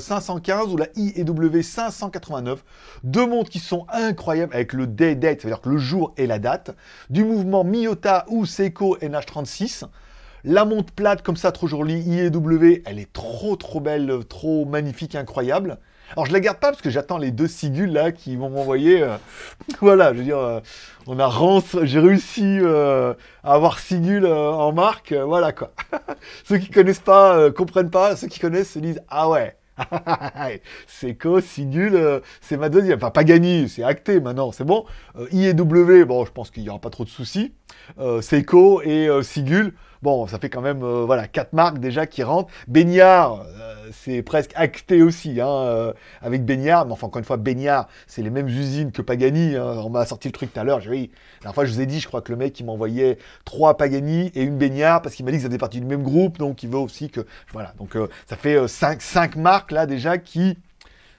515 0.00 0.72
ou 0.72 0.76
la 0.76 0.86
IEW 0.96 1.62
589. 1.62 2.64
Deux 3.04 3.26
montres 3.26 3.50
qui 3.50 3.58
sont 3.58 3.86
incroyables 3.92 4.54
avec 4.54 4.72
le 4.72 4.86
day 4.86 5.14
date, 5.14 5.42
c'est-à-dire 5.42 5.60
que 5.60 5.68
le 5.68 5.78
jour 5.78 6.14
et 6.16 6.26
la 6.26 6.38
date, 6.38 6.74
du 7.10 7.22
mouvement 7.24 7.64
Miyota 7.64 8.24
ou 8.28 8.46
Seiko 8.46 8.96
NH36. 8.98 9.84
La 10.44 10.64
montre 10.64 10.92
plate 10.92 11.22
comme 11.22 11.36
ça, 11.36 11.52
trop 11.52 11.66
jolie, 11.66 12.00
IEW, 12.00 12.82
elle 12.86 12.98
est 12.98 13.12
trop 13.12 13.56
trop 13.56 13.80
belle, 13.80 14.20
trop 14.28 14.64
magnifique, 14.64 15.16
incroyable. 15.16 15.78
Alors 16.12 16.26
je 16.26 16.32
la 16.32 16.40
garde 16.40 16.58
pas 16.58 16.70
parce 16.70 16.82
que 16.82 16.90
j'attends 16.90 17.18
les 17.18 17.30
deux 17.30 17.48
sigules 17.48 17.92
là 17.92 18.12
qui 18.12 18.36
vont 18.36 18.48
m'envoyer. 18.50 19.02
euh, 19.02 19.16
voilà, 19.80 20.12
je 20.12 20.18
veux 20.18 20.24
dire, 20.24 20.38
euh, 20.38 20.60
on 21.06 21.18
a 21.18 21.26
rentre, 21.26 21.84
j'ai 21.84 21.98
réussi 21.98 22.58
euh, 22.60 23.14
à 23.42 23.54
avoir 23.54 23.78
Sigul 23.78 24.24
euh, 24.24 24.50
en 24.50 24.72
marque, 24.72 25.12
voilà 25.12 25.52
quoi. 25.52 25.72
ceux 26.44 26.58
qui 26.58 26.70
connaissent 26.70 27.00
pas 27.00 27.50
comprennent 27.50 27.90
pas, 27.90 28.16
ceux 28.16 28.28
qui 28.28 28.38
connaissent 28.40 28.72
se 28.72 28.78
disent 28.78 29.00
ah 29.08 29.28
ouais. 29.28 29.56
c'est 30.86 31.14
co, 31.16 31.40
Sigul, 31.42 32.22
c'est 32.40 32.56
ma 32.56 32.70
deuxième. 32.70 32.96
Enfin, 32.96 33.10
pas 33.10 33.24
gagné, 33.24 33.68
c'est 33.68 33.82
acté 33.82 34.20
maintenant, 34.20 34.50
c'est 34.50 34.64
bon. 34.64 34.86
IEW, 35.32 36.06
bon, 36.06 36.24
je 36.24 36.32
pense 36.32 36.50
qu'il 36.50 36.62
y 36.62 36.70
aura 36.70 36.78
pas 36.78 36.88
trop 36.88 37.04
de 37.04 37.10
soucis. 37.10 37.52
Seiko 38.22 38.80
et 38.80 39.10
Sigul, 39.22 39.74
bon, 40.02 40.26
ça 40.26 40.38
fait 40.38 40.50
quand 40.50 40.60
même, 40.60 40.82
euh, 40.82 41.04
voilà, 41.04 41.26
quatre 41.28 41.52
marques 41.52 41.78
déjà 41.78 42.06
qui 42.06 42.22
rentrent. 42.22 42.52
Baignard, 42.68 43.42
euh, 43.42 43.90
c'est 43.92 44.22
presque 44.22 44.52
acté 44.54 45.02
aussi, 45.02 45.40
hein, 45.40 45.48
euh, 45.48 45.92
avec 46.22 46.44
Baignard. 46.44 46.86
Mais 46.86 46.92
enfin, 46.92 47.06
encore 47.06 47.18
une 47.18 47.24
fois, 47.24 47.36
Baignard, 47.36 47.88
c'est 48.06 48.22
les 48.22 48.30
mêmes 48.30 48.48
usines 48.48 48.92
que 48.92 49.02
Pagani. 49.02 49.56
hein. 49.56 49.76
On 49.84 49.90
m'a 49.90 50.06
sorti 50.06 50.28
le 50.28 50.32
truc 50.32 50.52
tout 50.52 50.60
à 50.60 50.64
l'heure. 50.64 50.80
J'ai 50.80 50.90
oui, 50.90 51.10
la 51.44 51.52
fois, 51.52 51.64
je 51.64 51.72
vous 51.72 51.80
ai 51.80 51.86
dit, 51.86 52.00
je 52.00 52.08
crois 52.08 52.22
que 52.22 52.32
le 52.32 52.38
mec, 52.38 52.58
il 52.60 52.64
m'envoyait 52.66 53.18
trois 53.44 53.76
Pagani 53.76 54.32
et 54.34 54.42
une 54.42 54.58
Baignard 54.58 55.02
parce 55.02 55.14
qu'il 55.14 55.24
m'a 55.24 55.30
dit 55.30 55.38
que 55.38 55.42
ça 55.42 55.48
faisait 55.48 55.58
partie 55.58 55.80
du 55.80 55.86
même 55.86 56.02
groupe. 56.02 56.38
Donc, 56.38 56.62
il 56.62 56.70
veut 56.70 56.78
aussi 56.78 57.10
que. 57.10 57.26
Voilà. 57.52 57.74
Donc, 57.78 57.96
euh, 57.96 58.08
ça 58.26 58.36
fait 58.36 58.68
cinq, 58.68 59.02
cinq 59.02 59.36
marques 59.36 59.72
là 59.72 59.86
déjà 59.86 60.18
qui. 60.18 60.58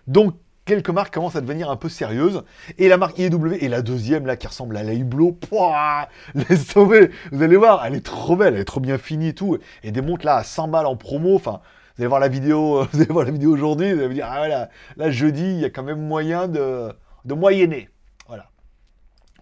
Donc, 0.07 0.35
quelques 0.67 0.89
marques 0.89 1.13
commencent 1.13 1.35
à 1.35 1.41
devenir 1.41 1.71
un 1.71 1.77
peu 1.77 1.89
sérieuses. 1.89 2.43
Et 2.77 2.87
la 2.89 2.97
marque 2.97 3.17
IEW 3.17 3.53
est 3.59 3.69
la 3.69 3.81
deuxième, 3.81 4.27
là, 4.27 4.35
qui 4.35 4.45
ressemble 4.45 4.77
à 4.77 4.83
la 4.83 4.93
Hublot. 4.93 5.31
Pouah 5.31 6.09
Laisse 6.35 6.67
tomber 6.67 7.09
Vous 7.31 7.41
allez 7.41 7.55
voir, 7.55 7.83
elle 7.85 7.95
est 7.95 8.05
trop 8.05 8.35
belle, 8.35 8.53
elle 8.53 8.61
est 8.61 8.65
trop 8.65 8.81
bien 8.81 8.99
finie 8.99 9.29
et 9.29 9.33
tout. 9.33 9.57
Et 9.81 9.91
des 9.91 10.01
montres, 10.01 10.25
là, 10.25 10.35
à 10.35 10.43
100 10.43 10.67
balles 10.67 10.85
en 10.85 10.95
promo. 10.95 11.35
Enfin, 11.35 11.61
vous 11.95 12.03
allez 12.03 12.07
voir 12.07 12.19
la 12.19 12.27
vidéo, 12.27 12.85
vous 12.91 13.01
allez 13.01 13.11
voir 13.11 13.25
la 13.25 13.31
vidéo 13.31 13.53
aujourd'hui, 13.53 13.91
vous 13.91 13.99
allez 13.99 14.07
vous 14.07 14.13
dire, 14.13 14.27
ah 14.29 14.37
voilà, 14.37 14.69
là, 14.97 15.09
jeudi, 15.09 15.41
il 15.41 15.59
y 15.59 15.65
a 15.65 15.71
quand 15.71 15.83
même 15.83 16.05
moyen 16.05 16.47
de, 16.47 16.93
de 17.25 17.33
moyenner. 17.33 17.89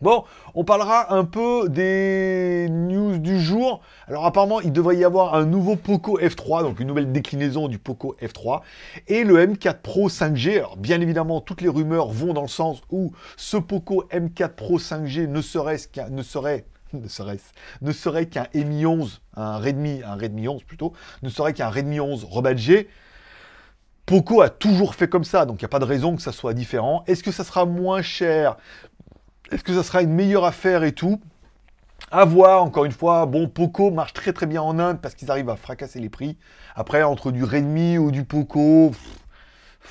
Bon, 0.06 0.24
on 0.54 0.64
parlera 0.64 1.16
un 1.16 1.26
peu 1.26 1.68
des 1.68 2.68
news 2.70 3.18
du 3.18 3.42
jour. 3.42 3.82
Alors 4.08 4.28
apparemment, 4.28 4.62
il 4.62 4.72
devrait 4.72 4.98
y 4.98 5.04
avoir 5.04 5.34
un 5.34 5.48
nouveau 5.48 5.76
Poco 5.76 6.20
F3, 6.20 6.62
donc 6.62 6.80
une 6.80 6.86
nouvelle 6.86 7.12
déclinaison 7.12 7.68
du 7.68 7.80
Poco 7.80 8.16
F3, 8.22 8.62
et 9.08 9.24
le 9.24 9.44
M4 9.44 9.82
Pro 9.82 10.08
5G. 10.08 10.58
Alors 10.58 10.78
bien 10.78 11.02
évidemment, 11.02 11.42
toutes 11.42 11.62
les 11.62 11.70
rumeurs 11.70 12.10
vont 12.10 12.34
dans 12.34 12.44
le 12.44 12.48
sens 12.48 12.84
où 12.92 13.14
ce 13.36 13.58
Poco 13.58 14.04
M4 14.12 14.50
Pro 14.50 14.78
5G 14.78 15.26
ne 15.26 15.42
serait 15.42 16.66
serait 17.92 18.26
qu'un 18.28 18.46
Mi 18.54 18.86
11, 18.86 19.22
un 19.36 19.58
Redmi, 19.58 20.04
un 20.04 20.14
Redmi 20.18 20.48
11 20.48 20.66
plutôt, 20.66 20.94
ne 21.24 21.30
serait 21.30 21.54
qu'un 21.54 21.70
Redmi 21.70 22.00
11 22.00 22.26
rebadgé. 22.26 22.90
Poco 24.06 24.42
a 24.42 24.50
toujours 24.50 24.94
fait 24.94 25.08
comme 25.08 25.24
ça, 25.24 25.48
donc 25.48 25.62
il 25.62 25.64
n'y 25.64 25.66
a 25.66 25.70
pas 25.70 25.80
de 25.80 25.86
raison 25.86 26.16
que 26.16 26.22
ça 26.22 26.32
soit 26.32 26.54
différent. 26.54 27.04
Est-ce 27.08 27.24
que 27.24 27.32
ça 27.32 27.44
sera 27.44 27.66
moins 27.66 28.04
cher? 28.04 28.58
Est-ce 29.52 29.64
que 29.64 29.74
ça 29.74 29.84
sera 29.84 30.02
une 30.02 30.14
meilleure 30.14 30.46
affaire 30.46 30.84
et 30.84 30.92
tout? 30.92 31.22
À 32.12 32.26
voir, 32.26 32.64
encore 32.64 32.86
une 32.86 32.92
fois. 32.92 33.26
Bon, 33.26 33.48
Poco 33.48 33.92
marche 33.92 34.14
très 34.14 34.34
très 34.34 34.46
bien 34.46 34.62
en 34.62 34.80
Inde 34.80 35.00
parce 35.02 35.16
qu'ils 35.16 35.32
arrivent 35.32 35.50
à 35.50 35.56
fracasser 35.56 36.00
les 36.00 36.10
prix. 36.10 36.38
Après, 36.76 37.04
entre 37.04 37.32
du 37.32 37.44
Redmi 37.44 37.98
ou 37.98 38.12
du 38.12 38.24
Poco, 38.24 38.92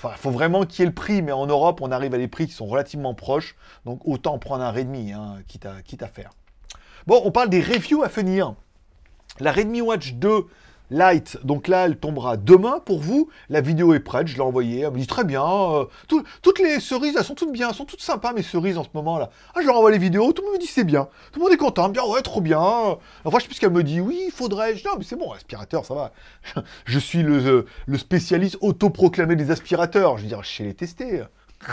il 0.05 0.11
faut 0.17 0.31
vraiment 0.31 0.65
qu'il 0.65 0.81
y 0.81 0.83
ait 0.83 0.87
le 0.87 0.95
prix. 0.95 1.23
Mais 1.23 1.33
en 1.33 1.47
Europe, 1.47 1.81
on 1.83 1.91
arrive 1.91 2.15
à 2.15 2.19
des 2.19 2.29
prix 2.29 2.47
qui 2.47 2.53
sont 2.53 2.67
relativement 2.67 3.15
proches. 3.15 3.57
Donc 3.85 4.01
autant 4.05 4.39
prendre 4.39 4.65
un 4.65 4.71
Redmi, 4.71 5.13
hein, 5.13 5.39
quitte, 5.47 5.67
à, 5.67 5.83
quitte 5.83 6.03
à 6.03 6.09
faire. 6.09 6.31
Bon, 7.07 7.21
on 7.25 7.31
parle 7.31 7.51
des 7.51 7.61
reviews 7.61 8.03
à 8.03 8.09
venir. 8.09 8.55
La 9.41 9.53
Redmi 9.53 9.81
Watch 9.81 10.15
2 10.15 10.47
Lite, 10.91 11.39
donc 11.45 11.67
là, 11.67 11.87
elle 11.87 11.97
tombera 11.97 12.37
demain 12.37 12.79
pour 12.85 13.01
vous. 13.01 13.29
La 13.49 13.61
vidéo 13.63 13.95
est 13.95 14.01
prête, 14.01 14.29
je 14.29 14.35
l'ai 14.35 14.41
envoyée. 14.43 14.81
Elle 14.81 14.93
me 14.93 14.99
dit 14.99 15.07
très 15.07 15.25
bien. 15.25 15.43
euh, 15.45 15.85
tout- 16.09 16.23
toutes 16.43 16.59
les 16.59 16.79
cerises, 16.79 17.15
elles 17.19 17.25
sont 17.25 17.35
toutes 17.35 17.53
bien, 17.53 17.71
elles 17.71 17.75
sont 17.75 17.87
toutes 17.87 18.03
sympas, 18.03 18.33
mes 18.33 18.43
cerises 18.43 18.77
en 18.79 18.85
ce 18.85 18.91
moment 18.95 19.19
là. 19.19 19.31
Ah, 19.55 19.61
je 19.63 19.67
leur 19.67 19.77
envoie 19.77 19.91
les 19.91 19.99
vidéos, 19.99 20.33
tout 20.33 20.43
le 20.43 20.49
monde 20.49 20.57
me 20.57 20.61
dit 20.61 20.67
c'est 20.67 20.85
bien. 20.85 21.09
Tout 21.33 21.39
le 21.41 21.45
monde 21.45 21.53
est 21.53 21.57
content, 21.57 21.89
bien 21.89 22.05
ouais, 22.05 22.21
trop 22.23 22.41
bien. 22.43 22.59
Enfin, 23.25 23.39
je 23.39 23.43
sais 23.43 23.49
plus 23.49 23.59
qu'elle 23.59 23.71
me 23.73 23.83
dit. 23.83 24.01
Oui, 24.01 24.29
faudrait. 24.33 24.77
Je 24.77 24.85
non, 24.87 24.93
mais 24.99 25.05
c'est 25.05 25.17
bon, 25.17 25.33
aspirateur, 25.33 25.85
ça 25.87 25.95
va. 25.95 26.13
Je 26.85 26.99
suis 26.99 27.23
le, 27.23 27.65
le 27.87 27.99
spécialiste 27.99 28.59
autoproclamé 28.61 29.37
des 29.37 29.51
aspirateurs. 29.51 30.19
Je 30.19 30.23
veux 30.23 30.29
dire, 30.29 30.43
je 30.43 30.51
sais 30.51 30.65
les 30.65 30.75
tester. 30.75 31.23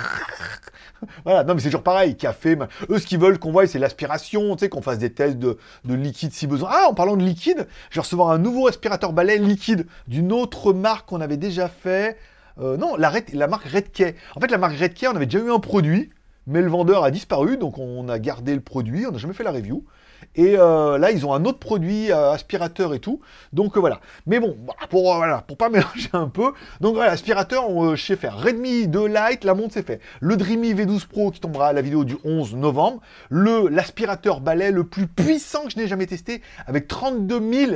Voilà, 1.25 1.43
non 1.43 1.55
mais 1.55 1.59
c'est 1.61 1.69
toujours 1.69 1.83
pareil, 1.83 2.15
café, 2.15 2.55
eux 2.89 2.99
ce 2.99 3.07
qu'ils 3.07 3.19
veulent 3.19 3.39
qu'on 3.39 3.51
voie 3.51 3.65
c'est 3.65 3.79
l'aspiration, 3.79 4.55
tu 4.55 4.59
sais, 4.59 4.69
qu'on 4.69 4.83
fasse 4.83 4.99
des 4.99 5.11
tests 5.11 5.37
de, 5.37 5.57
de 5.83 5.93
liquide 5.95 6.31
si 6.31 6.45
besoin. 6.45 6.69
Ah, 6.71 6.85
en 6.89 6.93
parlant 6.93 7.17
de 7.17 7.23
liquide, 7.23 7.67
je 7.89 7.95
vais 7.95 8.01
recevoir 8.01 8.29
un 8.29 8.37
nouveau 8.37 8.67
aspirateur 8.67 9.11
balai 9.11 9.39
liquide 9.39 9.87
d'une 10.07 10.31
autre 10.31 10.73
marque 10.73 11.09
qu'on 11.09 11.21
avait 11.21 11.37
déjà 11.37 11.67
fait. 11.69 12.17
Euh, 12.59 12.77
non, 12.77 12.95
la 12.97 13.47
marque 13.47 13.65
Redkey. 13.65 14.15
En 14.35 14.39
fait, 14.39 14.51
la 14.51 14.57
marque 14.57 14.77
Redkey, 14.77 15.07
on 15.07 15.15
avait 15.15 15.25
déjà 15.25 15.43
eu 15.43 15.51
un 15.51 15.59
produit, 15.59 16.11
mais 16.45 16.61
le 16.61 16.69
vendeur 16.69 17.03
a 17.03 17.11
disparu, 17.11 17.57
donc 17.57 17.77
on 17.77 18.07
a 18.09 18.19
gardé 18.19 18.53
le 18.53 18.61
produit, 18.61 19.05
on 19.07 19.11
n'a 19.11 19.17
jamais 19.17 19.33
fait 19.33 19.43
la 19.43 19.51
review. 19.51 19.83
Et 20.35 20.55
euh, 20.57 20.97
là, 20.97 21.11
ils 21.11 21.25
ont 21.25 21.33
un 21.33 21.45
autre 21.45 21.59
produit, 21.59 22.11
euh, 22.11 22.31
aspirateur 22.31 22.93
et 22.93 22.99
tout. 22.99 23.21
Donc 23.53 23.75
euh, 23.75 23.79
voilà. 23.79 23.99
Mais 24.25 24.39
bon, 24.39 24.55
bah, 24.65 24.73
pour, 24.89 25.15
voilà, 25.15 25.41
pour 25.41 25.57
pas 25.57 25.69
mélanger 25.71 26.09
un 26.13 26.27
peu. 26.27 26.53
Donc 26.79 26.95
voilà, 26.95 27.11
aspirateur, 27.11 27.69
on, 27.69 27.95
sais 27.95 28.15
faire. 28.15 28.37
Redmi 28.37 28.87
2 28.87 29.07
Lite, 29.07 29.43
la 29.43 29.53
montre 29.53 29.73
c'est 29.73 29.85
fait. 29.85 29.99
Le 30.19 30.37
Dreamy 30.37 30.73
V12 30.73 31.07
Pro 31.07 31.31
qui 31.31 31.39
tombera 31.39 31.67
à 31.67 31.73
la 31.73 31.81
vidéo 31.81 32.05
du 32.05 32.17
11 32.23 32.55
novembre. 32.55 33.01
Le 33.29 33.67
L'aspirateur 33.67 34.41
balai 34.41 34.71
le 34.71 34.85
plus 34.85 35.07
puissant 35.07 35.65
que 35.65 35.71
je 35.71 35.77
n'ai 35.77 35.87
jamais 35.87 36.07
testé 36.07 36.41
avec 36.65 36.87
32 36.87 37.53
000 37.53 37.71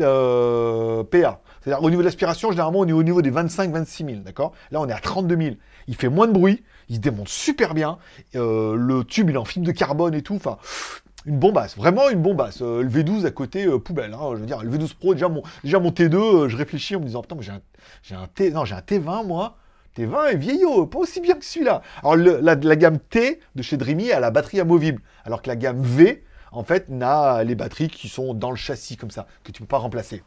euh, 0.00 1.04
PA. 1.04 1.40
C'est-à-dire 1.60 1.82
au 1.82 1.88
niveau 1.88 2.02
de 2.02 2.06
l'aspiration, 2.06 2.50
généralement 2.50 2.80
on 2.80 2.86
est 2.86 2.92
au 2.92 3.02
niveau 3.02 3.22
des 3.22 3.30
25-26 3.30 4.06
000, 4.06 4.20
d'accord? 4.24 4.52
Là 4.70 4.80
on 4.80 4.88
est 4.88 4.92
à 4.92 4.98
32 4.98 5.36
000. 5.36 5.54
Il 5.86 5.94
fait 5.94 6.08
moins 6.08 6.26
de 6.26 6.32
bruit, 6.32 6.62
il 6.88 6.96
se 6.96 7.00
démonte 7.00 7.28
super 7.28 7.74
bien. 7.74 7.98
Le 8.34 9.02
tube 9.02 9.30
il 9.30 9.36
est 9.36 9.38
en 9.38 9.44
fibre 9.44 9.66
de 9.66 9.72
carbone 9.72 10.14
et 10.14 10.22
tout. 10.22 10.34
Enfin, 10.34 10.58
une 11.26 11.38
bombasse, 11.38 11.76
vraiment 11.76 12.08
une 12.10 12.20
bombasse. 12.20 12.60
Euh, 12.62 12.82
le 12.82 12.88
V12 12.88 13.24
à 13.26 13.30
côté, 13.30 13.66
euh, 13.66 13.78
poubelle. 13.78 14.12
hein. 14.14 14.30
je 14.32 14.36
veux 14.40 14.46
dire, 14.46 14.62
le 14.62 14.70
V12 14.70 14.94
Pro, 14.94 15.14
déjà 15.14 15.28
mon, 15.28 15.42
déjà 15.62 15.78
mon 15.80 15.90
T2, 15.90 16.14
euh, 16.16 16.48
je 16.48 16.56
réfléchis 16.56 16.96
en 16.96 17.00
me 17.00 17.06
disant, 17.06 17.22
putain, 17.22 17.36
j'ai 18.02 18.14
un, 18.14 18.26
T, 18.26 18.50
non, 18.50 18.64
j'ai 18.64 18.74
un 18.74 18.80
T20 18.80 19.26
moi. 19.26 19.56
T20 19.96 20.32
est 20.32 20.36
vieillot, 20.36 20.86
pas 20.86 20.98
aussi 20.98 21.20
bien 21.20 21.34
que 21.36 21.44
celui-là. 21.44 21.80
Alors 22.02 22.16
la, 22.16 22.56
gamme 22.76 22.98
T 22.98 23.40
de 23.54 23.62
chez 23.62 23.76
Dreamy 23.76 24.10
a 24.10 24.18
la 24.20 24.30
batterie 24.32 24.58
amovible, 24.60 25.00
alors 25.24 25.40
que 25.40 25.48
la 25.48 25.54
gamme 25.56 25.80
V, 25.82 26.24
en 26.50 26.64
fait, 26.64 26.88
n'a 26.88 27.44
les 27.44 27.54
batteries 27.54 27.88
qui 27.88 28.08
sont 28.08 28.34
dans 28.34 28.50
le 28.50 28.56
châssis 28.56 28.96
comme 28.96 29.12
ça, 29.12 29.26
que 29.44 29.52
tu 29.52 29.62
peux 29.62 29.68
pas 29.68 29.78
remplacer. 29.78 30.22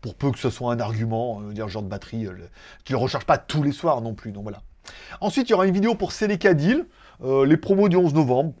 Pour 0.00 0.14
peu 0.16 0.30
que 0.32 0.38
ce 0.38 0.50
soit 0.50 0.72
un 0.72 0.80
argument, 0.80 1.40
dire 1.52 1.68
genre 1.68 1.82
de 1.82 1.88
batterie, 1.88 2.24
le- 2.24 2.48
tu 2.84 2.92
ne 2.92 2.98
le 2.98 3.02
recharges 3.02 3.24
pas 3.24 3.38
tous 3.38 3.62
les 3.62 3.72
soirs 3.72 4.00
non 4.02 4.14
plus. 4.14 4.32
Donc 4.32 4.42
voilà. 4.42 4.62
Ensuite, 5.20 5.48
il 5.48 5.52
y 5.52 5.54
aura 5.54 5.66
une 5.66 5.72
vidéo 5.74 5.94
pour 5.94 6.12
Celica 6.12 6.52
Deal, 6.52 6.86
les 7.24 7.56
promos 7.56 7.88
du 7.88 7.96
11 7.96 8.14
novembre. 8.14 8.52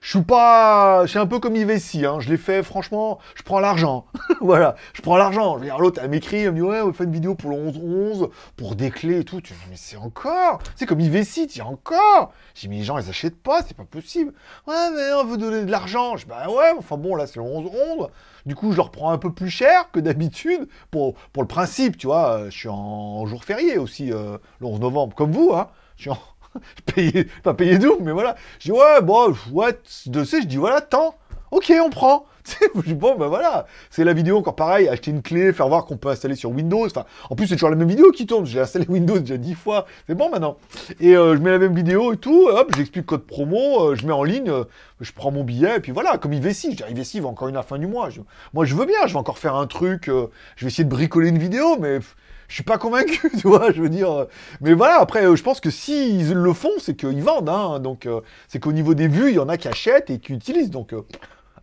Je 0.00 0.10
suis 0.10 0.22
pas. 0.22 1.06
Je 1.06 1.10
suis 1.10 1.18
un 1.18 1.26
peu 1.26 1.38
comme 1.40 1.56
Ivessi, 1.56 2.04
hein. 2.04 2.20
Je 2.20 2.28
l'ai 2.28 2.36
fait, 2.36 2.62
franchement, 2.62 3.18
je 3.34 3.42
prends 3.42 3.58
l'argent. 3.58 4.04
voilà, 4.40 4.74
je 4.92 5.00
prends 5.00 5.16
l'argent. 5.16 5.58
Je 5.58 5.64
veux 5.64 5.78
l'autre, 5.78 6.00
elle 6.02 6.10
m'écrit, 6.10 6.42
elle 6.42 6.50
me 6.52 6.56
dit, 6.56 6.62
ouais, 6.62 6.80
on 6.82 6.92
fait 6.92 7.04
une 7.04 7.12
vidéo 7.12 7.34
pour 7.34 7.50
le 7.50 7.56
11-11, 7.56 8.28
pour 8.56 8.74
des 8.76 8.90
clés 8.90 9.20
et 9.20 9.24
tout. 9.24 9.40
Tu 9.40 9.54
dis, 9.54 9.58
mais 9.70 9.76
c'est 9.76 9.96
encore. 9.96 10.58
C'est 10.76 10.84
comme 10.86 11.00
Ivessi, 11.00 11.46
tu 11.46 11.54
dis 11.54 11.62
encore. 11.62 12.32
J'ai 12.54 12.68
mais 12.68 12.76
les 12.76 12.84
gens, 12.84 12.98
ils 12.98 13.08
achètent 13.08 13.42
pas, 13.42 13.62
c'est 13.66 13.76
pas 13.76 13.84
possible. 13.84 14.34
Ouais, 14.66 14.90
mais 14.94 15.12
on 15.14 15.24
veut 15.24 15.38
donner 15.38 15.64
de 15.64 15.70
l'argent. 15.70 16.16
Je 16.16 16.24
dis, 16.24 16.28
bah 16.28 16.48
ouais, 16.50 16.72
enfin 16.78 16.96
bon, 16.98 17.14
là, 17.14 17.26
c'est 17.26 17.36
le 17.36 17.42
11-11. 17.46 18.08
Du 18.44 18.54
coup, 18.54 18.72
je 18.72 18.76
leur 18.76 18.90
prends 18.90 19.10
un 19.10 19.18
peu 19.18 19.32
plus 19.32 19.48
cher 19.48 19.90
que 19.90 20.00
d'habitude 20.00 20.68
pour, 20.90 21.14
pour 21.32 21.42
le 21.42 21.48
principe, 21.48 21.96
tu 21.96 22.08
vois. 22.08 22.32
euh, 22.40 22.50
Je 22.50 22.58
suis 22.58 22.68
en 22.68 23.24
jour 23.24 23.42
férié 23.42 23.78
aussi, 23.78 24.12
euh, 24.12 24.36
le 24.60 24.66
11 24.66 24.80
novembre, 24.80 25.14
comme 25.14 25.32
vous, 25.32 25.52
hein. 25.54 25.68
Je 25.96 26.02
suis 26.02 26.10
en. 26.10 26.18
payais, 26.94 27.26
pas 27.42 27.54
payé 27.54 27.78
double, 27.78 28.02
mais 28.04 28.12
voilà. 28.12 28.36
Je 28.58 28.64
dis, 28.64 28.72
ouais, 28.72 29.02
bon, 29.02 29.34
ouais, 29.52 29.78
de 30.06 30.24
sais, 30.24 30.42
je 30.42 30.46
dis, 30.46 30.56
voilà, 30.56 30.80
tant. 30.80 31.14
Ok, 31.50 31.72
on 31.84 31.90
prend. 31.90 32.26
Bon, 32.86 33.16
ben 33.16 33.26
voilà. 33.26 33.66
C'est 33.90 34.04
la 34.04 34.12
vidéo, 34.12 34.38
encore 34.38 34.56
pareil, 34.56 34.88
acheter 34.88 35.10
une 35.10 35.22
clé, 35.22 35.52
faire 35.52 35.68
voir 35.68 35.86
qu'on 35.86 35.96
peut 35.96 36.08
installer 36.08 36.34
sur 36.34 36.50
Windows. 36.50 36.86
Enfin, 36.86 37.04
en 37.30 37.34
plus, 37.36 37.46
c'est 37.46 37.54
toujours 37.54 37.70
la 37.70 37.76
même 37.76 37.88
vidéo 37.88 38.10
qui 38.12 38.26
tourne. 38.26 38.44
J'ai 38.46 38.60
installé 38.60 38.86
Windows 38.88 39.18
déjà 39.18 39.36
dix 39.36 39.54
fois. 39.54 39.86
C'est 40.06 40.14
bon 40.14 40.30
maintenant. 40.30 40.56
Et 41.00 41.16
euh, 41.16 41.36
je 41.36 41.40
mets 41.40 41.50
la 41.50 41.58
même 41.58 41.74
vidéo 41.74 42.12
et 42.12 42.16
tout. 42.16 42.48
Hop, 42.48 42.72
j'explique 42.76 43.06
code 43.06 43.24
promo. 43.24 43.92
euh, 43.92 43.94
je 43.94 44.06
mets 44.06 44.12
en 44.12 44.24
ligne. 44.24 44.50
euh, 44.50 44.64
je 45.00 45.12
prends 45.12 45.30
mon 45.30 45.44
billet. 45.44 45.76
Et 45.76 45.80
puis 45.80 45.92
voilà, 45.92 46.18
comme 46.18 46.32
IVC. 46.32 46.72
Je 46.72 46.84
dis, 46.84 46.84
IVC 46.90 47.20
va 47.20 47.28
encore 47.28 47.48
une 47.48 47.56
à 47.56 47.60
la 47.60 47.62
fin 47.62 47.78
du 47.78 47.86
mois. 47.86 48.08
Moi, 48.52 48.64
je 48.64 48.74
veux 48.74 48.86
bien. 48.86 49.06
Je 49.06 49.12
vais 49.12 49.18
encore 49.18 49.38
faire 49.38 49.54
un 49.54 49.66
truc. 49.66 50.06
je 50.06 50.64
vais 50.64 50.68
essayer 50.68 50.84
de 50.84 50.90
bricoler 50.90 51.28
une 51.28 51.38
vidéo, 51.38 51.76
mais. 51.78 52.00
Je 52.48 52.54
suis 52.54 52.62
pas 52.62 52.78
convaincu, 52.78 53.30
tu 53.38 53.48
vois, 53.48 53.72
je 53.72 53.80
veux 53.82 53.88
dire. 53.88 54.10
euh, 54.12 54.28
Mais 54.60 54.72
voilà, 54.74 55.00
après, 55.00 55.24
euh, 55.26 55.36
je 55.36 55.42
pense 55.42 55.60
que 55.60 55.70
s'ils 55.70 56.32
le 56.32 56.52
font, 56.52 56.72
c'est 56.78 56.96
qu'ils 56.96 57.22
vendent, 57.22 57.48
hein. 57.48 57.80
Donc, 57.80 58.06
euh, 58.06 58.20
c'est 58.48 58.58
qu'au 58.60 58.72
niveau 58.72 58.94
des 58.94 59.08
vues, 59.08 59.30
il 59.30 59.34
y 59.36 59.38
en 59.38 59.48
a 59.48 59.56
qui 59.56 59.68
achètent 59.68 60.10
et 60.10 60.18
qui 60.18 60.32
utilisent. 60.32 60.70
Donc, 60.70 60.94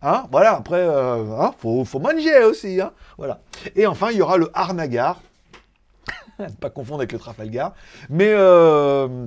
hein, 0.02 0.24
voilà, 0.30 0.56
après, 0.56 0.84
hein, 0.86 1.52
faut, 1.58 1.84
faut 1.84 1.98
manger 1.98 2.44
aussi, 2.44 2.80
hein. 2.80 2.92
Voilà. 3.18 3.40
Et 3.76 3.86
enfin, 3.86 4.08
il 4.10 4.18
y 4.18 4.22
aura 4.22 4.36
le 4.36 4.50
Harnagar. 4.54 5.20
ne 6.38 6.48
pas 6.48 6.70
confondre 6.70 7.00
avec 7.00 7.12
le 7.12 7.18
Trafalgar. 7.18 7.74
Mais, 8.10 8.32
euh, 8.34 9.26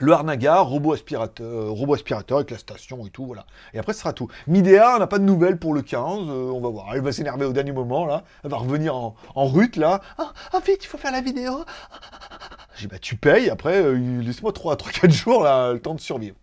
le 0.00 0.12
Harnaga, 0.12 0.60
robot 0.60 0.94
aspirateur, 0.94 1.70
robot 1.70 1.94
aspirateur 1.94 2.38
avec 2.38 2.50
la 2.50 2.58
station 2.58 3.06
et 3.06 3.10
tout, 3.10 3.26
voilà. 3.26 3.46
Et 3.72 3.78
après, 3.78 3.92
ce 3.92 4.00
sera 4.00 4.12
tout. 4.12 4.28
Midea, 4.46 4.96
on 4.96 4.98
n'a 4.98 5.06
pas 5.06 5.18
de 5.18 5.24
nouvelles 5.24 5.58
pour 5.58 5.72
le 5.72 5.82
15, 5.82 6.00
on 6.00 6.60
va 6.60 6.68
voir. 6.68 6.94
Elle 6.94 7.00
va 7.00 7.12
s'énerver 7.12 7.44
au 7.44 7.52
dernier 7.52 7.72
moment, 7.72 8.04
là. 8.04 8.24
Elle 8.42 8.50
va 8.50 8.56
revenir 8.56 8.96
en, 8.96 9.14
en 9.34 9.46
rut, 9.46 9.76
là. 9.76 10.00
Ah, 10.18 10.32
ah, 10.52 10.58
vite, 10.66 10.84
il 10.84 10.86
faut 10.86 10.98
faire 10.98 11.12
la 11.12 11.20
vidéo. 11.20 11.64
J'ai 12.76 12.88
bah, 12.88 12.98
tu 12.98 13.16
payes, 13.16 13.50
après, 13.50 13.94
laisse-moi 13.94 14.52
3 14.52 14.76
4 14.76 15.10
jours, 15.10 15.44
le 15.44 15.78
temps 15.78 15.94
de 15.94 16.00
survivre. 16.00 16.36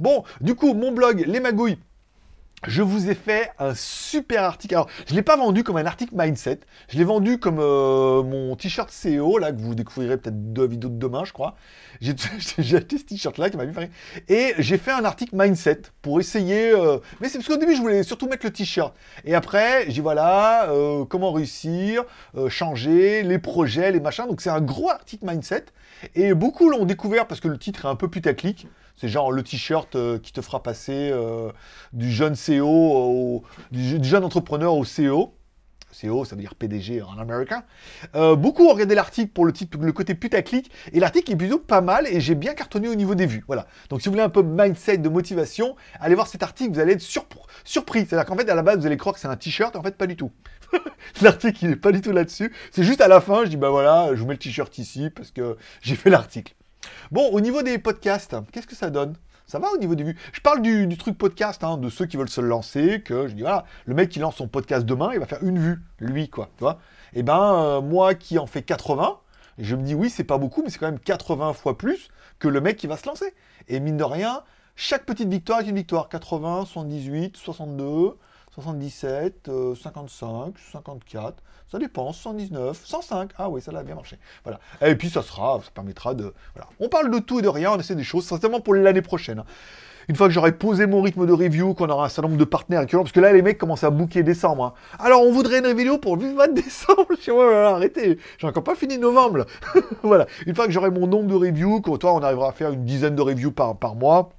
Bon, 0.00 0.24
du 0.40 0.54
coup, 0.54 0.74
mon 0.74 0.90
blog, 0.90 1.22
Les 1.26 1.40
Magouilles, 1.40 1.78
je 2.66 2.82
vous 2.82 3.10
ai 3.10 3.14
fait 3.14 3.50
un 3.58 3.74
super 3.74 4.44
article. 4.44 4.74
Alors, 4.74 4.88
je 5.06 5.12
ne 5.12 5.16
l'ai 5.16 5.22
pas 5.22 5.36
vendu 5.36 5.64
comme 5.64 5.76
un 5.76 5.86
article 5.86 6.14
mindset. 6.16 6.60
Je 6.88 6.98
l'ai 6.98 7.04
vendu 7.04 7.38
comme 7.38 7.58
euh, 7.58 8.22
mon 8.22 8.56
t-shirt 8.56 8.90
CEO, 8.90 9.38
là, 9.38 9.52
que 9.52 9.60
vous 9.60 9.74
découvrirez 9.74 10.16
peut-être 10.16 10.52
deux 10.52 10.66
vidéos 10.66 10.90
de 10.90 10.98
demain, 10.98 11.24
je 11.24 11.32
crois. 11.32 11.56
J'ai 12.00 12.12
acheté 12.58 12.98
ce 12.98 13.04
t-shirt-là 13.04 13.50
qui 13.50 13.56
m'a 13.56 13.66
fait 13.72 13.90
Et 14.28 14.54
j'ai 14.58 14.78
fait 14.78 14.92
un 14.92 15.04
article 15.04 15.36
mindset 15.36 15.82
pour 16.02 16.20
essayer. 16.20 16.70
Euh, 16.70 16.98
mais 17.20 17.28
c'est 17.28 17.38
parce 17.38 17.48
qu'au 17.48 17.56
début, 17.56 17.74
je 17.74 17.80
voulais 17.80 18.02
surtout 18.02 18.28
mettre 18.28 18.46
le 18.46 18.52
t-shirt. 18.52 18.94
Et 19.24 19.34
après, 19.34 19.90
j'ai 19.90 20.02
voilà, 20.02 20.70
euh, 20.70 21.04
comment 21.04 21.32
réussir, 21.32 22.04
changer, 22.48 23.22
les 23.22 23.38
projets, 23.38 23.92
les 23.92 24.00
machins. 24.00 24.26
Donc, 24.26 24.40
c'est 24.40 24.50
un 24.50 24.60
gros 24.60 24.90
article 24.90 25.26
mindset. 25.26 25.66
Et 26.14 26.34
beaucoup 26.34 26.68
l'ont 26.68 26.84
découvert 26.84 27.26
parce 27.26 27.40
que 27.40 27.48
le 27.48 27.58
titre 27.58 27.84
est 27.84 27.88
un 27.88 27.96
peu 27.96 28.08
putaclic. 28.08 28.66
C'est 28.96 29.08
genre 29.08 29.32
le 29.32 29.42
t-shirt 29.42 29.96
euh, 29.96 30.18
qui 30.18 30.32
te 30.32 30.40
fera 30.40 30.62
passer 30.62 31.10
euh, 31.12 31.50
du 31.92 32.10
jeune 32.12 32.34
CEO, 32.34 32.68
au, 32.68 33.42
du, 33.72 34.02
jeune 34.02 34.24
entrepreneur 34.24 34.74
au 34.74 34.84
CEO. 34.84 35.34
CEO, 35.94 36.24
ça 36.24 36.34
veut 36.34 36.40
dire 36.40 36.54
PDG 36.54 37.02
en 37.02 37.18
américain. 37.18 37.64
Euh, 38.14 38.34
beaucoup 38.34 38.66
ont 38.66 38.72
regardé 38.72 38.94
l'article 38.94 39.32
pour 39.32 39.46
le, 39.46 39.52
titre, 39.52 39.78
le 39.80 39.92
côté 39.92 40.14
putaclic, 40.14 40.70
et 40.92 41.00
l'article 41.00 41.32
est 41.32 41.36
plutôt 41.36 41.58
pas 41.58 41.80
mal, 41.80 42.06
et 42.08 42.20
j'ai 42.20 42.34
bien 42.34 42.54
cartonné 42.54 42.88
au 42.88 42.94
niveau 42.94 43.14
des 43.14 43.26
vues. 43.26 43.44
Voilà. 43.46 43.66
Donc 43.90 44.00
si 44.00 44.08
vous 44.08 44.12
voulez 44.12 44.24
un 44.24 44.28
peu 44.28 44.42
mindset, 44.42 44.98
de 44.98 45.08
motivation, 45.08 45.76
allez 46.00 46.14
voir 46.14 46.26
cet 46.26 46.42
article, 46.42 46.72
vous 46.72 46.80
allez 46.80 46.94
être 46.94 47.00
surpris. 47.00 48.06
C'est-à-dire 48.06 48.24
qu'en 48.24 48.36
fait, 48.36 48.48
à 48.48 48.54
la 48.54 48.62
base, 48.62 48.78
vous 48.78 48.86
allez 48.86 48.96
croire 48.96 49.14
que 49.14 49.20
c'est 49.20 49.28
un 49.28 49.36
t-shirt, 49.36 49.76
en 49.76 49.82
fait, 49.82 49.96
pas 49.96 50.06
du 50.06 50.16
tout. 50.16 50.32
l'article, 51.22 51.58
il 51.62 51.70
n'est 51.70 51.76
pas 51.76 51.92
du 51.92 52.00
tout 52.00 52.12
là-dessus. 52.12 52.52
C'est 52.72 52.84
juste 52.84 53.00
à 53.00 53.08
la 53.08 53.20
fin, 53.20 53.44
je 53.44 53.50
dis, 53.50 53.56
bah 53.56 53.70
voilà, 53.70 54.14
je 54.14 54.20
vous 54.20 54.26
mets 54.26 54.34
le 54.34 54.38
t-shirt 54.38 54.76
ici, 54.78 55.10
parce 55.10 55.30
que 55.30 55.56
j'ai 55.82 55.94
fait 55.94 56.10
l'article. 56.10 56.54
Bon, 57.10 57.28
au 57.30 57.40
niveau 57.40 57.62
des 57.62 57.78
podcasts, 57.78 58.36
qu'est-ce 58.52 58.66
que 58.66 58.74
ça 58.74 58.90
donne? 58.90 59.14
Ça 59.46 59.58
va 59.58 59.70
au 59.72 59.76
niveau 59.76 59.94
des 59.94 60.04
vues? 60.04 60.16
Je 60.32 60.40
parle 60.40 60.62
du, 60.62 60.96
truc 60.96 61.18
podcast, 61.18 61.62
hein, 61.64 61.76
de 61.76 61.90
ceux 61.90 62.06
qui 62.06 62.16
veulent 62.16 62.30
se 62.30 62.40
lancer, 62.40 63.02
que 63.02 63.28
je 63.28 63.34
dis 63.34 63.42
voilà, 63.42 63.64
le 63.84 63.94
mec 63.94 64.08
qui 64.08 64.18
lance 64.18 64.36
son 64.36 64.48
podcast 64.48 64.86
demain, 64.86 65.10
il 65.12 65.18
va 65.18 65.26
faire 65.26 65.42
une 65.42 65.58
vue, 65.58 65.80
lui, 65.98 66.28
quoi, 66.28 66.48
tu 66.56 66.64
vois. 66.64 66.78
Et 67.12 67.20
eh 67.20 67.22
ben, 67.22 67.54
euh, 67.54 67.80
moi 67.80 68.14
qui 68.14 68.38
en 68.38 68.46
fais 68.46 68.62
80, 68.62 69.18
je 69.58 69.76
me 69.76 69.82
dis 69.82 69.94
oui, 69.94 70.10
c'est 70.10 70.24
pas 70.24 70.38
beaucoup, 70.38 70.62
mais 70.62 70.70
c'est 70.70 70.78
quand 70.78 70.90
même 70.90 70.98
80 70.98 71.52
fois 71.52 71.76
plus 71.76 72.08
que 72.38 72.48
le 72.48 72.60
mec 72.60 72.76
qui 72.76 72.86
va 72.86 72.96
se 72.96 73.06
lancer. 73.06 73.34
Et 73.68 73.80
mine 73.80 73.96
de 73.96 74.04
rien, 74.04 74.42
chaque 74.76 75.04
petite 75.04 75.28
victoire 75.28 75.60
est 75.60 75.68
une 75.68 75.76
victoire. 75.76 76.08
80, 76.08 76.64
78, 76.66 77.36
62, 77.36 78.16
77, 78.54 79.50
55, 79.82 80.54
54, 80.72 81.42
ça 81.70 81.78
dépend, 81.78 82.12
119, 82.12 82.80
105, 82.84 83.30
ah 83.36 83.48
oui, 83.48 83.60
ça 83.60 83.72
a 83.76 83.82
bien 83.82 83.96
marché. 83.96 84.16
Voilà. 84.44 84.60
Et 84.80 84.94
puis 84.94 85.10
ça 85.10 85.22
sera, 85.22 85.60
ça 85.60 85.70
permettra 85.74 86.14
de... 86.14 86.32
On 86.78 86.88
parle 86.88 87.10
de 87.10 87.18
tout 87.18 87.40
et 87.40 87.42
de 87.42 87.48
rien, 87.48 87.72
on 87.72 87.78
essaie 87.78 87.96
des 87.96 88.04
choses, 88.04 88.24
certainement 88.24 88.60
pour 88.60 88.74
l'année 88.74 89.02
prochaine. 89.02 89.40
Hein. 89.40 89.44
Une 90.08 90.14
fois 90.14 90.28
que 90.28 90.34
j'aurai 90.34 90.52
posé 90.52 90.86
mon 90.86 91.02
rythme 91.02 91.26
de 91.26 91.32
review, 91.32 91.74
qu'on 91.74 91.88
aura 91.88 92.04
un 92.04 92.08
certain 92.08 92.28
nombre 92.28 92.38
de 92.38 92.44
partenaires, 92.44 92.86
parce 92.86 93.10
que 93.10 93.20
là 93.20 93.32
les 93.32 93.42
mecs 93.42 93.58
commencent 93.58 93.82
à 93.82 93.90
booker 93.90 94.22
décembre. 94.22 94.64
Hein. 94.64 94.74
Alors 95.00 95.22
on 95.22 95.32
voudrait 95.32 95.58
une 95.58 95.76
vidéo 95.76 95.98
pour 95.98 96.16
le 96.16 96.32
mois 96.32 96.46
de 96.46 96.54
décembre. 96.54 97.06
Je 97.10 97.24
dis, 97.24 97.30
ouais, 97.32 97.54
arrêtez, 97.54 98.18
j'ai 98.38 98.46
encore 98.46 98.62
pas 98.62 98.76
fini 98.76 98.98
novembre. 98.98 99.46
voilà. 100.02 100.26
Une 100.46 100.54
fois 100.54 100.66
que 100.66 100.72
j'aurai 100.72 100.90
mon 100.90 101.08
nombre 101.08 101.28
de 101.28 101.34
reviews, 101.34 101.80
toi 101.80 102.12
on 102.14 102.22
arrivera 102.22 102.50
à 102.50 102.52
faire 102.52 102.70
une 102.70 102.84
dizaine 102.84 103.16
de 103.16 103.22
reviews 103.22 103.50
par 103.50 103.94
mois, 103.96 104.30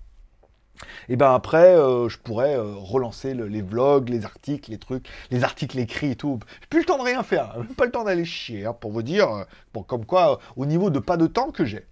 et 1.09 1.15
ben 1.15 1.33
après, 1.33 1.75
euh, 1.75 2.09
je 2.09 2.17
pourrais 2.17 2.55
euh, 2.55 2.73
relancer 2.75 3.33
les 3.33 3.61
vlogs, 3.61 4.09
les 4.09 4.25
articles, 4.25 4.71
les 4.71 4.77
trucs, 4.77 5.07
les 5.31 5.43
articles 5.43 5.77
écrits 5.79 6.11
et 6.11 6.15
tout. 6.15 6.39
J'ai 6.61 6.67
plus 6.67 6.79
le 6.79 6.85
temps 6.85 6.97
de 6.97 7.03
rien 7.03 7.23
faire, 7.23 7.57
même 7.57 7.75
pas 7.75 7.85
le 7.85 7.91
temps 7.91 8.03
d'aller 8.03 8.25
chier, 8.25 8.65
hein, 8.65 8.73
pour 8.73 8.91
vous 8.91 9.03
dire, 9.03 9.29
euh, 9.29 9.81
comme 9.87 10.05
quoi, 10.05 10.39
au 10.55 10.65
niveau 10.65 10.89
de 10.89 10.99
pas 10.99 11.17
de 11.17 11.27
temps 11.27 11.51
que 11.51 11.65
j'ai. 11.65 11.85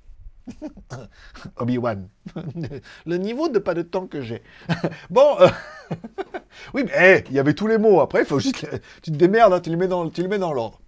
Obi-Wan. 1.58 2.10
le 3.06 3.17
niveau 3.17 3.48
de 3.48 3.60
pas 3.60 3.74
de 3.74 3.82
temps 3.82 4.08
que 4.08 4.22
j'ai. 4.22 4.41
bon, 5.10 5.38
oui, 6.74 6.84
mais 6.86 7.24
il 7.30 7.36
y 7.36 7.39
avait 7.39 7.54
tous 7.54 7.67
les 7.67 7.78
mots. 7.78 8.02
Après, 8.02 8.22
il 8.22 8.26
faut 8.26 8.39
juste. 8.39 8.67
Tu 9.02 9.12
te 9.12 9.17
démerdes, 9.17 9.54
hein, 9.54 9.62
tu 9.62 9.69
les 9.69 9.78
mets 9.78 9.88
dans, 9.88 10.04
mets 10.06 10.39
dans 10.39 10.54
l'ordre. 10.54 10.82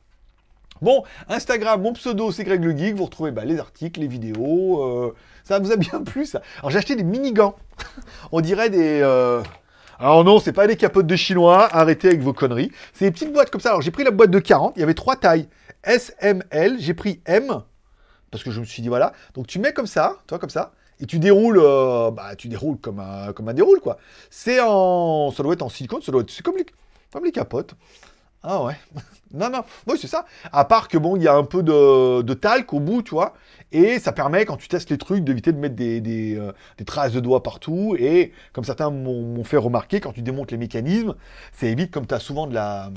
Bon, 0.81 1.03
Instagram, 1.29 1.81
mon 1.81 1.93
pseudo, 1.93 2.31
c'est 2.31 2.43
Greg 2.43 2.63
le 2.63 2.77
Geek. 2.77 2.95
Vous 2.95 3.05
retrouvez 3.05 3.31
bah, 3.31 3.45
les 3.45 3.59
articles, 3.59 3.99
les 3.99 4.07
vidéos. 4.07 5.13
Ça 5.43 5.59
vous 5.59 5.71
a 5.71 5.77
bien 5.77 6.01
plu, 6.05 6.25
ça. 6.25 6.41
Alors, 6.59 6.71
j'ai 6.71 6.79
acheté 6.79 6.95
des 6.95 7.03
mini-gants. 7.03 7.55
On 8.31 8.41
dirait 8.41 8.69
des... 8.69 8.99
Euh, 9.01 9.41
alors 9.97 10.25
non, 10.25 10.39
c'est 10.39 10.51
pas 10.51 10.67
des 10.67 10.75
capotes 10.75 11.07
de 11.07 11.15
chinois, 11.15 11.69
arrêtez 11.73 12.09
avec 12.09 12.21
vos 12.21 12.33
conneries. 12.33 12.71
C'est 12.93 13.05
des 13.05 13.11
petites 13.11 13.31
boîtes 13.31 13.49
comme 13.49 13.61
ça. 13.61 13.69
Alors 13.69 13.81
j'ai 13.81 13.91
pris 13.91 14.03
la 14.03 14.11
boîte 14.11 14.31
de 14.31 14.39
40, 14.39 14.73
il 14.75 14.81
y 14.81 14.83
avait 14.83 14.93
trois 14.93 15.15
tailles. 15.15 15.47
S, 15.83 16.13
M, 16.19 16.43
L, 16.49 16.75
j'ai 16.79 16.93
pris 16.93 17.21
M, 17.25 17.61
parce 18.29 18.43
que 18.43 18.51
je 18.51 18.59
me 18.59 18.65
suis 18.65 18.81
dit 18.81 18.89
voilà. 18.89 19.13
Donc 19.35 19.47
tu 19.47 19.57
mets 19.59 19.71
comme 19.71 19.87
ça, 19.87 20.17
toi 20.27 20.37
comme 20.37 20.49
ça, 20.49 20.73
et 20.99 21.05
tu 21.05 21.17
déroules, 21.19 21.59
euh, 21.61 22.11
bah 22.11 22.35
tu 22.35 22.49
déroules 22.49 22.77
comme 22.77 22.99
un, 22.99 23.31
comme 23.31 23.47
un 23.47 23.53
déroule 23.53 23.79
quoi. 23.79 23.97
C'est 24.29 24.59
en, 24.59 25.31
ça 25.31 25.43
doit 25.43 25.53
être 25.53 25.61
en 25.61 25.69
silicone, 25.69 26.01
ça 26.01 26.11
doit 26.11 26.21
être, 26.21 26.31
c'est 26.31 26.43
comme 26.43 26.57
les, 26.57 26.65
comme 27.13 27.23
les 27.23 27.31
capotes. 27.31 27.75
Ah 28.43 28.63
ouais. 28.63 28.75
non, 29.35 29.49
non. 29.49 29.63
Oui, 29.87 29.97
c'est 29.99 30.07
ça. 30.07 30.25
À 30.51 30.65
part 30.65 30.87
que 30.87 30.97
bon, 30.97 31.15
il 31.15 31.23
y 31.23 31.27
a 31.27 31.35
un 31.35 31.43
peu 31.43 31.63
de, 31.63 32.33
talc 32.33 32.73
au 32.73 32.79
bout, 32.79 33.01
tu 33.01 33.11
vois. 33.11 33.33
Et 33.71 33.99
ça 33.99 34.11
permet, 34.11 34.45
quand 34.45 34.57
tu 34.57 34.67
testes 34.67 34.89
les 34.89 34.97
trucs, 34.97 35.23
d'éviter 35.23 35.51
de 35.51 35.57
mettre 35.57 35.75
des, 35.75 36.37
euh, 36.37 36.51
traces 36.85 37.11
de 37.11 37.19
doigts 37.19 37.43
partout. 37.43 37.95
Et 37.99 38.31
comme 38.53 38.63
certains 38.63 38.89
m'ont 38.89 39.43
fait 39.43 39.57
remarquer, 39.57 39.99
quand 39.99 40.13
tu 40.13 40.21
démontes 40.21 40.51
les 40.51 40.57
mécanismes, 40.57 41.15
ça 41.51 41.67
évite, 41.67 41.91
comme 41.91 42.07
tu 42.07 42.13
as 42.13 42.19
souvent 42.19 42.47
de 42.47 42.53
la, 42.53 42.91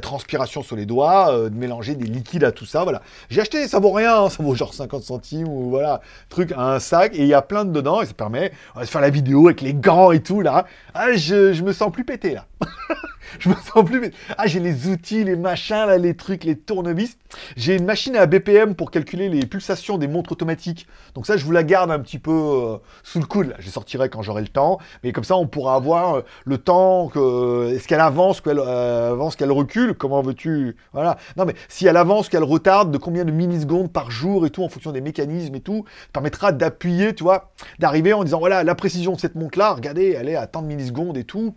transpiration 0.00 0.62
sur 0.62 0.76
les 0.76 0.86
doigts, 0.86 1.32
euh, 1.32 1.48
de 1.48 1.54
mélanger 1.54 1.94
des 1.94 2.06
liquides 2.06 2.44
à 2.44 2.52
tout 2.52 2.66
ça. 2.66 2.82
Voilà. 2.82 3.02
J'ai 3.30 3.40
acheté, 3.40 3.68
ça 3.68 3.78
vaut 3.78 3.92
rien, 3.92 4.22
hein, 4.22 4.30
ça 4.30 4.42
vaut 4.42 4.54
genre 4.54 4.74
50 4.74 5.02
centimes 5.02 5.48
ou 5.48 5.70
voilà, 5.70 6.00
truc, 6.28 6.52
un 6.56 6.80
sac. 6.80 7.14
Et 7.14 7.22
il 7.22 7.28
y 7.28 7.34
a 7.34 7.42
plein 7.42 7.64
de 7.64 7.70
dedans. 7.70 8.02
Et 8.02 8.06
ça 8.06 8.14
permet 8.14 8.52
de 8.78 8.84
faire 8.84 9.00
la 9.00 9.10
vidéo 9.10 9.46
avec 9.46 9.60
les 9.60 9.74
gants 9.74 10.10
et 10.10 10.22
tout 10.22 10.40
là. 10.40 10.66
Ah, 10.94 11.12
je, 11.12 11.52
je 11.52 11.62
me 11.62 11.72
sens 11.72 11.92
plus 11.92 12.04
pété 12.04 12.34
là. 12.34 12.46
je 13.38 13.48
me 13.48 13.54
sens 13.54 13.84
plus. 13.84 14.12
Ah, 14.36 14.46
j'ai 14.46 14.60
les 14.60 14.88
outils, 14.88 15.24
les 15.24 15.36
machins, 15.36 15.75
les 15.98 16.16
trucs, 16.16 16.44
les 16.44 16.56
tournevis. 16.56 17.18
J'ai 17.56 17.76
une 17.76 17.84
machine 17.84 18.16
à 18.16 18.26
BPM 18.26 18.74
pour 18.74 18.90
calculer 18.90 19.28
les 19.28 19.44
pulsations 19.46 19.98
des 19.98 20.08
montres 20.08 20.32
automatiques. 20.32 20.86
Donc 21.14 21.26
ça, 21.26 21.36
je 21.36 21.44
vous 21.44 21.52
la 21.52 21.62
garde 21.62 21.90
un 21.90 21.98
petit 21.98 22.18
peu 22.18 22.30
euh, 22.30 22.76
sous 23.02 23.18
le 23.18 23.26
coude. 23.26 23.54
Je 23.58 23.68
sortirai 23.68 24.08
quand 24.08 24.22
j'aurai 24.22 24.42
le 24.42 24.48
temps. 24.48 24.78
Mais 25.04 25.12
comme 25.12 25.24
ça, 25.24 25.36
on 25.36 25.46
pourra 25.46 25.74
avoir 25.74 26.14
euh, 26.14 26.20
le 26.44 26.58
temps 26.58 27.08
que 27.08 27.74
est-ce 27.74 27.86
qu'elle 27.86 28.00
avance, 28.00 28.40
qu'elle 28.40 28.58
euh, 28.58 29.12
avance, 29.12 29.36
qu'elle 29.36 29.52
recule? 29.52 29.94
Comment 29.94 30.22
veux-tu? 30.22 30.76
Voilà. 30.92 31.18
Non, 31.36 31.44
mais 31.44 31.54
si 31.68 31.86
elle 31.86 31.96
avance, 31.96 32.28
qu'elle 32.28 32.44
retarde, 32.44 32.90
de 32.90 32.98
combien 32.98 33.24
de 33.24 33.32
millisecondes 33.32 33.92
par 33.92 34.10
jour 34.10 34.46
et 34.46 34.50
tout, 34.50 34.62
en 34.62 34.68
fonction 34.68 34.92
des 34.92 35.00
mécanismes 35.02 35.54
et 35.54 35.60
tout, 35.60 35.84
permettra 36.12 36.52
d'appuyer, 36.52 37.14
tu 37.14 37.22
vois, 37.24 37.50
d'arriver 37.78 38.12
en 38.12 38.24
disant 38.24 38.38
voilà, 38.38 38.64
la 38.64 38.74
précision 38.74 39.12
de 39.12 39.20
cette 39.20 39.34
montre-là, 39.34 39.74
regardez, 39.74 40.16
elle 40.18 40.28
est 40.28 40.36
à 40.36 40.46
tant 40.46 40.62
de 40.62 40.68
millisecondes 40.68 41.16
et 41.16 41.24
tout. 41.24 41.54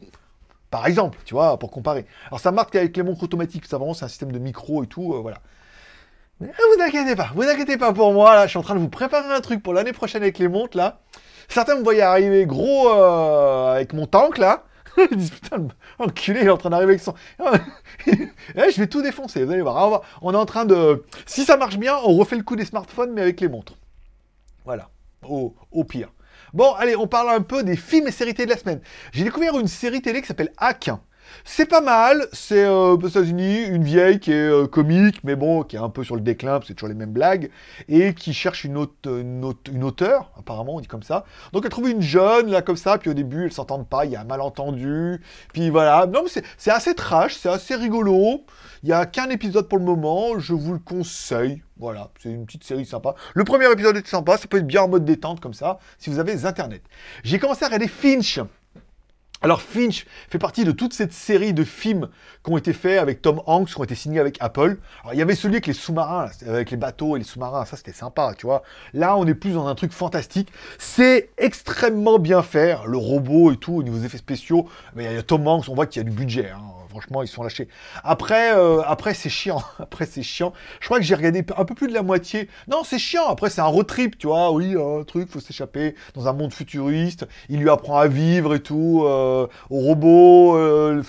Par 0.70 0.86
exemple, 0.86 1.18
tu 1.26 1.34
vois, 1.34 1.58
pour 1.58 1.72
comparer. 1.72 2.06
Alors 2.28 2.40
ça 2.40 2.52
marque 2.52 2.76
avec 2.76 2.96
les 2.96 3.04
montres 3.04 3.24
automatiques, 3.24 3.66
ça 3.66 3.78
vraiment 3.78 3.94
c'est 3.94 4.06
un 4.06 4.10
système 4.10 4.32
de 4.32 4.40
micro 4.40 4.84
et 4.84 4.88
tout, 4.88 5.14
euh, 5.14 5.20
voilà. 5.20 5.40
Mais 6.40 6.48
euh, 6.48 6.76
vous 6.76 6.84
inquiétez 6.84 7.16
pas, 7.16 7.32
vous 7.34 7.44
inquiétez 7.44 7.78
pas 7.78 7.92
pour 7.92 8.14
moi, 8.14 8.36
là, 8.36 8.46
je 8.46 8.52
suis 8.52 8.60
en 8.60 8.64
train 8.64 8.76
de 8.76 8.80
vous 8.80 8.90
préparer 8.90 9.34
un 9.34 9.42
truc 9.42 9.64
pour 9.64 9.74
l'année 9.74 9.94
prochaine 9.94 10.22
avec 10.22 10.38
les 10.38 10.48
montres, 10.48 10.78
là. 10.78 11.00
Certains 11.48 11.76
me 11.76 11.84
voyaient 11.84 12.04
arriver 12.04 12.46
gros 12.46 12.90
euh, 12.90 13.74
avec 13.74 13.94
mon 13.94 14.06
tank, 14.06 14.38
là. 14.38 14.66
Ils 15.12 15.18
disent, 15.18 15.32
putain, 15.32 15.68
enculé, 15.98 16.42
il 16.42 16.48
est 16.48 16.52
en 16.52 16.58
train 16.58 16.70
d'arriver 16.70 16.94
avec 16.94 17.02
son... 17.02 17.14
Eh, 18.08 18.72
je 18.72 18.80
vais 18.80 18.88
tout 18.88 19.02
défoncer, 19.02 19.44
vous 19.46 19.52
allez 19.52 19.62
voir. 19.62 20.02
On 20.22 20.34
est 20.34 20.38
en 20.38 20.46
train 20.46 20.66
de... 20.66 21.06
Si 21.26 21.46
ça 21.46 21.58
marche 21.58 21.78
bien, 21.78 21.96
on 22.04 22.16
refait 22.16 22.36
le 22.36 22.44
coup 22.44 22.56
des 22.56 22.66
smartphones, 22.66 23.12
mais 23.14 23.22
avec 23.22 23.40
les 23.40 23.48
montres. 23.48 23.78
Voilà, 24.66 24.90
au 25.22 25.84
pire. 25.84 26.10
Bon, 26.54 26.74
allez, 26.74 26.96
on 26.96 27.08
parle 27.08 27.30
un 27.30 27.42
peu 27.42 27.64
des 27.64 27.76
films 27.76 28.08
et 28.08 28.12
séries 28.12 28.34
télé 28.34 28.48
de 28.48 28.52
la 28.52 28.58
semaine. 28.58 28.82
J'ai 29.12 29.24
découvert 29.24 29.58
une 29.60 29.68
série 29.68 30.02
télé 30.02 30.22
qui 30.22 30.28
s'appelle 30.28 30.52
Hack. 30.58 30.90
C'est 31.44 31.66
pas 31.66 31.82
mal, 31.82 32.28
c'est 32.32 32.64
euh, 32.66 32.96
aux 32.96 33.08
États-Unis, 33.08 33.64
une 33.64 33.84
vieille 33.84 34.20
qui 34.20 34.32
est 34.32 34.50
euh, 34.50 34.68
comique, 34.68 35.24
mais 35.24 35.36
bon, 35.36 35.64
qui 35.64 35.76
est 35.76 35.80
un 35.80 35.90
peu 35.90 36.04
sur 36.04 36.16
le 36.16 36.22
déclin, 36.22 36.60
c'est 36.66 36.74
toujours 36.74 36.90
les 36.90 36.96
mêmes 36.96 37.12
blagues, 37.12 37.50
et 37.88 38.14
qui 38.14 38.34
cherche 38.34 38.64
une, 38.64 38.78
autre, 38.78 38.94
une, 39.06 39.54
une 39.72 39.84
auteure, 39.84 40.32
apparemment, 40.38 40.76
on 40.76 40.80
dit 40.80 40.88
comme 40.88 41.04
ça. 41.04 41.26
Donc 41.54 41.66
elle 41.66 41.72
trouve 41.72 41.90
une 41.90 42.02
jeune, 42.02 42.52
là, 42.52 42.62
comme 42.62 42.78
ça, 42.78 42.98
puis 42.98 43.10
au 43.10 43.14
début, 43.14 43.46
elles 43.46 43.54
s'entendent 43.54 43.88
pas, 43.88 44.06
il 44.06 44.12
y 44.12 44.16
a 44.16 44.22
un 44.22 44.26
malentendu, 44.26 45.22
puis 45.54 45.70
voilà. 45.70 46.06
Non, 46.08 46.24
mais 46.24 46.42
c'est 46.58 46.72
assez 46.72 46.94
trash, 46.96 47.36
c'est 47.36 47.50
assez 47.50 47.76
rigolo. 47.76 48.44
Il 48.84 48.88
n'y 48.88 48.94
a 48.94 49.06
qu'un 49.06 49.30
épisode 49.30 49.68
pour 49.68 49.78
le 49.78 49.84
moment, 49.84 50.40
je 50.40 50.54
vous 50.54 50.74
le 50.74 50.80
conseille. 50.80 51.64
Voilà, 51.78 52.10
c'est 52.22 52.30
une 52.30 52.46
petite 52.46 52.64
série 52.64 52.86
sympa. 52.86 53.16
Le 53.34 53.44
premier 53.44 53.72
épisode 53.72 53.96
est 53.98 54.08
sympa, 54.08 54.38
ça 54.38 54.48
peut 54.48 54.58
être 54.58 54.68
bien 54.68 54.84
en 54.84 54.90
mode 54.90 55.06
détente 55.06 55.40
comme 55.40 55.54
ça, 55.54 55.80
si 55.98 56.10
vous 56.10 56.20
avez 56.20 56.46
Internet. 56.46 56.82
J'ai 57.24 57.40
commencé 57.40 57.64
à 57.64 57.68
regarder 57.68 57.88
Finch. 57.88 58.40
Alors 59.42 59.62
Finch 59.62 60.06
fait 60.30 60.38
partie 60.38 60.66
de 60.66 60.72
toute 60.72 60.94
cette 60.94 61.14
série 61.14 61.54
de 61.54 61.64
films 61.64 62.10
qui 62.44 62.52
ont 62.52 62.58
été 62.58 62.74
faits 62.74 63.00
avec 63.00 63.22
Tom 63.22 63.42
Hanks, 63.46 63.70
qui 63.70 63.80
ont 63.80 63.84
été 63.86 63.96
signés 63.96 64.20
avec 64.20 64.36
Apple. 64.42 64.78
Alors 65.02 65.14
il 65.14 65.18
y 65.18 65.22
avait 65.22 65.36
celui 65.36 65.56
avec 65.56 65.68
les 65.68 65.74
sous-marins, 65.74 66.30
avec 66.46 66.72
les 66.72 66.78
bateaux 66.78 67.16
et 67.16 67.20
les 67.20 67.26
sous-marins, 67.26 67.64
ça 67.64 67.78
c'était 67.78 67.94
sympa, 67.94 68.34
tu 68.38 68.48
vois. 68.48 68.64
Là 68.94 69.16
on 69.16 69.26
est 69.26 69.34
plus 69.34 69.54
dans 69.54 69.68
un 69.68 69.76
truc 69.76 69.94
fantastique. 69.94 70.52
C'est 70.78 71.30
extrêmement 71.38 72.20
bien 72.20 72.44
fait, 72.44 72.78
le 72.86 72.98
robot 72.98 73.54
et 73.54 73.58
tout, 73.58 73.76
au 73.76 73.84
niveau 73.84 73.98
des 73.98 74.06
effets 74.08 74.18
spéciaux. 74.18 74.68
Mais 74.94 75.06
il 75.06 75.14
y 75.14 75.18
a 75.18 75.24
Tom 75.24 75.48
Hanks, 75.48 75.70
on 75.70 75.74
voit 75.74 75.86
qu'il 75.86 76.04
y 76.04 76.06
a 76.06 76.10
du 76.10 76.16
budget. 76.16 76.50
Hein. 76.50 76.79
Franchement, 76.90 77.22
ils 77.22 77.28
sont 77.28 77.44
lâchés. 77.44 77.68
Après, 78.04 78.54
euh, 78.56 78.82
après 78.86 79.14
c'est 79.14 79.30
chiant. 79.30 79.62
Après, 79.80 80.06
c'est 80.06 80.24
chiant. 80.24 80.54
Je 80.80 80.86
crois 80.86 80.98
que 80.98 81.06
j'ai 81.06 81.16
regardé 81.16 81.46
un 81.56 81.66
peu 81.66 81.76
plus 81.76 81.88
de 81.88 81.94
la 81.94 82.02
moitié. 82.02 82.50
Non, 82.68 82.84
c'est 82.84 83.00
chiant. 83.00 83.28
Après, 83.30 83.50
c'est 83.50 83.62
un 83.62 83.66
road 83.66 83.86
trip, 83.86 84.18
tu 84.18 84.28
vois. 84.28 84.52
Oui, 84.52 84.76
un 84.76 85.04
truc, 85.04 85.30
faut 85.30 85.40
s'échapper 85.40 85.96
dans 86.16 86.28
un 86.28 86.34
monde 86.34 86.54
futuriste. 86.54 87.28
Il 87.48 87.60
lui 87.60 87.70
apprend 87.70 88.00
à 88.00 88.08
vivre 88.08 88.56
et 88.56 88.60
tout, 88.60 89.04
euh, 89.06 89.48
au 89.70 89.80
robot. 89.80 90.58
Euh, 90.58 91.04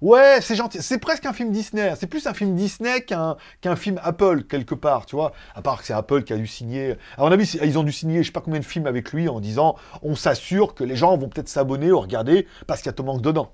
ouais, 0.00 0.38
c'est 0.40 0.56
gentil. 0.56 0.78
C'est 0.80 0.98
presque 0.98 1.26
un 1.26 1.32
film 1.34 1.50
Disney. 1.50 1.92
C'est 1.98 2.06
plus 2.06 2.26
un 2.26 2.34
film 2.34 2.54
Disney 2.56 3.02
qu'un 3.02 3.76
film 3.76 4.00
Apple, 4.02 4.44
quelque 4.44 4.74
part, 4.74 5.04
tu 5.06 5.16
vois. 5.16 5.32
À 5.54 5.60
part 5.60 5.80
que 5.80 5.86
c'est 5.86 5.92
Apple 5.92 6.22
qui 6.22 6.32
a 6.32 6.36
dû 6.36 6.46
signer. 6.46 6.96
À 7.18 7.22
mon 7.22 7.32
avis, 7.32 7.58
ils 7.62 7.78
ont 7.78 7.82
dû 7.82 7.92
signer 7.92 8.22
je 8.22 8.28
sais 8.28 8.32
pas 8.32 8.40
combien 8.40 8.60
de 8.60 8.64
films 8.64 8.86
avec 8.86 9.12
lui 9.12 9.28
en 9.28 9.40
disant 9.40 9.76
on 10.02 10.14
s'assure 10.14 10.74
que 10.74 10.84
les 10.84 10.96
gens 10.96 11.16
vont 11.16 11.28
peut-être 11.28 11.48
s'abonner 11.48 11.92
ou 11.92 12.00
regarder 12.00 12.46
parce 12.66 12.80
qu'il 12.80 12.88
y 12.88 12.90
a 12.90 12.94
Tom 12.94 13.20
dedans. 13.20 13.52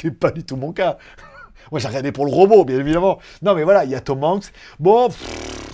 Qui 0.00 0.10
pas 0.10 0.30
du 0.30 0.44
tout 0.44 0.56
mon 0.56 0.72
cas. 0.72 0.96
Moi, 1.70 1.78
j'ai 1.78 1.88
regardé 1.88 2.10
pour 2.10 2.24
le 2.24 2.32
robot, 2.32 2.64
bien 2.64 2.78
évidemment. 2.78 3.18
Non, 3.42 3.54
mais 3.54 3.64
voilà, 3.64 3.84
il 3.84 3.90
y 3.90 3.94
a 3.94 4.00
Tom 4.00 4.24
Hanks. 4.24 4.50
Bon, 4.78 5.10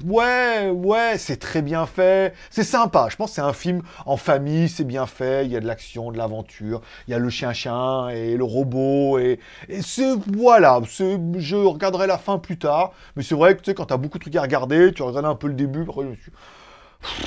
ouais, 0.04 0.68
ouais, 0.68 1.16
c'est 1.16 1.36
très 1.36 1.62
bien 1.62 1.86
fait. 1.86 2.34
C'est 2.50 2.64
sympa. 2.64 3.06
Je 3.08 3.14
pense 3.14 3.30
que 3.30 3.34
c'est 3.36 3.40
un 3.40 3.52
film 3.52 3.82
en 4.04 4.16
famille, 4.16 4.68
c'est 4.68 4.82
bien 4.82 5.06
fait. 5.06 5.46
Il 5.46 5.52
y 5.52 5.56
a 5.56 5.60
de 5.60 5.66
l'action, 5.66 6.10
de 6.10 6.18
l'aventure. 6.18 6.82
Il 7.06 7.12
y 7.12 7.14
a 7.14 7.20
le 7.20 7.30
chien-chien 7.30 8.08
et 8.08 8.36
le 8.36 8.42
robot. 8.42 9.20
Et, 9.20 9.38
et 9.68 9.80
c'est, 9.80 10.16
voilà, 10.36 10.80
je 10.88 11.54
regarderai 11.54 12.08
la 12.08 12.18
fin 12.18 12.38
plus 12.38 12.58
tard. 12.58 12.92
Mais 13.14 13.22
c'est 13.22 13.36
vrai 13.36 13.54
que, 13.54 13.62
tu 13.62 13.70
sais, 13.70 13.74
quand 13.76 13.86
tu 13.86 13.94
as 13.94 13.96
beaucoup 13.96 14.18
de 14.18 14.24
trucs 14.24 14.34
à 14.34 14.42
regarder, 14.42 14.92
tu 14.92 15.02
regardes 15.02 15.26
un 15.26 15.36
peu 15.36 15.46
le 15.46 15.54
début. 15.54 15.82
Après, 15.82 16.02
je 16.02 16.08
me 16.08 16.16
suis... 16.16 16.32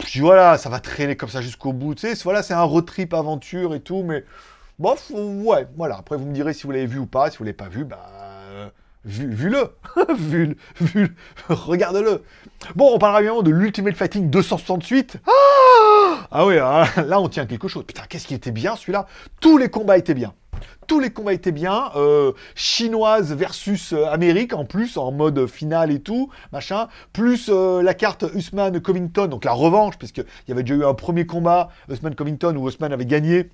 Je 0.05 0.12
dis, 0.12 0.19
voilà, 0.19 0.57
ça 0.57 0.67
va 0.67 0.81
traîner 0.81 1.15
comme 1.15 1.29
ça 1.29 1.41
jusqu'au 1.41 1.71
bout. 1.71 1.95
Tu 1.95 2.13
sais, 2.13 2.23
voilà, 2.25 2.43
c'est 2.43 2.53
un 2.53 2.63
road 2.63 2.85
trip 2.85 3.13
aventure 3.13 3.73
et 3.73 3.79
tout, 3.79 4.03
mais 4.03 4.25
Bof, 4.79 5.11
ouais, 5.13 5.67
voilà. 5.75 5.97
Après, 5.97 6.15
vous 6.15 6.25
me 6.25 6.33
direz 6.33 6.53
si 6.53 6.63
vous 6.63 6.71
l'avez 6.71 6.85
vu 6.85 6.99
ou 6.99 7.05
pas. 7.05 7.29
Si 7.29 7.37
vous 7.37 7.43
l'avez 7.43 7.53
pas 7.53 7.69
vu, 7.69 7.83
bah. 7.83 8.09
Vu, 9.05 9.33
vu-le, 9.33 9.75
vu, 10.17 10.57
vu, 10.81 11.15
regarde-le. 11.49 12.21
Bon, 12.75 12.93
on 12.93 12.99
parlera 12.99 13.21
évidemment 13.21 13.43
de 13.43 13.51
l'Ultimate 13.51 13.95
Fighting 13.95 14.29
268. 14.29 15.17
Ah, 15.25 16.27
ah 16.31 16.45
oui, 16.45 16.57
ah, 16.57 16.85
là 17.07 17.21
on 17.21 17.29
tient 17.29 17.45
quelque 17.45 17.69
chose. 17.69 17.85
Putain, 17.85 18.03
qu'est-ce 18.09 18.27
qui 18.27 18.33
était 18.33 18.51
bien 18.51 18.75
celui-là? 18.75 19.07
Tous 19.39 19.57
les 19.57 19.69
combats 19.69 19.97
étaient 19.97 20.13
bien. 20.13 20.33
Tous 20.87 20.99
les 20.99 21.11
combats 21.11 21.31
étaient 21.31 21.53
bien. 21.53 21.91
Euh, 21.95 22.33
chinoise 22.55 23.33
versus 23.33 23.93
euh, 23.93 24.05
Amérique 24.07 24.53
en 24.53 24.65
plus, 24.65 24.97
en 24.97 25.13
mode 25.13 25.47
final 25.47 25.91
et 25.91 26.01
tout, 26.01 26.29
machin. 26.51 26.89
Plus 27.13 27.49
euh, 27.49 27.81
la 27.81 27.93
carte 27.93 28.25
Usman-Covington, 28.33 29.27
donc 29.27 29.45
la 29.45 29.53
revanche, 29.53 29.97
puisqu'il 29.97 30.25
y 30.49 30.51
avait 30.51 30.63
déjà 30.63 30.75
eu 30.75 30.85
un 30.85 30.93
premier 30.93 31.25
combat, 31.25 31.69
Usman-Covington, 31.89 32.55
où 32.57 32.67
Usman 32.67 32.91
avait 32.91 33.05
gagné. 33.05 33.49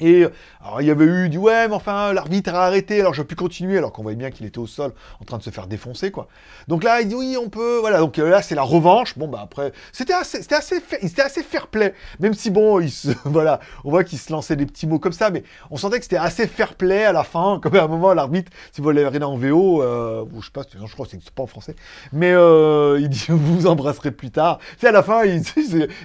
Et 0.00 0.26
alors 0.60 0.80
il 0.80 0.86
y 0.86 0.90
avait 0.90 1.04
eu 1.04 1.28
du 1.28 1.38
ouais, 1.38 1.68
mais 1.68 1.74
enfin 1.74 2.12
l'arbitre 2.12 2.54
a 2.54 2.66
arrêté, 2.66 3.00
alors 3.00 3.14
je 3.14 3.22
pu 3.22 3.34
continuer, 3.34 3.78
alors 3.78 3.92
qu'on 3.92 4.02
voyait 4.02 4.16
bien 4.16 4.30
qu'il 4.30 4.46
était 4.46 4.58
au 4.58 4.66
sol 4.66 4.92
en 5.20 5.24
train 5.24 5.38
de 5.38 5.42
se 5.42 5.50
faire 5.50 5.66
défoncer 5.66 6.10
quoi. 6.10 6.28
Donc 6.68 6.84
là 6.84 7.00
il 7.00 7.08
dit 7.08 7.14
oui 7.14 7.36
on 7.40 7.48
peut, 7.48 7.78
voilà 7.80 7.98
donc 7.98 8.18
euh, 8.18 8.28
là 8.28 8.42
c'est 8.42 8.54
la 8.54 8.62
revanche. 8.62 9.18
Bon 9.18 9.28
bah 9.28 9.40
après 9.42 9.72
c'était 9.92 10.12
assez, 10.12 10.42
c'était 10.42 10.54
assez, 10.54 10.82
c'était 11.02 11.22
assez 11.22 11.42
fair 11.42 11.66
play, 11.66 11.94
même 12.20 12.34
si 12.34 12.50
bon 12.50 12.80
il 12.80 12.90
se, 12.90 13.08
voilà, 13.24 13.60
on 13.84 13.90
voit 13.90 14.04
qu'il 14.04 14.18
se 14.18 14.32
lançait 14.32 14.56
des 14.56 14.66
petits 14.66 14.86
mots 14.86 14.98
comme 14.98 15.12
ça, 15.12 15.30
mais 15.30 15.42
on 15.70 15.76
sentait 15.76 15.98
que 15.98 16.04
c'était 16.04 16.16
assez 16.16 16.46
fair 16.46 16.74
play 16.74 17.04
à 17.04 17.12
la 17.12 17.24
fin, 17.24 17.58
comme 17.62 17.76
à 17.76 17.82
un 17.82 17.88
moment 17.88 18.14
l'arbitre, 18.14 18.52
si 18.72 18.80
vous 18.80 18.90
l'avez 18.90 19.06
regardé 19.06 19.26
en 19.26 19.36
VO, 19.36 19.82
euh, 19.82 20.24
je 20.38 20.44
sais 20.44 20.52
pas, 20.52 20.62
je 20.72 20.92
crois 20.92 21.06
que 21.06 21.12
c'est 21.12 21.30
pas 21.30 21.42
en 21.42 21.46
français, 21.46 21.74
mais 22.12 22.32
euh, 22.32 22.98
il 23.00 23.08
dit 23.08 23.26
vous 23.28 23.38
vous 23.58 23.66
embrasserez 23.66 24.12
plus 24.12 24.30
tard. 24.30 24.58
C'est 24.78 24.88
à 24.88 24.92
la 24.92 25.02
fin 25.02 25.24
il, 25.24 25.42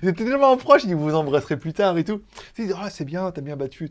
était 0.03 0.25
tellement 0.25 0.57
proche, 0.57 0.83
il 0.83 0.87
dit 0.87 0.93
vous 0.93 1.03
vous 1.03 1.15
embrasserez 1.15 1.57
plus 1.57 1.73
tard 1.73 1.97
et 1.97 2.03
tout. 2.03 2.21
Il 2.57 2.73
ah 2.75 2.89
c'est 2.89 3.05
bien, 3.05 3.29
t'as 3.31 3.41
bien 3.41 3.55
battu 3.55 3.82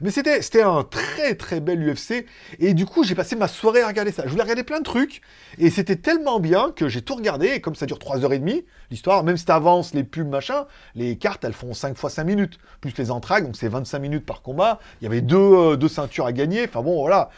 Mais 0.00 0.10
c'était, 0.10 0.62
un 0.62 0.82
très 0.84 1.34
très 1.34 1.60
bel 1.60 1.80
UFC, 1.80 2.26
et 2.58 2.74
du 2.74 2.86
coup 2.86 3.04
j'ai 3.04 3.14
passé 3.14 3.36
ma 3.36 3.48
soirée 3.48 3.82
à 3.82 3.88
regarder 3.88 4.12
ça. 4.12 4.24
Je 4.24 4.30
voulais 4.30 4.42
regarder 4.42 4.64
plein 4.64 4.78
de 4.78 4.84
trucs, 4.84 5.20
et 5.58 5.70
c'était 5.70 5.96
tellement 5.96 6.40
bien 6.40 6.72
que 6.74 6.88
j'ai 6.88 7.02
tout 7.02 7.14
regardé, 7.14 7.48
et 7.48 7.60
comme 7.60 7.74
ça 7.74 7.86
dure 7.86 7.98
3h30, 7.98 8.64
l'histoire, 8.90 9.24
même 9.24 9.36
si 9.36 9.44
t'avances 9.44 9.94
les 9.94 10.04
pubs, 10.04 10.28
machin, 10.28 10.66
les 10.94 11.16
cartes 11.16 11.44
elles 11.44 11.52
font 11.52 11.74
5 11.74 11.96
fois 11.96 12.10
5 12.10 12.24
minutes, 12.24 12.58
plus 12.80 12.96
les 12.96 13.10
entrailles, 13.10 13.42
donc 13.42 13.56
c'est 13.56 13.68
25 13.68 13.98
minutes 13.98 14.26
par 14.26 14.42
combat, 14.42 14.78
il 15.00 15.04
y 15.04 15.06
avait 15.06 15.22
deux, 15.22 15.36
euh, 15.36 15.76
deux 15.76 15.88
ceintures 15.88 16.26
à 16.26 16.32
gagner, 16.32 16.64
enfin 16.64 16.82
bon 16.82 17.00
voilà, 17.00 17.30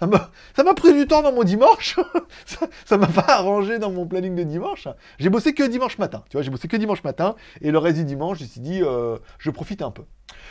ça, 0.00 0.64
m'a 0.64 0.74
pris 0.74 0.92
du 0.92 1.06
temps 1.06 1.22
dans 1.22 1.32
mon 1.32 1.44
dimanche. 1.44 1.98
ça 2.84 2.98
m'a 2.98 3.06
pas 3.06 3.24
arrangé 3.28 3.78
dans 3.78 3.90
mon 3.90 4.06
planning 4.06 4.34
de 4.34 4.42
dimanche. 4.42 4.88
J'ai 5.18 5.30
bossé 5.30 5.54
que 5.54 5.62
dimanche 5.62 5.98
matin. 5.98 6.24
Tu 6.28 6.36
vois, 6.36 6.42
j'ai 6.42 6.50
bossé 6.50 6.68
que 6.68 6.76
dimanche 6.76 7.02
matin. 7.04 7.34
Et 7.60 7.70
le 7.70 7.78
reste 7.78 7.96
du 7.96 8.04
dimanche, 8.04 8.38
j'ai 8.38 8.60
dit, 8.60 8.82
euh, 8.82 9.18
je 9.38 9.50
profite 9.50 9.82
un 9.82 9.90
peu. 9.90 10.04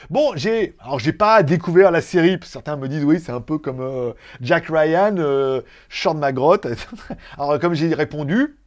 Bon, 0.10 0.34
j'ai, 0.36 0.76
alors 0.80 1.00
j'ai 1.00 1.14
pas 1.14 1.44
découvert 1.44 1.92
la 1.92 2.02
série. 2.02 2.38
Certains 2.44 2.76
me 2.76 2.88
disent, 2.88 3.04
oui, 3.04 3.20
c'est 3.20 3.32
un 3.32 3.42
peu 3.42 3.58
comme 3.58 3.82
euh, 3.82 4.14
Jack 4.42 4.68
Ryan, 4.70 5.16
euh, 5.18 5.62
de 5.62 6.14
ma 6.18 6.32
grotte. 6.32 6.68
alors 7.38 7.60
comme 7.60 7.74
j'ai 7.74 7.94
répondu, 7.94 8.58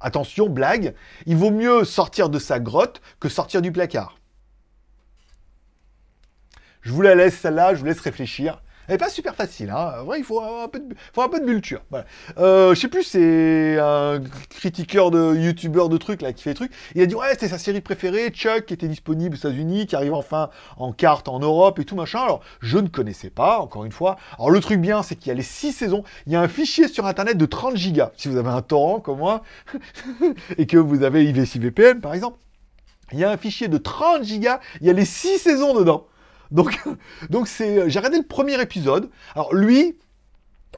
attention, 0.00 0.48
blague, 0.48 0.94
il 1.26 1.36
vaut 1.36 1.50
mieux 1.50 1.84
sortir 1.84 2.28
de 2.28 2.38
sa 2.38 2.60
grotte 2.60 3.00
que 3.20 3.28
sortir 3.28 3.62
du 3.62 3.72
placard. 3.72 4.18
Je 6.82 6.92
vous 6.92 7.02
la 7.02 7.14
laisse 7.14 7.36
celle-là, 7.38 7.74
je 7.74 7.80
vous 7.80 7.86
laisse 7.86 8.00
réfléchir. 8.00 8.62
Elle 8.88 8.94
n'est 8.94 8.98
pas 8.98 9.08
super 9.08 9.34
facile, 9.34 9.70
hein. 9.70 10.02
Vrai, 10.04 10.18
il 10.18 10.24
faut 10.24 10.40
un 10.40 10.68
peu 10.68 10.78
de, 10.78 10.94
faut 11.12 11.22
un 11.22 11.28
peu 11.28 11.40
de 11.40 11.44
culture. 11.44 11.82
Voilà. 11.90 12.06
Euh, 12.38 12.74
je 12.74 12.80
sais 12.80 12.88
plus, 12.88 13.02
c'est 13.02 13.78
un 13.78 14.20
critiqueur 14.50 15.10
de 15.10 15.34
youtubeur 15.34 15.88
de 15.88 15.96
trucs 15.96 16.22
là 16.22 16.32
qui 16.32 16.42
fait 16.42 16.50
des 16.50 16.54
trucs. 16.54 16.72
Il 16.94 17.02
a 17.02 17.06
dit 17.06 17.14
ouais, 17.14 17.30
c'était 17.32 17.48
sa 17.48 17.58
série 17.58 17.80
préférée, 17.80 18.30
Chuck, 18.30 18.66
qui 18.66 18.74
était 18.74 18.88
disponible 18.88 19.34
aux 19.34 19.38
États-Unis, 19.38 19.86
qui 19.86 19.96
arrive 19.96 20.14
enfin 20.14 20.50
en 20.76 20.92
carte 20.92 21.28
en 21.28 21.40
Europe 21.40 21.78
et 21.78 21.84
tout 21.84 21.96
machin. 21.96 22.20
Alors, 22.20 22.40
je 22.60 22.78
ne 22.78 22.88
connaissais 22.88 23.30
pas, 23.30 23.58
encore 23.58 23.84
une 23.84 23.92
fois. 23.92 24.16
Alors, 24.38 24.50
le 24.50 24.60
truc 24.60 24.80
bien, 24.80 25.02
c'est 25.02 25.16
qu'il 25.16 25.28
y 25.28 25.32
a 25.32 25.34
les 25.34 25.42
6 25.42 25.72
saisons. 25.72 26.04
Il 26.26 26.32
y 26.32 26.36
a 26.36 26.40
un 26.40 26.48
fichier 26.48 26.88
sur 26.88 27.06
internet 27.06 27.36
de 27.36 27.46
30 27.46 27.76
gigas. 27.76 28.12
Si 28.16 28.28
vous 28.28 28.36
avez 28.36 28.50
un 28.50 28.62
torrent 28.62 29.00
comme 29.00 29.18
moi 29.18 29.42
et 30.58 30.66
que 30.66 30.76
vous 30.76 31.02
avez 31.02 31.24
IVC 31.24 31.58
VPN 31.58 32.00
par 32.00 32.14
exemple, 32.14 32.38
il 33.12 33.18
y 33.18 33.24
a 33.24 33.30
un 33.30 33.36
fichier 33.36 33.68
de 33.68 33.78
30 33.78 34.24
gigas. 34.24 34.60
Il 34.80 34.86
y 34.86 34.90
a 34.90 34.92
les 34.92 35.04
6 35.04 35.38
saisons 35.38 35.74
dedans. 35.74 36.06
Donc, 37.30 37.48
c'est, 37.48 37.88
j'ai 37.88 37.98
regardé 37.98 38.18
le 38.18 38.26
premier 38.26 38.60
épisode. 38.60 39.10
Alors 39.34 39.54
lui, 39.54 39.96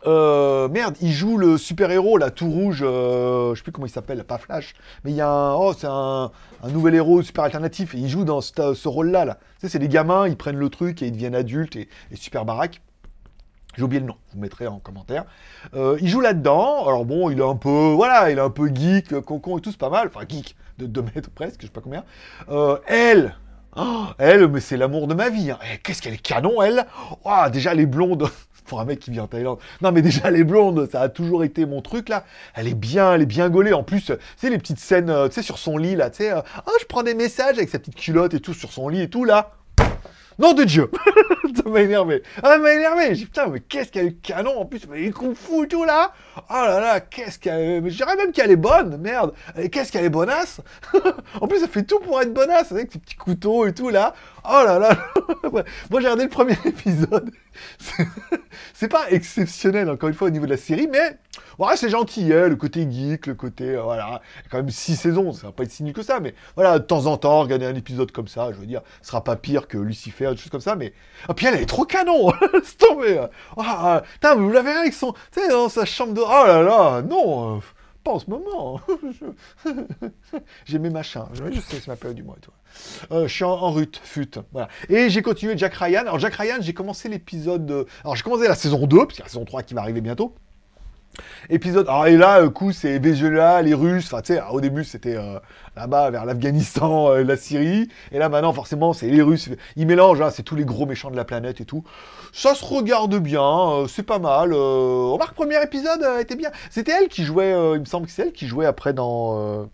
euh, 0.06 0.68
merde, 0.68 0.96
il 1.00 1.12
joue 1.12 1.36
le 1.38 1.58
super-héros, 1.58 2.18
là, 2.18 2.30
tout 2.30 2.48
rouge, 2.48 2.82
euh, 2.82 3.54
je 3.54 3.58
sais 3.58 3.62
plus 3.64 3.72
comment 3.72 3.86
il 3.86 3.90
s'appelle, 3.90 4.22
pas 4.24 4.38
Flash, 4.38 4.74
mais 5.04 5.10
il 5.10 5.16
y 5.16 5.20
a 5.20 5.28
un, 5.28 5.54
oh, 5.54 5.72
c'est 5.76 5.88
un, 5.88 6.30
nouvel 6.70 6.94
héros 6.94 7.22
super 7.22 7.44
alternatif, 7.44 7.94
et 7.94 7.98
il 7.98 8.08
joue 8.08 8.24
dans 8.24 8.40
ce, 8.40 8.88
rôle-là, 8.88 9.38
c'est 9.62 9.78
des 9.78 9.88
gamins, 9.88 10.28
ils 10.28 10.36
prennent 10.36 10.58
le 10.58 10.68
truc 10.68 11.02
et 11.02 11.06
ils 11.06 11.12
deviennent 11.12 11.34
adultes 11.34 11.76
et, 11.76 11.88
super 12.14 12.44
baraque. 12.44 12.80
J'ai 13.76 13.84
oublié 13.84 14.00
le 14.00 14.06
nom, 14.06 14.16
vous 14.32 14.40
mettrez 14.40 14.66
en 14.66 14.80
commentaire. 14.80 15.24
Euh, 15.74 15.98
il 16.00 16.08
joue 16.08 16.20
là-dedans, 16.20 16.86
alors 16.86 17.04
bon, 17.04 17.30
il 17.30 17.38
est 17.38 17.44
un 17.44 17.54
peu, 17.54 17.92
voilà, 17.94 18.30
il 18.30 18.38
est 18.38 18.40
un 18.40 18.50
peu 18.50 18.68
geek, 18.74 19.20
concon 19.20 19.58
et 19.58 19.60
tout, 19.60 19.70
c'est 19.70 19.78
pas 19.78 19.90
mal, 19.90 20.10
enfin 20.12 20.26
geek, 20.28 20.56
de 20.78 20.86
2 20.86 21.02
mètres 21.14 21.30
presque, 21.30 21.60
je 21.60 21.66
sais 21.66 21.72
pas 21.72 21.80
combien. 21.80 22.04
elle, 22.86 23.36
Oh, 23.76 24.06
elle, 24.18 24.48
mais 24.48 24.60
c'est 24.60 24.76
l'amour 24.76 25.06
de 25.06 25.14
ma 25.14 25.28
vie. 25.28 25.50
Hein. 25.50 25.58
Eh, 25.72 25.78
qu'est-ce 25.78 26.02
qu'elle 26.02 26.14
est 26.14 26.22
canon, 26.22 26.62
elle 26.62 26.86
oh, 27.24 27.44
Déjà, 27.52 27.74
les 27.74 27.86
blondes. 27.86 28.28
Pour 28.66 28.80
un 28.80 28.84
mec 28.84 28.98
qui 28.98 29.10
vient 29.10 29.22
en 29.22 29.26
Thaïlande. 29.28 29.58
Non, 29.80 29.92
mais 29.92 30.02
déjà, 30.02 30.30
les 30.30 30.44
blondes, 30.44 30.90
ça 30.92 31.00
a 31.00 31.08
toujours 31.08 31.42
été 31.42 31.64
mon 31.64 31.80
truc, 31.80 32.10
là. 32.10 32.24
Elle 32.54 32.68
est 32.68 32.74
bien, 32.74 33.14
elle 33.14 33.22
est 33.22 33.26
bien 33.26 33.48
gaulée. 33.48 33.72
En 33.72 33.82
plus, 33.82 34.04
tu 34.04 34.12
sais, 34.36 34.50
les 34.50 34.58
petites 34.58 34.78
scènes, 34.78 35.08
euh, 35.08 35.28
tu 35.28 35.34
sais, 35.34 35.42
sur 35.42 35.58
son 35.58 35.78
lit, 35.78 35.96
là, 35.96 36.10
tu 36.10 36.18
sais. 36.18 36.32
Euh, 36.32 36.42
oh, 36.66 36.72
je 36.78 36.84
prends 36.84 37.02
des 37.02 37.14
messages 37.14 37.56
avec 37.56 37.70
sa 37.70 37.78
petite 37.78 37.94
culotte 37.94 38.34
et 38.34 38.40
tout 38.40 38.52
sur 38.52 38.70
son 38.70 38.88
lit 38.88 39.00
et 39.00 39.08
tout, 39.08 39.24
là. 39.24 39.52
Non 40.38 40.52
de 40.52 40.62
Dieu 40.62 40.88
Ça 41.56 41.68
m'a 41.68 41.80
énervé. 41.80 42.22
Ah, 42.42 42.50
ça 42.50 42.58
m'a 42.58 42.72
énervé. 42.72 43.14
J'ai 43.14 43.24
putain, 43.24 43.48
mais 43.48 43.58
qu'est-ce 43.58 43.90
qu'elle 43.90 44.06
est 44.06 44.22
canon? 44.22 44.60
En 44.60 44.66
plus, 44.66 44.86
mais 44.88 45.02
il 45.02 45.12
kung 45.12 45.34
fu 45.34 45.64
et 45.64 45.68
tout 45.68 45.84
là. 45.84 46.12
Oh 46.36 46.42
là 46.52 46.78
là, 46.78 47.00
qu'est-ce 47.00 47.38
qu'elle. 47.40 47.82
Mais 47.82 47.90
je 47.90 47.96
dirais 47.96 48.14
même 48.16 48.30
qu'elle 48.30 48.52
est 48.52 48.56
bonne, 48.56 48.98
merde. 48.98 49.34
Qu'est-ce 49.72 49.90
qu'elle 49.90 50.04
est 50.04 50.10
bonasse? 50.10 50.60
En 51.40 51.46
plus, 51.46 51.62
elle 51.62 51.68
fait 51.68 51.82
tout 51.82 51.98
pour 52.00 52.20
être 52.20 52.32
bonasse, 52.32 52.72
avec 52.72 52.92
ses 52.92 52.98
petits 52.98 53.16
couteaux 53.16 53.66
et 53.66 53.72
tout 53.74 53.88
là. 53.88 54.14
Oh 54.50 54.64
là 54.64 54.78
là. 54.78 54.96
Moi, 55.52 55.62
j'ai 55.92 55.96
regardé 55.96 56.24
le 56.24 56.30
premier 56.30 56.56
épisode. 56.64 57.30
c'est 58.72 58.88
pas 58.88 59.10
exceptionnel, 59.10 59.90
encore 59.90 60.08
une 60.08 60.14
fois, 60.14 60.28
au 60.28 60.30
niveau 60.30 60.46
de 60.46 60.50
la 60.50 60.56
série, 60.56 60.88
mais 60.90 61.18
voilà, 61.58 61.76
c'est 61.76 61.90
gentil, 61.90 62.32
hein, 62.32 62.48
le 62.48 62.56
côté 62.56 62.88
geek, 62.90 63.26
le 63.26 63.34
côté, 63.34 63.74
euh, 63.74 63.82
voilà, 63.82 64.22
quand 64.50 64.58
même 64.58 64.70
six 64.70 64.96
saisons, 64.96 65.32
ça 65.32 65.48
va 65.48 65.52
pas 65.52 65.64
être 65.64 65.70
si 65.70 65.82
nul 65.82 65.92
que 65.92 66.02
ça, 66.02 66.20
mais 66.20 66.34
voilà, 66.54 66.78
de 66.78 66.84
temps 66.84 67.06
en 67.06 67.16
temps, 67.18 67.40
regarder 67.40 67.66
un 67.66 67.74
épisode 67.74 68.10
comme 68.10 68.28
ça, 68.28 68.50
je 68.52 68.58
veux 68.58 68.66
dire, 68.66 68.80
ce 69.02 69.08
sera 69.08 69.22
pas 69.22 69.36
pire 69.36 69.68
que 69.68 69.76
Lucifer, 69.76 70.30
des 70.30 70.36
choses 70.36 70.50
comme 70.50 70.60
ça, 70.60 70.76
mais... 70.76 70.94
Ah, 71.28 71.34
puis 71.34 71.46
elle, 71.46 71.56
est 71.56 71.66
trop 71.66 71.84
canon. 71.84 72.32
C'est 72.64 72.78
tombé 72.78 73.20
oh, 73.56 73.62
Putain, 74.14 74.34
vous 74.34 74.50
l'avez 74.50 74.70
avec 74.70 74.94
son... 74.94 75.12
Tu 75.32 75.40
sais, 75.40 75.48
dans 75.48 75.68
sa 75.68 75.84
chambre 75.84 76.14
de... 76.14 76.20
Oh 76.20 76.46
là 76.46 76.62
là, 76.62 77.02
non 77.02 77.60
pas 78.04 78.12
en 78.12 78.18
ce 78.18 78.30
moment. 78.30 78.80
j'ai 80.64 80.78
mes 80.78 80.90
machins. 80.90 81.24
Je, 81.34 81.60
sais, 81.60 81.80
c'est 81.80 81.88
ma 81.88 81.96
période 81.96 82.16
du 82.16 82.22
mois 82.22 82.36
et. 82.36 82.52
Euh, 83.12 83.26
je 83.28 83.34
suis 83.34 83.44
en, 83.44 83.50
en 83.50 83.70
rut, 83.72 84.00
fut. 84.02 84.30
Voilà. 84.52 84.68
Et 84.88 85.10
j'ai 85.10 85.22
continué 85.22 85.56
Jack 85.56 85.74
Ryan. 85.74 86.00
Alors, 86.00 86.18
Jack 86.18 86.34
Ryan, 86.34 86.56
j'ai 86.60 86.74
commencé 86.74 87.08
l'épisode. 87.08 87.70
euh, 87.70 87.84
Alors, 88.04 88.16
j'ai 88.16 88.22
commencé 88.22 88.46
la 88.46 88.54
saison 88.54 88.86
2, 88.86 88.96
parce 88.98 89.08
qu'il 89.10 89.18
y 89.18 89.22
a 89.22 89.24
la 89.24 89.30
saison 89.30 89.44
3 89.44 89.62
qui 89.62 89.74
va 89.74 89.80
arriver 89.82 90.00
bientôt. 90.00 90.34
Épisode. 91.50 91.86
Alors, 91.88 92.06
et 92.06 92.16
là, 92.16 92.40
euh, 92.40 92.50
coup, 92.50 92.72
c'est 92.72 92.98
Venezuela, 92.98 93.62
les 93.62 93.74
Russes. 93.74 94.06
Enfin, 94.06 94.22
tu 94.22 94.34
sais, 94.34 94.42
au 94.50 94.60
début, 94.60 94.84
c'était 94.84 95.16
euh, 95.16 95.38
là-bas, 95.76 96.10
vers 96.10 96.24
l'Afghanistan, 96.24 97.08
euh, 97.12 97.22
la 97.24 97.36
Syrie. 97.36 97.88
Et 98.12 98.18
là, 98.18 98.28
maintenant, 98.28 98.52
forcément, 98.52 98.92
c'est 98.92 99.08
les 99.08 99.22
Russes. 99.22 99.48
Ils 99.76 99.86
mélangent, 99.86 100.20
hein, 100.20 100.30
c'est 100.30 100.42
tous 100.42 100.56
les 100.56 100.64
gros 100.64 100.86
méchants 100.86 101.10
de 101.10 101.16
la 101.16 101.24
planète 101.24 101.60
et 101.60 101.64
tout. 101.64 101.84
Ça 102.32 102.54
se 102.54 102.64
regarde 102.64 103.14
bien, 103.16 103.86
c'est 103.88 104.02
pas 104.02 104.18
mal. 104.18 104.52
Remarque, 104.52 105.34
premier 105.34 105.62
épisode 105.62 106.04
était 106.20 106.36
bien. 106.36 106.50
C'était 106.70 106.92
elle 106.92 107.08
qui 107.08 107.24
jouait, 107.24 107.50
il 107.74 107.80
me 107.80 107.84
semble 107.86 108.06
que 108.06 108.12
c'est 108.12 108.22
elle 108.22 108.32
qui 108.32 108.46
jouait 108.46 108.66
après 108.66 108.92
dans 108.92 109.66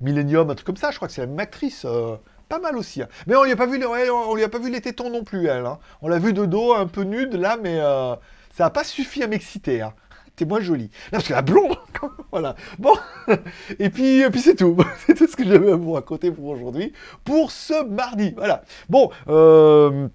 Millennium, 0.00 0.48
un 0.50 0.54
truc 0.54 0.66
comme 0.66 0.76
ça. 0.76 0.90
Je 0.90 0.96
crois 0.96 1.08
que 1.08 1.14
c'est 1.14 1.20
la 1.22 1.26
même 1.26 1.40
actrice. 1.40 1.84
pas 2.48 2.58
mal 2.60 2.76
aussi. 2.76 3.02
hein. 3.02 3.08
Mais 3.26 3.36
on 3.36 3.44
lui 3.44 3.52
a 3.52 3.56
pas 3.56 3.66
vu, 3.66 3.84
on 3.84 4.34
lui 4.34 4.44
a 4.44 4.48
pas 4.48 4.58
vu 4.58 4.70
les 4.70 4.80
tétons 4.80 5.10
non 5.10 5.24
plus, 5.24 5.46
elle. 5.48 5.66
hein. 5.66 5.78
On 6.02 6.08
l'a 6.08 6.18
vu 6.18 6.32
de 6.32 6.46
dos, 6.46 6.74
un 6.74 6.86
peu 6.86 7.02
nude 7.02 7.34
là, 7.34 7.58
mais 7.62 7.78
ça 8.54 8.66
a 8.66 8.70
pas 8.70 8.84
suffi 8.84 9.22
à 9.22 9.26
m'exciter. 9.26 9.82
Hein. 9.82 9.92
Moins 10.46 10.60
jolie. 10.60 10.90
Là, 11.12 11.18
parce 11.18 11.28
que 11.28 11.32
la 11.32 11.42
blonde, 11.42 11.76
voilà. 12.32 12.56
Bon, 12.78 12.94
et 13.78 13.90
puis, 13.90 14.22
c'est 14.38 14.56
tout. 14.56 14.76
c'est 15.06 15.14
tout 15.14 15.26
ce 15.26 15.36
que 15.36 15.44
j'avais 15.44 15.72
à 15.72 15.76
vous 15.76 15.92
raconter 15.92 16.30
pour 16.30 16.46
aujourd'hui, 16.46 16.92
pour 17.24 17.50
ce 17.50 17.84
mardi. 17.84 18.32
Voilà. 18.36 18.62
Bon, 18.88 19.10
euh, 19.28 20.08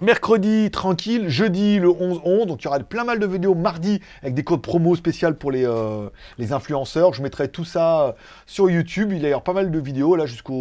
Mercredi, 0.00 0.70
tranquille. 0.70 1.28
Jeudi, 1.28 1.78
le 1.78 1.88
11-11. 1.88 2.46
Donc, 2.46 2.62
il 2.62 2.64
y 2.64 2.68
aura 2.68 2.78
plein 2.78 3.04
mal 3.04 3.18
de 3.18 3.26
vidéos 3.26 3.54
mardi 3.54 4.00
avec 4.22 4.32
des 4.32 4.42
codes 4.42 4.62
promo 4.62 4.96
spéciales 4.96 5.36
pour 5.36 5.50
les, 5.50 5.66
euh, 5.66 6.08
les 6.38 6.54
influenceurs. 6.54 7.12
Je 7.12 7.22
mettrai 7.22 7.48
tout 7.48 7.66
ça 7.66 8.06
euh, 8.06 8.12
sur 8.46 8.70
YouTube. 8.70 9.12
Il 9.12 9.22
y 9.22 9.30
aura 9.30 9.44
pas 9.44 9.52
mal 9.52 9.70
de 9.70 9.78
vidéos, 9.78 10.16
là, 10.16 10.24
jusqu'au 10.24 10.54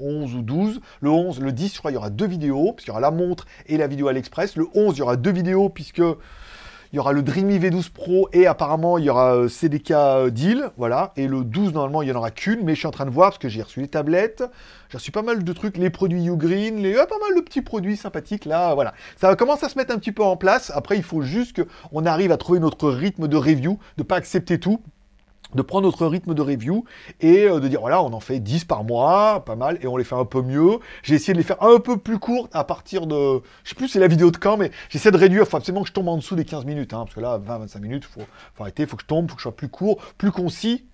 11 0.00 0.34
ou 0.36 0.40
12. 0.40 0.80
Le 1.02 1.10
11, 1.10 1.40
le 1.40 1.52
10, 1.52 1.74
je 1.74 1.78
crois, 1.78 1.90
il 1.90 1.94
y 1.94 1.98
aura 1.98 2.08
deux 2.08 2.26
vidéos, 2.26 2.72
puisqu'il 2.72 2.88
y 2.88 2.92
aura 2.92 3.00
la 3.00 3.10
montre 3.10 3.44
et 3.66 3.76
la 3.76 3.88
vidéo 3.88 4.08
AliExpress. 4.08 4.56
Le 4.56 4.66
11, 4.74 4.96
il 4.96 5.00
y 5.00 5.02
aura 5.02 5.16
deux 5.16 5.32
vidéos, 5.32 5.68
puisque 5.68 6.02
il 6.92 6.96
y 6.96 6.98
aura 6.98 7.12
le 7.12 7.22
Dreamy 7.22 7.58
V12 7.58 7.90
Pro 7.90 8.28
et 8.32 8.46
apparemment 8.46 8.98
il 8.98 9.04
y 9.04 9.10
aura 9.10 9.34
euh, 9.34 9.48
CDK 9.48 9.90
euh, 9.90 10.30
Deal, 10.30 10.70
voilà. 10.76 11.12
Et 11.16 11.26
le 11.26 11.44
12 11.44 11.74
normalement 11.74 12.02
il 12.02 12.06
n'y 12.06 12.12
en 12.12 12.16
aura 12.16 12.30
qu'une, 12.30 12.64
mais 12.64 12.74
je 12.74 12.78
suis 12.78 12.86
en 12.86 12.92
train 12.92 13.04
de 13.04 13.10
voir 13.10 13.30
parce 13.30 13.38
que 13.38 13.48
j'ai 13.48 13.62
reçu 13.62 13.80
les 13.80 13.88
tablettes, 13.88 14.42
j'ai 14.88 14.98
reçu 14.98 15.10
pas 15.10 15.22
mal 15.22 15.44
de 15.44 15.52
trucs, 15.52 15.76
les 15.76 15.90
produits 15.90 16.26
Ugreen, 16.26 16.78
les 16.78 16.96
euh, 16.96 17.04
pas 17.06 17.18
mal 17.18 17.36
de 17.36 17.40
petits 17.42 17.62
produits 17.62 17.96
sympathiques 17.96 18.46
là, 18.46 18.74
voilà. 18.74 18.94
Ça 19.16 19.34
commence 19.36 19.62
à 19.62 19.68
se 19.68 19.76
mettre 19.76 19.94
un 19.94 19.98
petit 19.98 20.12
peu 20.12 20.22
en 20.22 20.36
place. 20.36 20.72
Après 20.74 20.96
il 20.96 21.02
faut 21.02 21.22
juste 21.22 21.62
qu'on 21.62 22.06
arrive 22.06 22.32
à 22.32 22.36
trouver 22.36 22.60
notre 22.60 22.90
rythme 22.90 23.28
de 23.28 23.36
review, 23.36 23.78
de 23.96 24.02
pas 24.02 24.16
accepter 24.16 24.58
tout 24.58 24.80
de 25.54 25.62
prendre 25.62 25.86
notre 25.86 26.06
rythme 26.06 26.34
de 26.34 26.42
review 26.42 26.84
et 27.20 27.44
euh, 27.44 27.60
de 27.60 27.68
dire 27.68 27.80
voilà 27.80 28.02
on 28.02 28.12
en 28.12 28.20
fait 28.20 28.40
10 28.40 28.64
par 28.64 28.84
mois, 28.84 29.44
pas 29.44 29.56
mal, 29.56 29.78
et 29.82 29.86
on 29.86 29.96
les 29.96 30.04
fait 30.04 30.14
un 30.14 30.24
peu 30.24 30.42
mieux. 30.42 30.78
J'ai 31.02 31.14
essayé 31.14 31.32
de 31.32 31.38
les 31.38 31.44
faire 31.44 31.62
un 31.62 31.78
peu 31.78 31.96
plus 31.96 32.18
courtes 32.18 32.54
à 32.54 32.64
partir 32.64 33.06
de... 33.06 33.40
Je 33.64 33.70
sais 33.70 33.74
plus 33.74 33.88
c'est 33.88 34.00
la 34.00 34.08
vidéo 34.08 34.30
de 34.30 34.36
quand, 34.36 34.56
mais 34.56 34.70
j'essaie 34.88 35.10
de 35.10 35.16
réduire, 35.16 35.46
faut 35.46 35.56
absolument 35.56 35.82
que 35.82 35.88
je 35.88 35.92
tombe 35.92 36.08
en 36.08 36.16
dessous 36.16 36.36
des 36.36 36.44
15 36.44 36.64
minutes, 36.64 36.92
hein, 36.92 37.04
parce 37.04 37.14
que 37.14 37.20
là 37.20 37.38
20-25 37.38 37.80
minutes, 37.80 38.04
faut, 38.04 38.22
faut 38.54 38.62
arrêter, 38.62 38.86
faut 38.86 38.96
que 38.96 39.02
je 39.02 39.06
tombe, 39.08 39.28
faut 39.28 39.36
que 39.36 39.40
je 39.40 39.44
sois 39.44 39.56
plus 39.56 39.68
court, 39.68 39.98
plus 40.18 40.32
concis, 40.32 40.84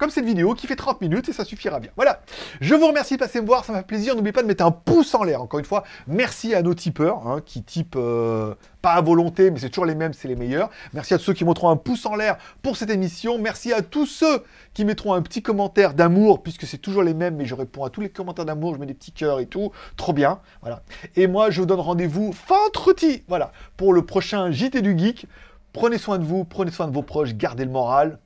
comme 0.00 0.10
cette 0.10 0.24
vidéo 0.24 0.54
qui 0.54 0.66
fait 0.66 0.76
30 0.76 1.02
minutes 1.02 1.28
et 1.28 1.32
ça 1.34 1.44
suffira 1.44 1.78
bien. 1.78 1.90
Voilà. 1.94 2.22
Je 2.62 2.74
vous 2.74 2.86
remercie 2.86 3.14
de 3.14 3.18
passer 3.18 3.38
me 3.38 3.46
voir, 3.46 3.66
ça 3.66 3.72
m'a 3.72 3.80
fait 3.80 3.86
plaisir. 3.86 4.16
N'oubliez 4.16 4.32
pas 4.32 4.40
de 4.40 4.46
mettre 4.46 4.64
un 4.64 4.70
pouce 4.70 5.14
en 5.14 5.22
l'air. 5.22 5.42
Encore 5.42 5.60
une 5.60 5.66
fois, 5.66 5.84
merci 6.06 6.54
à 6.54 6.62
nos 6.62 6.72
tipeurs 6.72 7.28
hein, 7.28 7.42
qui 7.44 7.62
typent 7.62 7.96
euh, 7.96 8.54
pas 8.80 8.92
à 8.92 9.02
volonté, 9.02 9.50
mais 9.50 9.58
c'est 9.58 9.68
toujours 9.68 9.84
les 9.84 9.94
mêmes, 9.94 10.14
c'est 10.14 10.26
les 10.26 10.36
meilleurs. 10.36 10.70
Merci 10.94 11.12
à 11.12 11.18
ceux 11.18 11.34
qui 11.34 11.44
mettront 11.44 11.68
un 11.68 11.76
pouce 11.76 12.06
en 12.06 12.16
l'air 12.16 12.38
pour 12.62 12.78
cette 12.78 12.88
émission. 12.88 13.38
Merci 13.38 13.74
à 13.74 13.82
tous 13.82 14.06
ceux 14.06 14.42
qui 14.72 14.86
mettront 14.86 15.12
un 15.12 15.20
petit 15.20 15.42
commentaire 15.42 15.92
d'amour, 15.92 16.42
puisque 16.42 16.66
c'est 16.66 16.78
toujours 16.78 17.02
les 17.02 17.12
mêmes, 17.12 17.36
mais 17.36 17.44
je 17.44 17.54
réponds 17.54 17.84
à 17.84 17.90
tous 17.90 18.00
les 18.00 18.08
commentaires 18.08 18.46
d'amour, 18.46 18.74
je 18.74 18.80
mets 18.80 18.86
des 18.86 18.94
petits 18.94 19.12
cœurs 19.12 19.38
et 19.38 19.46
tout. 19.46 19.70
Trop 19.98 20.14
bien. 20.14 20.40
Voilà. 20.62 20.82
Et 21.14 21.26
moi, 21.26 21.50
je 21.50 21.60
vous 21.60 21.66
donne 21.66 21.80
rendez-vous 21.80 22.34
vendredi, 22.48 23.22
voilà, 23.28 23.52
pour 23.76 23.92
le 23.92 24.00
prochain 24.00 24.50
JT 24.50 24.80
du 24.80 24.98
Geek. 24.98 25.26
Prenez 25.74 25.98
soin 25.98 26.18
de 26.18 26.24
vous, 26.24 26.44
prenez 26.44 26.70
soin 26.70 26.88
de 26.88 26.94
vos 26.94 27.02
proches, 27.02 27.34
gardez 27.34 27.66
le 27.66 27.70
moral, 27.70 28.18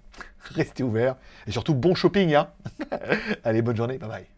restez 0.55 0.83
ouverts 0.83 1.17
et 1.47 1.53
surtout 1.53 1.75
bon 1.75 1.95
shopping. 1.95 2.35
Hein 2.35 2.49
Allez, 3.45 3.63
bonne 3.63 3.77
journée, 3.77 3.99
bye 3.99 4.09
bye. 4.09 4.34